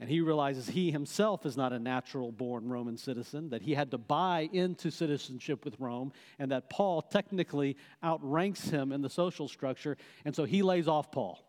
And 0.01 0.09
he 0.09 0.23
realizes 0.23 0.67
he 0.67 0.91
himself 0.91 1.45
is 1.45 1.59
not 1.59 1.75
a 1.75 1.79
natural 1.79 2.33
born 2.33 2.71
Roman 2.71 2.97
citizen, 2.97 3.51
that 3.51 3.61
he 3.61 3.75
had 3.75 3.91
to 3.91 3.99
buy 3.99 4.49
into 4.51 4.91
citizenship 4.91 5.63
with 5.63 5.79
Rome, 5.79 6.13
and 6.39 6.51
that 6.53 6.71
Paul 6.71 7.03
technically 7.03 7.77
outranks 8.03 8.71
him 8.71 8.93
in 8.93 9.03
the 9.03 9.11
social 9.11 9.47
structure. 9.47 9.99
And 10.25 10.35
so 10.35 10.45
he 10.45 10.63
lays 10.63 10.89
off 10.89 11.13
Paul. 11.13 11.47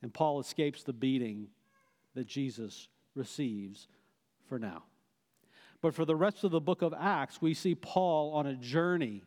And 0.00 0.14
Paul 0.14 0.38
escapes 0.38 0.84
the 0.84 0.92
beating 0.92 1.48
that 2.14 2.28
Jesus 2.28 2.86
receives 3.16 3.88
for 4.48 4.60
now. 4.60 4.84
But 5.80 5.96
for 5.96 6.04
the 6.04 6.14
rest 6.14 6.44
of 6.44 6.52
the 6.52 6.60
book 6.60 6.82
of 6.82 6.94
Acts, 6.96 7.42
we 7.42 7.54
see 7.54 7.74
Paul 7.74 8.32
on 8.34 8.46
a 8.46 8.54
journey 8.54 9.24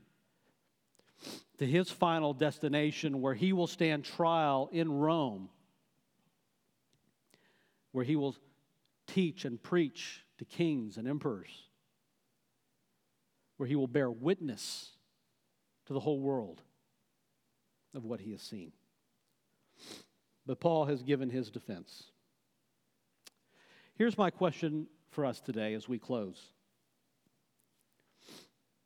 to 1.57 1.65
his 1.65 1.89
final 1.89 2.33
destination 2.33 3.21
where 3.21 3.33
he 3.33 3.53
will 3.53 3.67
stand 3.67 4.03
trial 4.03 4.69
in 4.71 4.91
Rome 4.91 5.49
where 7.95 8.03
he 8.03 8.17
will 8.17 8.35
teach 9.07 9.45
and 9.45 9.63
preach 9.63 10.25
to 10.37 10.43
kings 10.43 10.97
and 10.97 11.07
emperors, 11.07 11.69
where 13.55 13.67
he 13.67 13.75
will 13.77 13.87
bear 13.87 14.11
witness 14.11 14.91
to 15.85 15.93
the 15.93 15.99
whole 16.01 16.19
world 16.19 16.61
of 17.93 18.03
what 18.03 18.19
he 18.19 18.31
has 18.31 18.41
seen. 18.41 18.73
But 20.45 20.59
Paul 20.59 20.83
has 20.87 21.03
given 21.03 21.29
his 21.29 21.49
defense. 21.49 22.11
Here's 23.97 24.17
my 24.17 24.29
question 24.29 24.87
for 25.11 25.25
us 25.25 25.39
today 25.39 25.73
as 25.73 25.87
we 25.87 25.97
close 25.97 26.49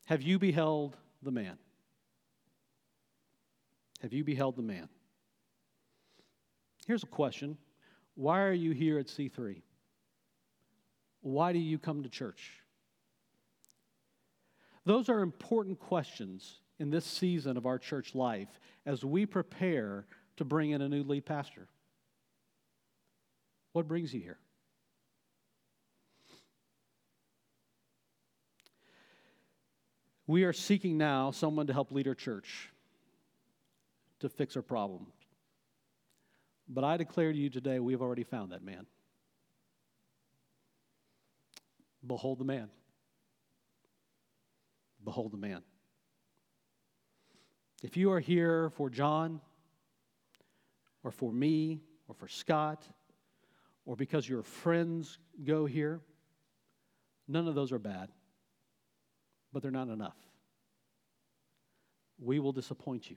Have 0.05 0.21
you 0.21 0.37
beheld 0.37 0.97
the 1.23 1.31
man? 1.31 1.57
Have 4.01 4.13
you 4.13 4.23
beheld 4.23 4.55
the 4.55 4.61
man? 4.61 4.89
Here's 6.85 7.03
a 7.03 7.07
question 7.07 7.57
why 8.15 8.41
are 8.41 8.53
you 8.53 8.71
here 8.71 8.99
at 8.99 9.07
C3? 9.07 9.61
Why 11.21 11.53
do 11.53 11.59
you 11.59 11.77
come 11.77 12.03
to 12.03 12.09
church? 12.09 12.51
Those 14.85 15.09
are 15.09 15.19
important 15.19 15.79
questions 15.79 16.61
in 16.79 16.89
this 16.89 17.05
season 17.05 17.57
of 17.57 17.65
our 17.65 17.77
church 17.77 18.15
life 18.15 18.59
as 18.85 19.05
we 19.05 19.25
prepare 19.25 20.05
to 20.37 20.45
bring 20.45 20.71
in 20.71 20.81
a 20.81 20.89
new 20.89 21.03
lead 21.03 21.25
pastor. 21.25 21.67
What 23.73 23.87
brings 23.87 24.13
you 24.13 24.21
here? 24.21 24.39
We 30.25 30.43
are 30.43 30.53
seeking 30.53 30.97
now 30.97 31.31
someone 31.31 31.67
to 31.67 31.73
help 31.73 31.91
lead 31.91 32.07
our 32.07 32.15
church 32.15 32.69
to 34.19 34.29
fix 34.29 34.55
our 34.55 34.61
problem, 34.61 35.07
but 36.67 36.83
I 36.83 36.97
declare 36.97 37.31
to 37.31 37.37
you 37.37 37.49
today, 37.49 37.79
we 37.79 37.93
have 37.93 38.01
already 38.01 38.23
found 38.23 38.51
that 38.51 38.63
man. 38.63 38.85
Behold 42.05 42.39
the 42.39 42.45
man. 42.45 42.69
Behold 45.03 45.31
the 45.31 45.37
man. 45.37 45.61
If 47.81 47.97
you 47.97 48.11
are 48.11 48.19
here 48.19 48.69
for 48.71 48.89
John, 48.89 49.39
or 51.03 51.11
for 51.11 51.31
me, 51.31 51.81
or 52.07 52.15
for 52.15 52.27
Scott, 52.27 52.85
or 53.85 53.95
because 53.95 54.27
your 54.27 54.43
friends 54.43 55.17
go 55.43 55.65
here, 55.65 56.01
none 57.27 57.47
of 57.47 57.55
those 57.55 57.71
are 57.71 57.79
bad, 57.79 58.09
but 59.53 59.61
they're 59.61 59.71
not 59.71 59.87
enough. 59.87 60.17
We 62.19 62.39
will 62.39 62.51
disappoint 62.51 63.09
you, 63.09 63.15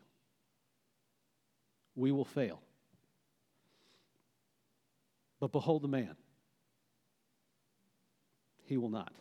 we 1.94 2.12
will 2.12 2.24
fail. 2.24 2.60
But 5.40 5.52
behold 5.52 5.82
the 5.82 5.88
man. 5.88 6.16
He 8.64 8.76
will 8.76 8.90
not. 8.90 9.12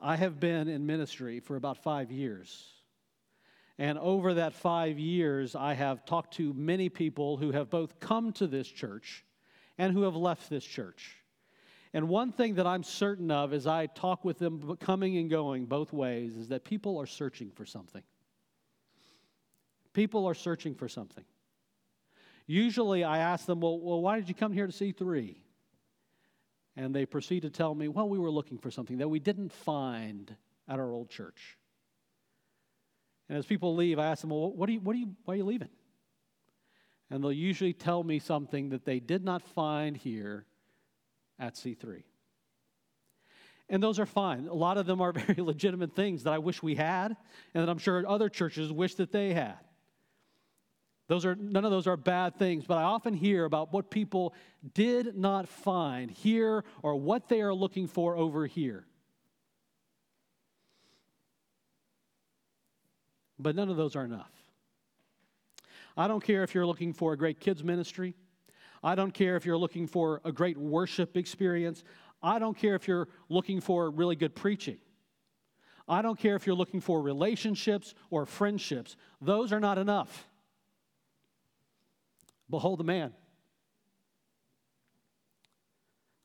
I 0.00 0.16
have 0.16 0.40
been 0.40 0.68
in 0.68 0.86
ministry 0.86 1.40
for 1.40 1.56
about 1.56 1.82
five 1.82 2.10
years. 2.10 2.72
And 3.78 3.98
over 3.98 4.34
that 4.34 4.54
five 4.54 4.98
years, 4.98 5.54
I 5.56 5.74
have 5.74 6.04
talked 6.04 6.34
to 6.34 6.52
many 6.54 6.88
people 6.88 7.36
who 7.36 7.52
have 7.52 7.70
both 7.70 7.98
come 8.00 8.32
to 8.34 8.46
this 8.46 8.68
church 8.68 9.24
and 9.78 9.92
who 9.92 10.02
have 10.02 10.14
left 10.14 10.48
this 10.48 10.64
church. 10.64 11.16
And 11.92 12.08
one 12.08 12.32
thing 12.32 12.54
that 12.54 12.66
I'm 12.66 12.82
certain 12.82 13.30
of 13.30 13.52
as 13.52 13.66
I 13.66 13.86
talk 13.86 14.24
with 14.24 14.38
them 14.38 14.76
coming 14.80 15.16
and 15.16 15.30
going 15.30 15.66
both 15.66 15.92
ways 15.92 16.36
is 16.36 16.48
that 16.48 16.64
people 16.64 16.98
are 16.98 17.06
searching 17.06 17.50
for 17.50 17.64
something. 17.64 18.02
People 19.94 20.26
are 20.26 20.34
searching 20.34 20.74
for 20.74 20.88
something. 20.88 21.24
Usually 22.46 23.04
I 23.04 23.18
ask 23.18 23.46
them, 23.46 23.60
well, 23.60 23.80
well, 23.80 24.02
why 24.02 24.16
did 24.16 24.28
you 24.28 24.34
come 24.34 24.52
here 24.52 24.66
to 24.66 24.72
C3? 24.72 25.36
And 26.76 26.94
they 26.94 27.06
proceed 27.06 27.40
to 27.42 27.50
tell 27.50 27.74
me, 27.74 27.88
well, 27.88 28.08
we 28.08 28.18
were 28.18 28.30
looking 28.30 28.58
for 28.58 28.70
something 28.70 28.98
that 28.98 29.08
we 29.08 29.20
didn't 29.20 29.52
find 29.52 30.34
at 30.68 30.78
our 30.78 30.92
old 30.92 31.08
church. 31.08 31.56
And 33.28 33.38
as 33.38 33.46
people 33.46 33.74
leave, 33.74 33.98
I 33.98 34.06
ask 34.06 34.20
them, 34.20 34.30
well, 34.30 34.52
what 34.52 34.68
are 34.68 34.72
you, 34.72 34.80
what 34.80 34.94
are 34.94 34.98
you, 34.98 35.14
why 35.24 35.34
are 35.34 35.36
you 35.38 35.44
leaving? 35.44 35.70
And 37.08 37.22
they'll 37.22 37.32
usually 37.32 37.72
tell 37.72 38.02
me 38.02 38.18
something 38.18 38.70
that 38.70 38.84
they 38.84 38.98
did 38.98 39.24
not 39.24 39.42
find 39.42 39.96
here 39.96 40.44
at 41.38 41.54
C3. 41.54 42.02
And 43.68 43.82
those 43.82 43.98
are 43.98 44.06
fine. 44.06 44.46
A 44.48 44.54
lot 44.54 44.76
of 44.76 44.86
them 44.86 45.00
are 45.00 45.12
very 45.26 45.40
legitimate 45.40 45.94
things 45.94 46.24
that 46.24 46.32
I 46.32 46.38
wish 46.38 46.62
we 46.62 46.74
had, 46.74 47.16
and 47.54 47.62
that 47.62 47.70
I'm 47.70 47.78
sure 47.78 48.06
other 48.06 48.28
churches 48.28 48.72
wish 48.72 48.96
that 48.96 49.12
they 49.12 49.32
had. 49.32 49.56
Those 51.06 51.26
are, 51.26 51.34
none 51.34 51.64
of 51.64 51.70
those 51.70 51.86
are 51.86 51.96
bad 51.96 52.36
things, 52.36 52.64
but 52.66 52.78
I 52.78 52.82
often 52.82 53.12
hear 53.12 53.44
about 53.44 53.72
what 53.72 53.90
people 53.90 54.34
did 54.72 55.16
not 55.16 55.48
find 55.48 56.10
here 56.10 56.64
or 56.82 56.96
what 56.96 57.28
they 57.28 57.42
are 57.42 57.52
looking 57.52 57.86
for 57.86 58.16
over 58.16 58.46
here. 58.46 58.86
But 63.38 63.54
none 63.54 63.68
of 63.68 63.76
those 63.76 63.96
are 63.96 64.04
enough. 64.04 64.32
I 65.96 66.08
don't 66.08 66.24
care 66.24 66.42
if 66.42 66.54
you're 66.54 66.66
looking 66.66 66.92
for 66.92 67.12
a 67.12 67.16
great 67.18 67.38
kids' 67.38 67.62
ministry. 67.62 68.14
I 68.82 68.94
don't 68.94 69.12
care 69.12 69.36
if 69.36 69.44
you're 69.44 69.58
looking 69.58 69.86
for 69.86 70.20
a 70.24 70.32
great 70.32 70.56
worship 70.56 71.16
experience. 71.16 71.84
I 72.22 72.38
don't 72.38 72.56
care 72.56 72.74
if 72.74 72.88
you're 72.88 73.08
looking 73.28 73.60
for 73.60 73.90
really 73.90 74.16
good 74.16 74.34
preaching. 74.34 74.78
I 75.86 76.00
don't 76.00 76.18
care 76.18 76.34
if 76.34 76.46
you're 76.46 76.56
looking 76.56 76.80
for 76.80 77.02
relationships 77.02 77.94
or 78.08 78.24
friendships. 78.24 78.96
Those 79.20 79.52
are 79.52 79.60
not 79.60 79.76
enough. 79.76 80.28
Behold 82.50 82.78
the 82.78 82.84
man. 82.84 83.12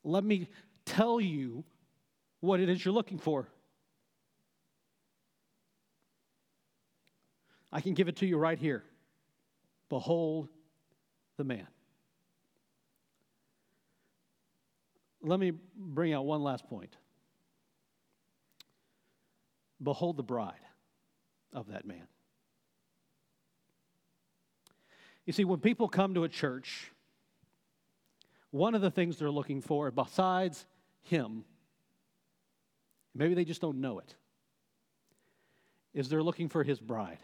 Let 0.04 0.24
me 0.24 0.50
tell 0.86 1.20
you 1.20 1.64
what 2.40 2.60
it 2.60 2.70
is 2.70 2.84
you're 2.84 2.94
looking 2.94 3.20
for. 3.20 3.48
I 7.72 7.82
can 7.82 7.94
give 7.94 8.08
it 8.08 8.18
to 8.18 8.26
you 8.26 8.38
right 8.38 8.58
here. 8.58 8.84
Behold 9.90 10.50
the 11.38 11.44
man. 11.44 11.68
Let 15.22 15.40
me 15.40 15.52
bring 15.76 16.14
out 16.14 16.26
one 16.26 16.42
last 16.42 16.68
point. 16.68 16.96
Behold 19.82 20.18
the 20.18 20.24
bride 20.24 20.54
of 21.54 21.68
that 21.68 21.86
man. 21.86 22.08
You 25.30 25.34
see, 25.34 25.46
when 25.46 25.60
people 25.60 25.88
come 25.88 26.16
to 26.16 26.24
a 26.24 26.28
church, 26.28 26.92
one 28.50 28.74
of 28.74 28.82
the 28.82 28.90
things 28.90 29.18
they're 29.18 29.30
looking 29.30 29.62
for, 29.62 29.92
besides 29.92 30.66
Him, 31.04 31.44
maybe 33.14 33.36
they 33.36 33.46
just 33.46 33.62
don't 33.62 33.80
know 33.80 34.00
it, 34.00 34.16
is 35.94 36.10
they're 36.10 36.24
looking 36.24 36.50
for 36.50 36.64
His 36.64 36.80
bride. 36.80 37.20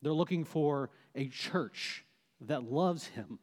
They're 0.00 0.12
looking 0.12 0.44
for 0.44 0.90
a 1.16 1.26
church 1.26 2.04
that 2.42 2.62
loves 2.62 3.04
Him. 3.04 3.40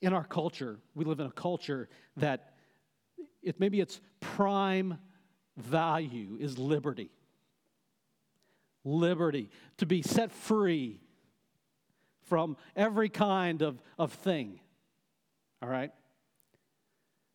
In 0.00 0.12
our 0.12 0.22
culture, 0.22 0.78
we 0.94 1.04
live 1.04 1.18
in 1.18 1.26
a 1.26 1.32
culture 1.32 1.88
that 2.18 2.54
it, 3.42 3.58
maybe 3.58 3.80
it's 3.80 4.00
prime 4.20 4.96
value 5.56 6.36
is 6.40 6.58
liberty. 6.58 7.10
Liberty, 8.84 9.50
to 9.78 9.86
be 9.86 10.02
set 10.02 10.32
free 10.32 11.00
from 12.22 12.56
every 12.76 13.08
kind 13.08 13.62
of, 13.62 13.82
of 13.98 14.12
thing. 14.12 14.60
All 15.60 15.68
right? 15.68 15.92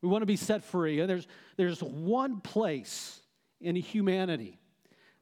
We 0.01 0.09
want 0.09 0.21
to 0.21 0.27
be 0.27 0.37
set 0.37 0.63
free. 0.63 0.99
And 0.99 1.09
there's, 1.09 1.27
there's 1.57 1.81
one 1.81 2.41
place 2.41 3.19
in 3.61 3.75
humanity 3.75 4.59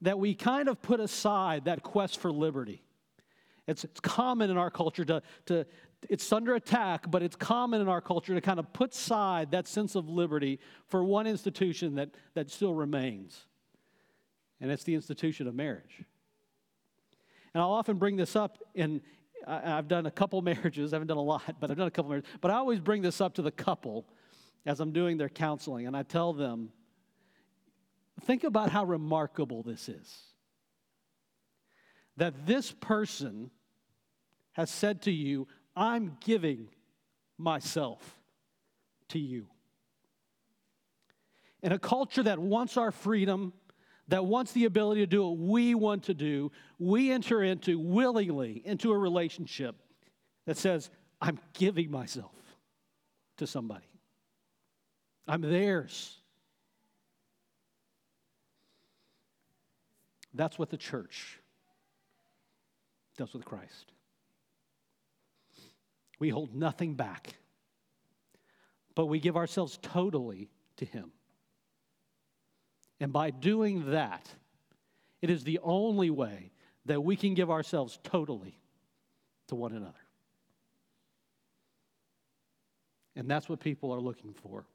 that 0.02 0.20
we 0.20 0.36
kind 0.36 0.70
of 0.70 0.82
put 0.82 1.00
aside 1.00 1.66
that 1.66 1.82
quest 1.84 2.20
for 2.20 2.32
liberty. 2.32 2.84
It's, 3.68 3.84
it's 3.84 4.00
common 4.00 4.50
in 4.50 4.58
our 4.58 4.70
culture 4.70 5.06
to, 5.06 5.24
to, 5.46 5.66
it's 6.10 6.32
under 6.32 6.56
attack, 6.56 7.10
but 7.10 7.24
it's 7.24 7.36
common 7.36 7.82
in 7.82 7.88
our 7.88 8.02
culture 8.02 8.34
to 8.34 8.42
kind 8.42 8.60
of 8.60 8.72
put 8.74 8.94
aside 8.94 9.52
that 9.52 9.68
sense 9.68 9.96
of 9.96 10.10
liberty 10.10 10.60
for 10.88 11.04
one 11.04 11.28
institution 11.28 11.96
that, 11.96 12.10
that 12.34 12.50
still 12.50 12.74
remains. 12.74 13.46
And 14.62 14.72
it's 14.72 14.84
the 14.84 14.96
institution 14.96 15.48
of 15.48 15.56
marriage. 15.56 16.04
And 17.54 17.62
I'll 17.62 17.72
often 17.72 17.98
bring 17.98 18.16
this 18.16 18.36
up 18.36 18.58
in, 18.74 19.02
I've 19.48 19.88
done 19.88 20.06
a 20.06 20.12
couple 20.12 20.42
marriages, 20.44 20.94
I 20.94 20.96
haven't 20.96 21.08
done 21.08 21.18
a 21.18 21.22
lot, 21.22 21.56
but 21.60 21.70
I've 21.70 21.78
done 21.78 21.88
a 21.88 21.92
couple 21.92 22.10
marriages. 22.10 22.30
But 22.42 22.52
I 22.52 22.56
always 22.56 22.80
bring 22.80 23.02
this 23.02 23.22
up 23.22 23.36
to 23.36 23.42
the 23.42 23.52
couple 23.52 24.06
as 24.66 24.80
I'm 24.80 24.92
doing 24.92 25.18
their 25.18 25.30
counseling, 25.30 25.88
and 25.88 25.96
I 25.96 26.04
tell 26.04 26.32
them, 26.32 26.70
think 28.22 28.44
about 28.44 28.70
how 28.70 28.86
remarkable 28.86 29.62
this 29.62 29.90
is. 29.90 30.24
That 32.16 32.46
this 32.46 32.72
person 32.72 33.52
has 34.54 34.70
said 34.70 35.02
to 35.04 35.12
you, 35.12 35.48
I'm 35.76 36.18
giving 36.20 36.70
myself 37.38 38.20
to 39.10 39.20
you. 39.20 39.48
In 41.62 41.72
a 41.72 41.80
culture 41.80 42.24
that 42.24 42.40
wants 42.40 42.78
our 42.78 42.92
freedom, 42.92 43.54
that 44.10 44.26
wants 44.26 44.52
the 44.52 44.66
ability 44.66 45.02
to 45.02 45.08
do 45.08 45.26
what 45.26 45.38
we 45.38 45.76
want 45.76 46.04
to 46.04 46.14
do, 46.14 46.52
we 46.78 47.12
enter 47.12 47.42
into 47.42 47.80
willingly 47.80 48.62
into 48.66 48.92
a 48.92 48.98
relationship 48.98 49.76
that 50.46 50.58
says, 50.58 50.90
I'm 51.22 51.40
giving 51.54 51.90
myself 51.90 52.36
to 53.38 53.48
somebody. 53.48 53.88
I'm 55.26 55.42
theirs. 55.42 56.18
That's 60.34 60.60
what 60.60 60.70
the 60.70 60.78
church 60.78 61.40
does 63.18 63.34
with 63.34 63.46
Christ. 63.46 63.92
We 66.20 66.30
hold 66.30 66.56
nothing 66.56 66.96
back, 66.96 67.36
but 68.96 69.08
we 69.08 69.20
give 69.20 69.36
ourselves 69.36 69.78
totally 69.82 70.50
to 70.78 70.86
Him. 70.86 71.12
And 73.00 73.12
by 73.12 73.32
doing 73.32 73.92
that, 73.92 74.30
it 75.22 75.30
is 75.30 75.44
the 75.44 75.60
only 75.64 76.10
way 76.10 76.52
that 76.86 77.02
we 77.02 77.16
can 77.16 77.34
give 77.34 77.50
ourselves 77.50 78.00
totally 78.04 78.60
to 79.48 79.56
one 79.56 79.74
another. 79.74 79.94
And 83.16 83.30
that's 83.30 83.48
what 83.48 83.60
people 83.60 83.92
are 83.92 84.00
looking 84.00 84.34
for 84.34 84.66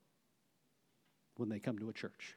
when 1.37 1.49
they 1.49 1.59
come 1.59 1.79
to 1.79 1.89
a 1.89 1.93
church. 1.93 2.37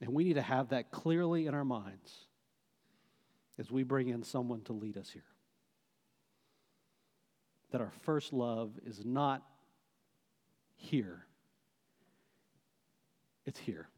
And 0.00 0.12
we 0.12 0.24
need 0.24 0.34
to 0.34 0.42
have 0.42 0.70
that 0.70 0.90
clearly 0.90 1.46
in 1.46 1.54
our 1.54 1.64
minds 1.64 2.26
as 3.58 3.70
we 3.70 3.82
bring 3.82 4.08
in 4.08 4.22
someone 4.22 4.62
to 4.62 4.72
lead 4.72 4.96
us 4.96 5.10
here. 5.10 5.24
That 7.70 7.80
our 7.80 7.92
first 8.02 8.32
love 8.32 8.72
is 8.84 9.04
not 9.04 9.42
here, 10.74 11.26
it's 13.46 13.58
here. 13.58 13.88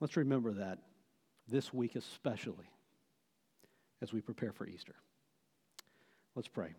Let's 0.00 0.16
remember 0.16 0.54
that 0.54 0.78
this 1.46 1.74
week, 1.74 1.94
especially 1.94 2.70
as 4.00 4.12
we 4.12 4.20
prepare 4.20 4.52
for 4.52 4.66
Easter. 4.66 4.94
Let's 6.34 6.48
pray. 6.48 6.74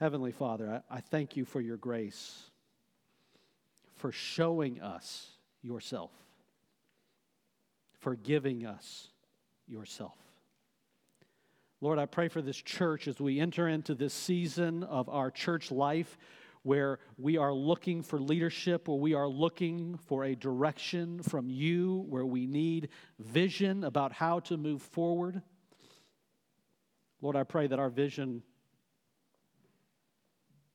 Heavenly 0.00 0.32
Father, 0.32 0.82
I, 0.90 0.96
I, 0.96 1.00
thank 1.00 1.36
you 1.36 1.44
for 1.44 1.60
your 1.60 1.76
grace, 1.76 2.50
for 3.94 4.10
showing 4.10 4.80
us 4.80 5.33
yourself, 5.64 6.12
for 7.98 8.14
giving 8.14 8.66
us 8.66 9.08
yourself. 9.66 10.16
Lord, 11.80 11.98
I 11.98 12.06
pray 12.06 12.28
for 12.28 12.42
this 12.42 12.56
church 12.56 13.08
as 13.08 13.18
we 13.18 13.40
enter 13.40 13.66
into 13.68 13.94
this 13.94 14.14
season 14.14 14.84
of 14.84 15.08
our 15.08 15.30
church 15.30 15.70
life 15.70 16.16
where 16.62 16.98
we 17.18 17.36
are 17.36 17.52
looking 17.52 18.02
for 18.02 18.18
leadership, 18.18 18.88
where 18.88 18.96
we 18.96 19.12
are 19.12 19.28
looking 19.28 19.98
for 20.06 20.24
a 20.24 20.34
direction 20.34 21.22
from 21.22 21.50
you, 21.50 22.04
where 22.08 22.24
we 22.24 22.46
need 22.46 22.88
vision 23.18 23.84
about 23.84 24.12
how 24.12 24.40
to 24.40 24.56
move 24.56 24.80
forward. 24.80 25.42
Lord, 27.20 27.36
I 27.36 27.42
pray 27.42 27.66
that 27.66 27.78
our 27.78 27.90
vision 27.90 28.42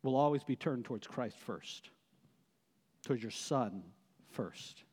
will 0.04 0.16
always 0.16 0.44
be 0.44 0.56
turned 0.56 0.86
towards 0.86 1.08
Christ 1.08 1.38
first, 1.40 1.90
towards 3.04 3.24
your 3.24 3.32
Son 3.32 3.84
first. 4.32 4.84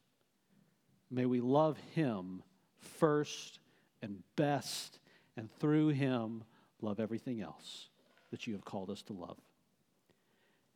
May 1.10 1.26
we 1.26 1.40
love 1.40 1.78
him 1.94 2.42
first 2.78 3.60
and 4.02 4.22
best, 4.36 4.98
and 5.36 5.50
through 5.58 5.88
him, 5.88 6.44
love 6.80 7.00
everything 7.00 7.40
else 7.40 7.88
that 8.30 8.46
you 8.46 8.52
have 8.54 8.64
called 8.64 8.90
us 8.90 9.02
to 9.02 9.12
love. 9.12 9.38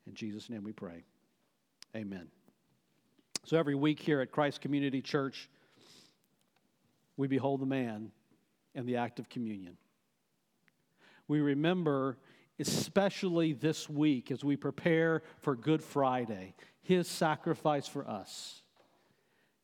In 0.06 0.14
Jesus' 0.14 0.48
name 0.48 0.64
we 0.64 0.72
pray. 0.72 1.04
Amen. 1.94 2.28
So 3.44 3.58
every 3.58 3.74
week 3.74 4.00
here 4.00 4.20
at 4.20 4.30
Christ 4.30 4.60
Community 4.60 5.02
Church, 5.02 5.48
we 7.16 7.26
behold 7.26 7.60
the 7.60 7.66
man 7.66 8.10
and 8.74 8.86
the 8.86 8.96
act 8.96 9.18
of 9.18 9.28
communion 9.28 9.76
we 11.30 11.40
remember, 11.40 12.18
especially 12.58 13.52
this 13.52 13.88
week 13.88 14.32
as 14.32 14.42
we 14.42 14.56
prepare 14.56 15.22
for 15.38 15.54
Good 15.54 15.80
Friday, 15.80 16.56
his 16.82 17.08
sacrifice 17.08 17.86
for 17.86 18.08
us, 18.08 18.62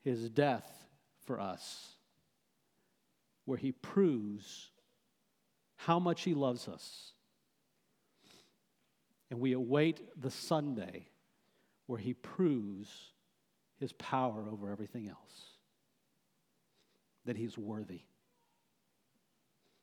his 0.02 0.28
death 0.28 0.70
for 1.24 1.40
us, 1.40 1.96
where 3.44 3.58
he 3.58 3.72
proves 3.72 4.70
how 5.76 5.98
much 5.98 6.22
he 6.22 6.34
loves 6.34 6.68
us. 6.68 7.12
And 9.30 9.40
we 9.40 9.52
await 9.52 10.00
the 10.20 10.30
Sunday 10.30 11.08
where 11.86 11.98
he 11.98 12.14
proves 12.14 13.12
his 13.78 13.92
power 13.92 14.46
over 14.50 14.70
everything 14.70 15.08
else. 15.08 15.50
That 17.24 17.36
he's 17.36 17.58
worthy, 17.58 18.02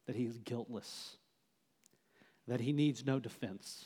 that 0.06 0.16
he 0.16 0.26
is 0.26 0.38
guiltless, 0.38 1.18
that 2.48 2.62
he 2.62 2.72
needs 2.72 3.06
no 3.06 3.20
defense. 3.20 3.86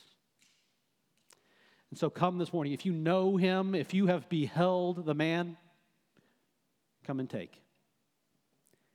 And 1.90 1.98
so 1.98 2.10
come 2.10 2.38
this 2.38 2.52
morning. 2.52 2.74
If 2.74 2.86
you 2.86 2.92
know 2.92 3.38
him, 3.38 3.74
if 3.74 3.94
you 3.94 4.08
have 4.08 4.28
beheld 4.30 5.06
the 5.06 5.14
man, 5.14 5.58
come 7.06 7.20
and 7.20 7.30
take. 7.30 7.62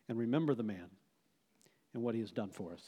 And 0.09 0.19
remember 0.19 0.55
the 0.55 0.63
man 0.63 0.91
and 1.95 2.03
what 2.03 2.15
he 2.15 2.21
has 2.21 2.31
done 2.31 2.51
for 2.51 2.73
us. 2.73 2.83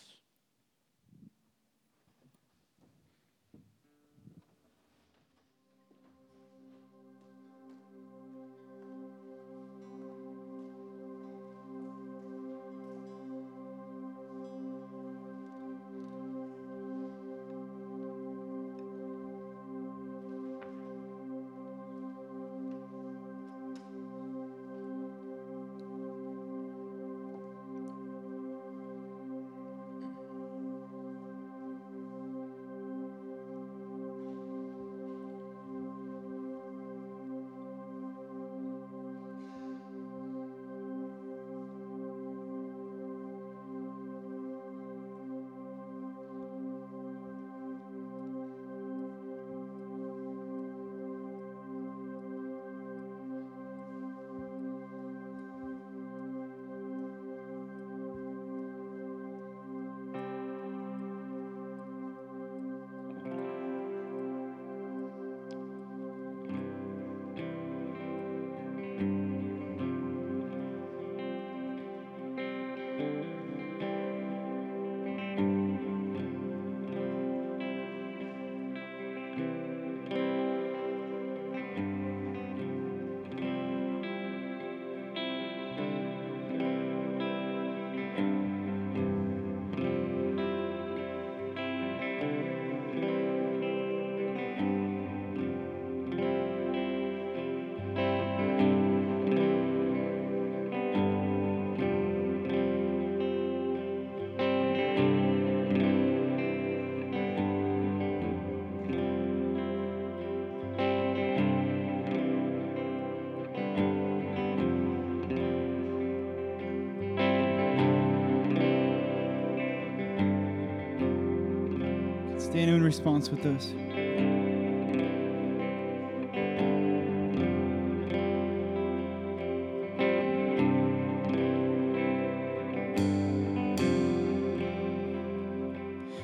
Stand 122.54 122.70
in 122.70 122.84
response 122.84 123.30
with 123.30 123.44
us. 123.46 123.74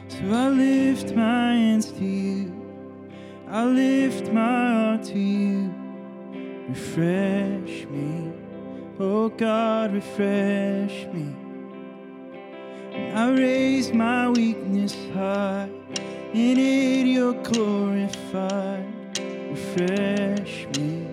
So 0.07 0.33
I 0.33 0.49
lift 0.51 1.17
my 1.17 1.55
hands 1.57 1.91
to 1.91 2.05
you. 2.05 2.53
I 3.49 3.65
lift 3.65 4.33
my 4.33 4.41
heart 4.41 5.03
to 5.07 5.19
you. 5.19 5.75
Refresh 6.69 7.87
me. 7.89 8.33
Oh 9.01 9.31
God, 9.31 9.93
refresh 9.93 11.07
me. 11.13 11.35
I 13.17 13.31
raise 13.33 13.93
my 13.93 14.29
weakness 14.29 14.95
high. 15.13 15.80
In 16.33 16.59
it 16.59 17.07
you're 17.07 17.35
glorified. 17.43 18.87
Refresh 19.51 20.69
me. 20.79 21.09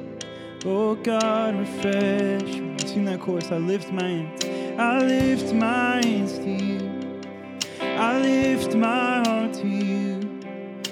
Oh 0.63 0.93
God, 0.93 1.55
refresh 1.55 2.43
me. 2.43 2.77
Sing 2.85 3.05
that 3.05 3.19
chorus. 3.19 3.51
I 3.51 3.57
lift 3.57 3.91
my 3.91 4.03
hands. 4.03 4.45
I 4.79 4.99
lift 4.99 5.53
my 5.53 6.05
hands 6.05 6.37
to 6.37 6.47
you. 6.47 7.21
I 7.81 8.19
lift 8.19 8.75
my 8.75 9.27
heart 9.27 9.53
to 9.53 9.67
you. 9.67 10.19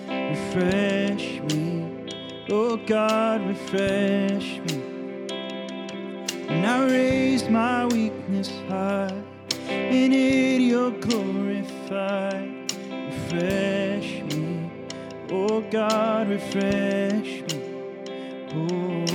Refresh 0.09 1.41
me. 1.53 2.07
Oh 2.49 2.77
God, 2.77 3.45
refresh 3.45 4.57
me. 4.57 4.81
And 6.49 6.65
I 6.65 6.83
raise 6.87 7.47
my 7.47 7.85
weakness 7.85 8.49
high. 8.69 9.21
In 9.69 10.11
it 10.13 10.61
you're 10.61 10.89
glorified. 10.89 12.71
Refresh. 12.89 13.84
Oh 15.37 15.59
God, 15.69 16.29
refresh 16.29 17.41
me. 17.41 17.59
Oh. 18.53 19.05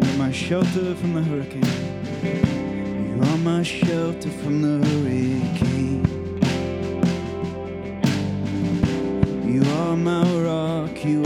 You're 0.00 0.16
my 0.16 0.30
shelter 0.30 0.94
from 0.94 1.14
the 1.14 1.22
hurricane. 1.22 1.64
You 3.08 3.16
are 3.30 3.38
my 3.38 3.62
shelter 3.64 4.30
from 4.30 4.62
the 4.62 4.86
hurricane. 4.86 6.04
You 9.44 9.62
are 9.78 9.96
my 9.96 10.22
rock, 10.44 11.04
you 11.04 11.24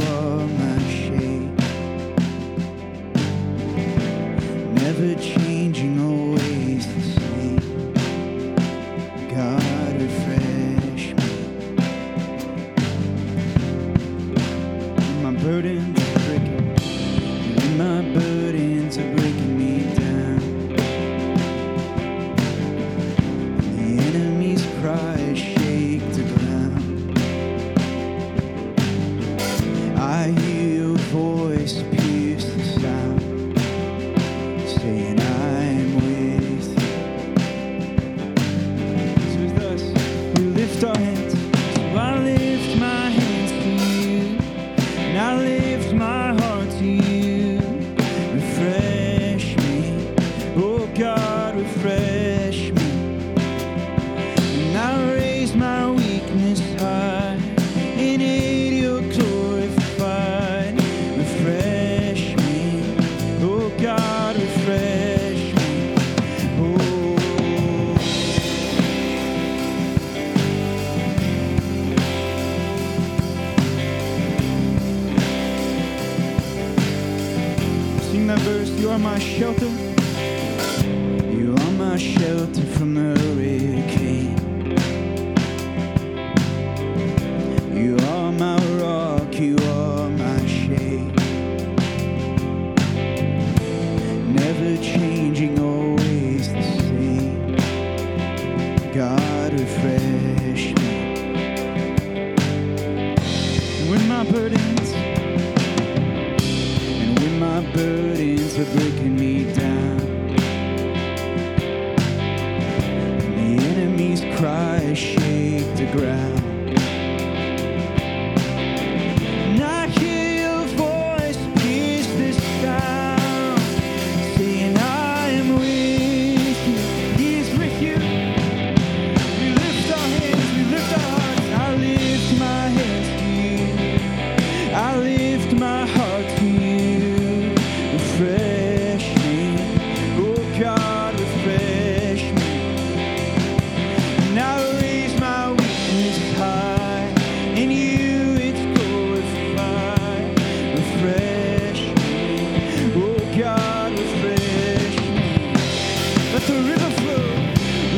river 156.74 156.90
flow. 157.00 157.26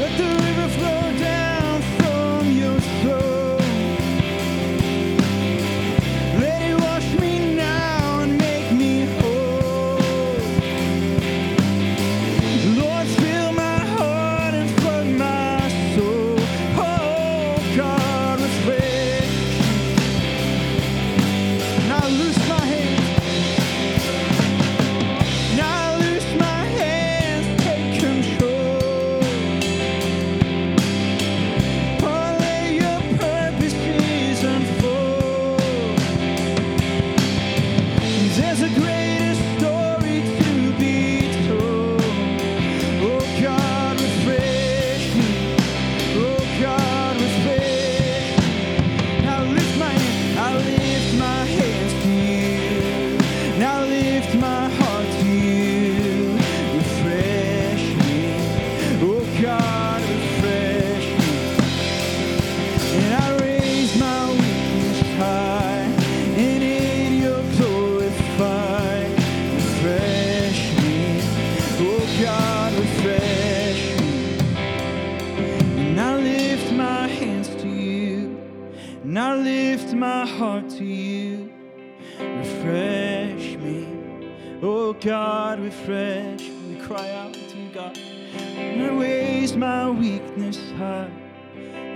Let 0.01 0.13
the 0.19 0.29
river 0.45 0.69
flow 0.69 1.19
down. 1.19 1.36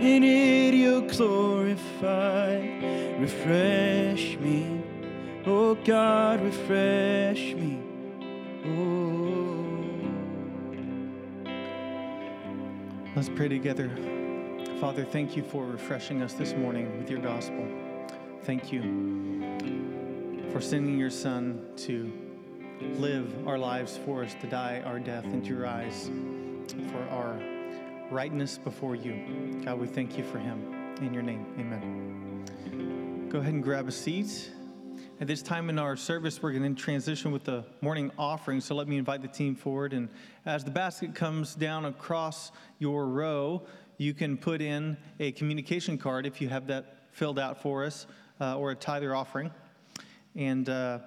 In 0.01 0.25
it 0.25 0.73
you're 0.73 1.03
glorified. 1.03 2.83
Refresh 3.21 4.39
me. 4.39 4.83
Oh 5.45 5.75
God, 5.75 6.41
refresh 6.41 7.53
me. 7.53 7.83
Oh. 8.65 9.85
Let's 13.15 13.29
pray 13.29 13.49
together. 13.49 13.91
Father, 14.81 15.05
thank 15.05 15.37
you 15.37 15.43
for 15.43 15.67
refreshing 15.67 16.23
us 16.23 16.33
this 16.33 16.55
morning 16.55 16.97
with 16.97 17.11
your 17.11 17.21
gospel. 17.21 17.69
Thank 18.45 18.73
you 18.73 18.81
for 20.51 20.63
sending 20.63 20.99
your 20.99 21.11
Son 21.11 21.63
to 21.77 22.11
live 22.95 23.47
our 23.47 23.59
lives 23.59 23.99
for 24.07 24.25
us, 24.25 24.35
to 24.41 24.47
die 24.47 24.81
our 24.87 24.99
death 24.99 25.27
into 25.27 25.49
your 25.49 25.67
eyes, 25.67 26.11
for 26.91 27.07
our 27.11 27.39
rightness 28.11 28.59
before 28.59 28.97
you. 28.97 29.61
God, 29.65 29.79
we 29.79 29.87
thank 29.87 30.19
you 30.19 30.25
for 30.25 30.39
him. 30.39 30.97
In 31.01 31.15
your 31.15 31.23
name, 31.23 31.47
amen. 31.59 33.29
Go 33.31 33.39
ahead 33.39 33.55
and 33.55 33.63
grab 33.63 33.87
a 33.87 33.93
seat. 33.93 34.51
At 35.21 35.29
this 35.29 35.43
time 35.43 35.71
in 35.71 35.79
our 35.79 35.95
service, 35.97 36.43
we're 36.43 36.53
going 36.53 36.75
to 36.75 36.83
transition 36.83 37.31
with 37.31 37.45
the 37.45 37.65
morning 37.81 38.11
offering. 38.19 38.61
So 38.61 38.75
let 38.75 38.89
me 38.89 38.97
invite 38.97 39.23
the 39.23 39.29
team 39.29 39.55
forward. 39.55 39.93
And 39.93 40.09
as 40.45 40.65
the 40.65 40.73
basket 40.73 41.15
comes 41.15 41.55
down 41.55 41.85
across 41.85 42.51
your 42.81 43.07
row, 43.07 43.63
you 43.97 44.13
can 44.13 44.37
put 44.37 44.61
in 44.61 44.97
a 45.21 45.31
communication 45.33 45.97
card 45.97 46.27
if 46.27 46.41
you 46.41 46.49
have 46.49 46.67
that 46.67 47.07
filled 47.13 47.39
out 47.39 47.63
for 47.63 47.85
us, 47.85 48.07
uh, 48.41 48.59
or 48.59 48.73
a 48.73 48.75
tither 48.75 49.15
offering. 49.15 49.53
And 50.35 50.69
uh, 50.69 50.99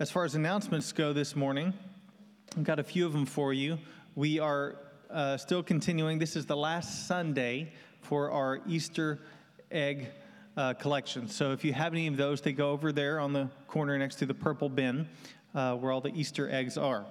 as 0.00 0.10
far 0.10 0.24
as 0.24 0.34
announcements 0.34 0.90
go 0.92 1.12
this 1.12 1.36
morning, 1.36 1.72
I've 2.56 2.64
got 2.64 2.80
a 2.80 2.84
few 2.84 3.06
of 3.06 3.12
them 3.12 3.26
for 3.26 3.52
you. 3.52 3.78
We 4.16 4.40
are 4.40 4.76
uh, 5.12 5.36
still 5.36 5.62
continuing. 5.62 6.18
This 6.18 6.36
is 6.36 6.46
the 6.46 6.56
last 6.56 7.06
Sunday 7.06 7.72
for 8.00 8.30
our 8.30 8.60
Easter 8.66 9.20
egg 9.70 10.08
uh, 10.56 10.74
collection. 10.74 11.28
So 11.28 11.52
if 11.52 11.64
you 11.64 11.72
have 11.72 11.92
any 11.92 12.06
of 12.06 12.16
those, 12.16 12.40
they 12.40 12.52
go 12.52 12.70
over 12.70 12.92
there 12.92 13.20
on 13.20 13.32
the 13.32 13.48
corner 13.68 13.96
next 13.98 14.16
to 14.16 14.26
the 14.26 14.34
purple 14.34 14.68
bin 14.68 15.08
uh, 15.54 15.76
where 15.76 15.92
all 15.92 16.00
the 16.00 16.14
Easter 16.14 16.50
eggs 16.50 16.78
are. 16.78 17.04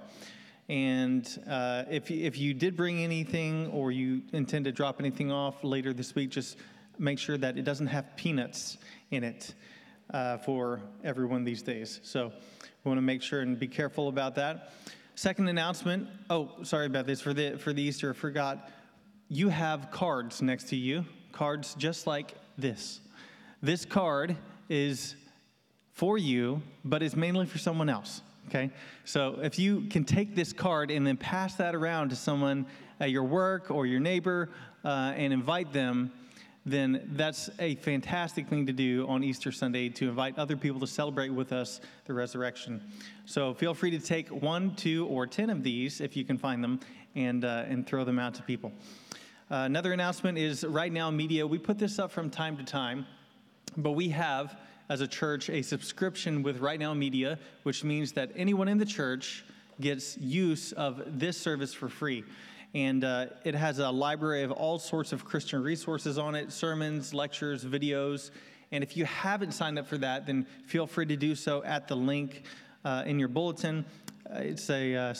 And 0.68 1.28
uh, 1.48 1.84
if, 1.90 2.10
you, 2.10 2.24
if 2.24 2.38
you 2.38 2.54
did 2.54 2.76
bring 2.76 3.02
anything 3.02 3.68
or 3.68 3.92
you 3.92 4.22
intend 4.32 4.64
to 4.64 4.72
drop 4.72 5.00
anything 5.00 5.30
off 5.30 5.62
later 5.64 5.92
this 5.92 6.14
week, 6.14 6.30
just 6.30 6.56
make 6.98 7.18
sure 7.18 7.36
that 7.38 7.56
it 7.58 7.62
doesn't 7.62 7.88
have 7.88 8.16
peanuts 8.16 8.78
in 9.10 9.24
it 9.24 9.54
uh, 10.12 10.38
for 10.38 10.80
everyone 11.04 11.44
these 11.44 11.62
days. 11.62 12.00
So 12.02 12.32
we 12.84 12.88
want 12.88 12.98
to 12.98 13.02
make 13.02 13.22
sure 13.22 13.40
and 13.40 13.58
be 13.58 13.68
careful 13.68 14.08
about 14.08 14.34
that. 14.36 14.72
Second 15.22 15.46
announcement. 15.46 16.08
Oh, 16.30 16.50
sorry 16.64 16.86
about 16.86 17.06
this. 17.06 17.20
For 17.20 17.32
the 17.32 17.56
for 17.56 17.72
the 17.72 17.80
Easter, 17.80 18.10
I 18.10 18.12
forgot. 18.12 18.68
You 19.28 19.50
have 19.50 19.92
cards 19.92 20.42
next 20.42 20.70
to 20.70 20.76
you. 20.76 21.04
Cards 21.30 21.76
just 21.78 22.08
like 22.08 22.34
this. 22.58 22.98
This 23.62 23.84
card 23.84 24.36
is 24.68 25.14
for 25.92 26.18
you, 26.18 26.60
but 26.84 27.04
is 27.04 27.14
mainly 27.14 27.46
for 27.46 27.58
someone 27.58 27.88
else. 27.88 28.20
Okay? 28.48 28.72
So 29.04 29.38
if 29.40 29.60
you 29.60 29.82
can 29.82 30.02
take 30.02 30.34
this 30.34 30.52
card 30.52 30.90
and 30.90 31.06
then 31.06 31.16
pass 31.16 31.54
that 31.54 31.76
around 31.76 32.08
to 32.08 32.16
someone 32.16 32.66
at 32.98 33.12
your 33.12 33.22
work 33.22 33.70
or 33.70 33.86
your 33.86 34.00
neighbor 34.00 34.48
uh, 34.84 35.12
and 35.14 35.32
invite 35.32 35.72
them, 35.72 36.10
then 36.64 37.10
that's 37.14 37.50
a 37.58 37.74
fantastic 37.76 38.48
thing 38.48 38.66
to 38.66 38.72
do 38.72 39.06
on 39.08 39.24
Easter 39.24 39.50
Sunday 39.50 39.88
to 39.88 40.08
invite 40.08 40.38
other 40.38 40.56
people 40.56 40.78
to 40.80 40.86
celebrate 40.86 41.30
with 41.30 41.52
us 41.52 41.80
the 42.04 42.14
resurrection. 42.14 42.80
So 43.26 43.52
feel 43.52 43.74
free 43.74 43.90
to 43.90 43.98
take 43.98 44.28
one, 44.28 44.74
two, 44.76 45.06
or 45.06 45.26
ten 45.26 45.50
of 45.50 45.62
these 45.64 46.00
if 46.00 46.16
you 46.16 46.24
can 46.24 46.38
find 46.38 46.62
them 46.62 46.78
and, 47.16 47.44
uh, 47.44 47.64
and 47.66 47.86
throw 47.86 48.04
them 48.04 48.18
out 48.18 48.34
to 48.34 48.42
people. 48.42 48.72
Uh, 49.50 49.64
another 49.66 49.92
announcement 49.92 50.38
is 50.38 50.64
Right 50.64 50.92
Now 50.92 51.10
Media. 51.10 51.46
We 51.46 51.58
put 51.58 51.78
this 51.78 51.98
up 51.98 52.12
from 52.12 52.30
time 52.30 52.56
to 52.56 52.64
time, 52.64 53.06
but 53.76 53.92
we 53.92 54.08
have, 54.10 54.56
as 54.88 55.00
a 55.00 55.06
church, 55.06 55.50
a 55.50 55.62
subscription 55.62 56.42
with 56.42 56.58
Right 56.60 56.78
Now 56.78 56.94
Media, 56.94 57.38
which 57.64 57.82
means 57.82 58.12
that 58.12 58.30
anyone 58.36 58.68
in 58.68 58.78
the 58.78 58.86
church 58.86 59.44
gets 59.80 60.16
use 60.18 60.72
of 60.72 61.02
this 61.18 61.36
service 61.36 61.74
for 61.74 61.88
free 61.88 62.24
and 62.74 63.04
uh, 63.04 63.26
it 63.44 63.54
has 63.54 63.78
a 63.78 63.90
library 63.90 64.42
of 64.42 64.50
all 64.50 64.78
sorts 64.78 65.12
of 65.12 65.24
Christian 65.24 65.62
resources 65.62 66.18
on 66.18 66.34
it 66.34 66.52
sermons, 66.52 67.12
lectures, 67.12 67.64
videos. 67.64 68.30
And 68.70 68.82
if 68.82 68.96
you 68.96 69.04
haven't 69.04 69.52
signed 69.52 69.78
up 69.78 69.86
for 69.86 69.98
that, 69.98 70.26
then 70.26 70.46
feel 70.66 70.86
free 70.86 71.06
to 71.06 71.16
do 71.16 71.34
so 71.34 71.62
at 71.64 71.88
the 71.88 71.96
link 71.96 72.44
uh, 72.84 73.02
in 73.06 73.18
your 73.18 73.28
bulletin. 73.28 73.84
Uh, 74.30 74.38
it's 74.38 74.70
a 74.70 74.94
uh, 74.94 75.14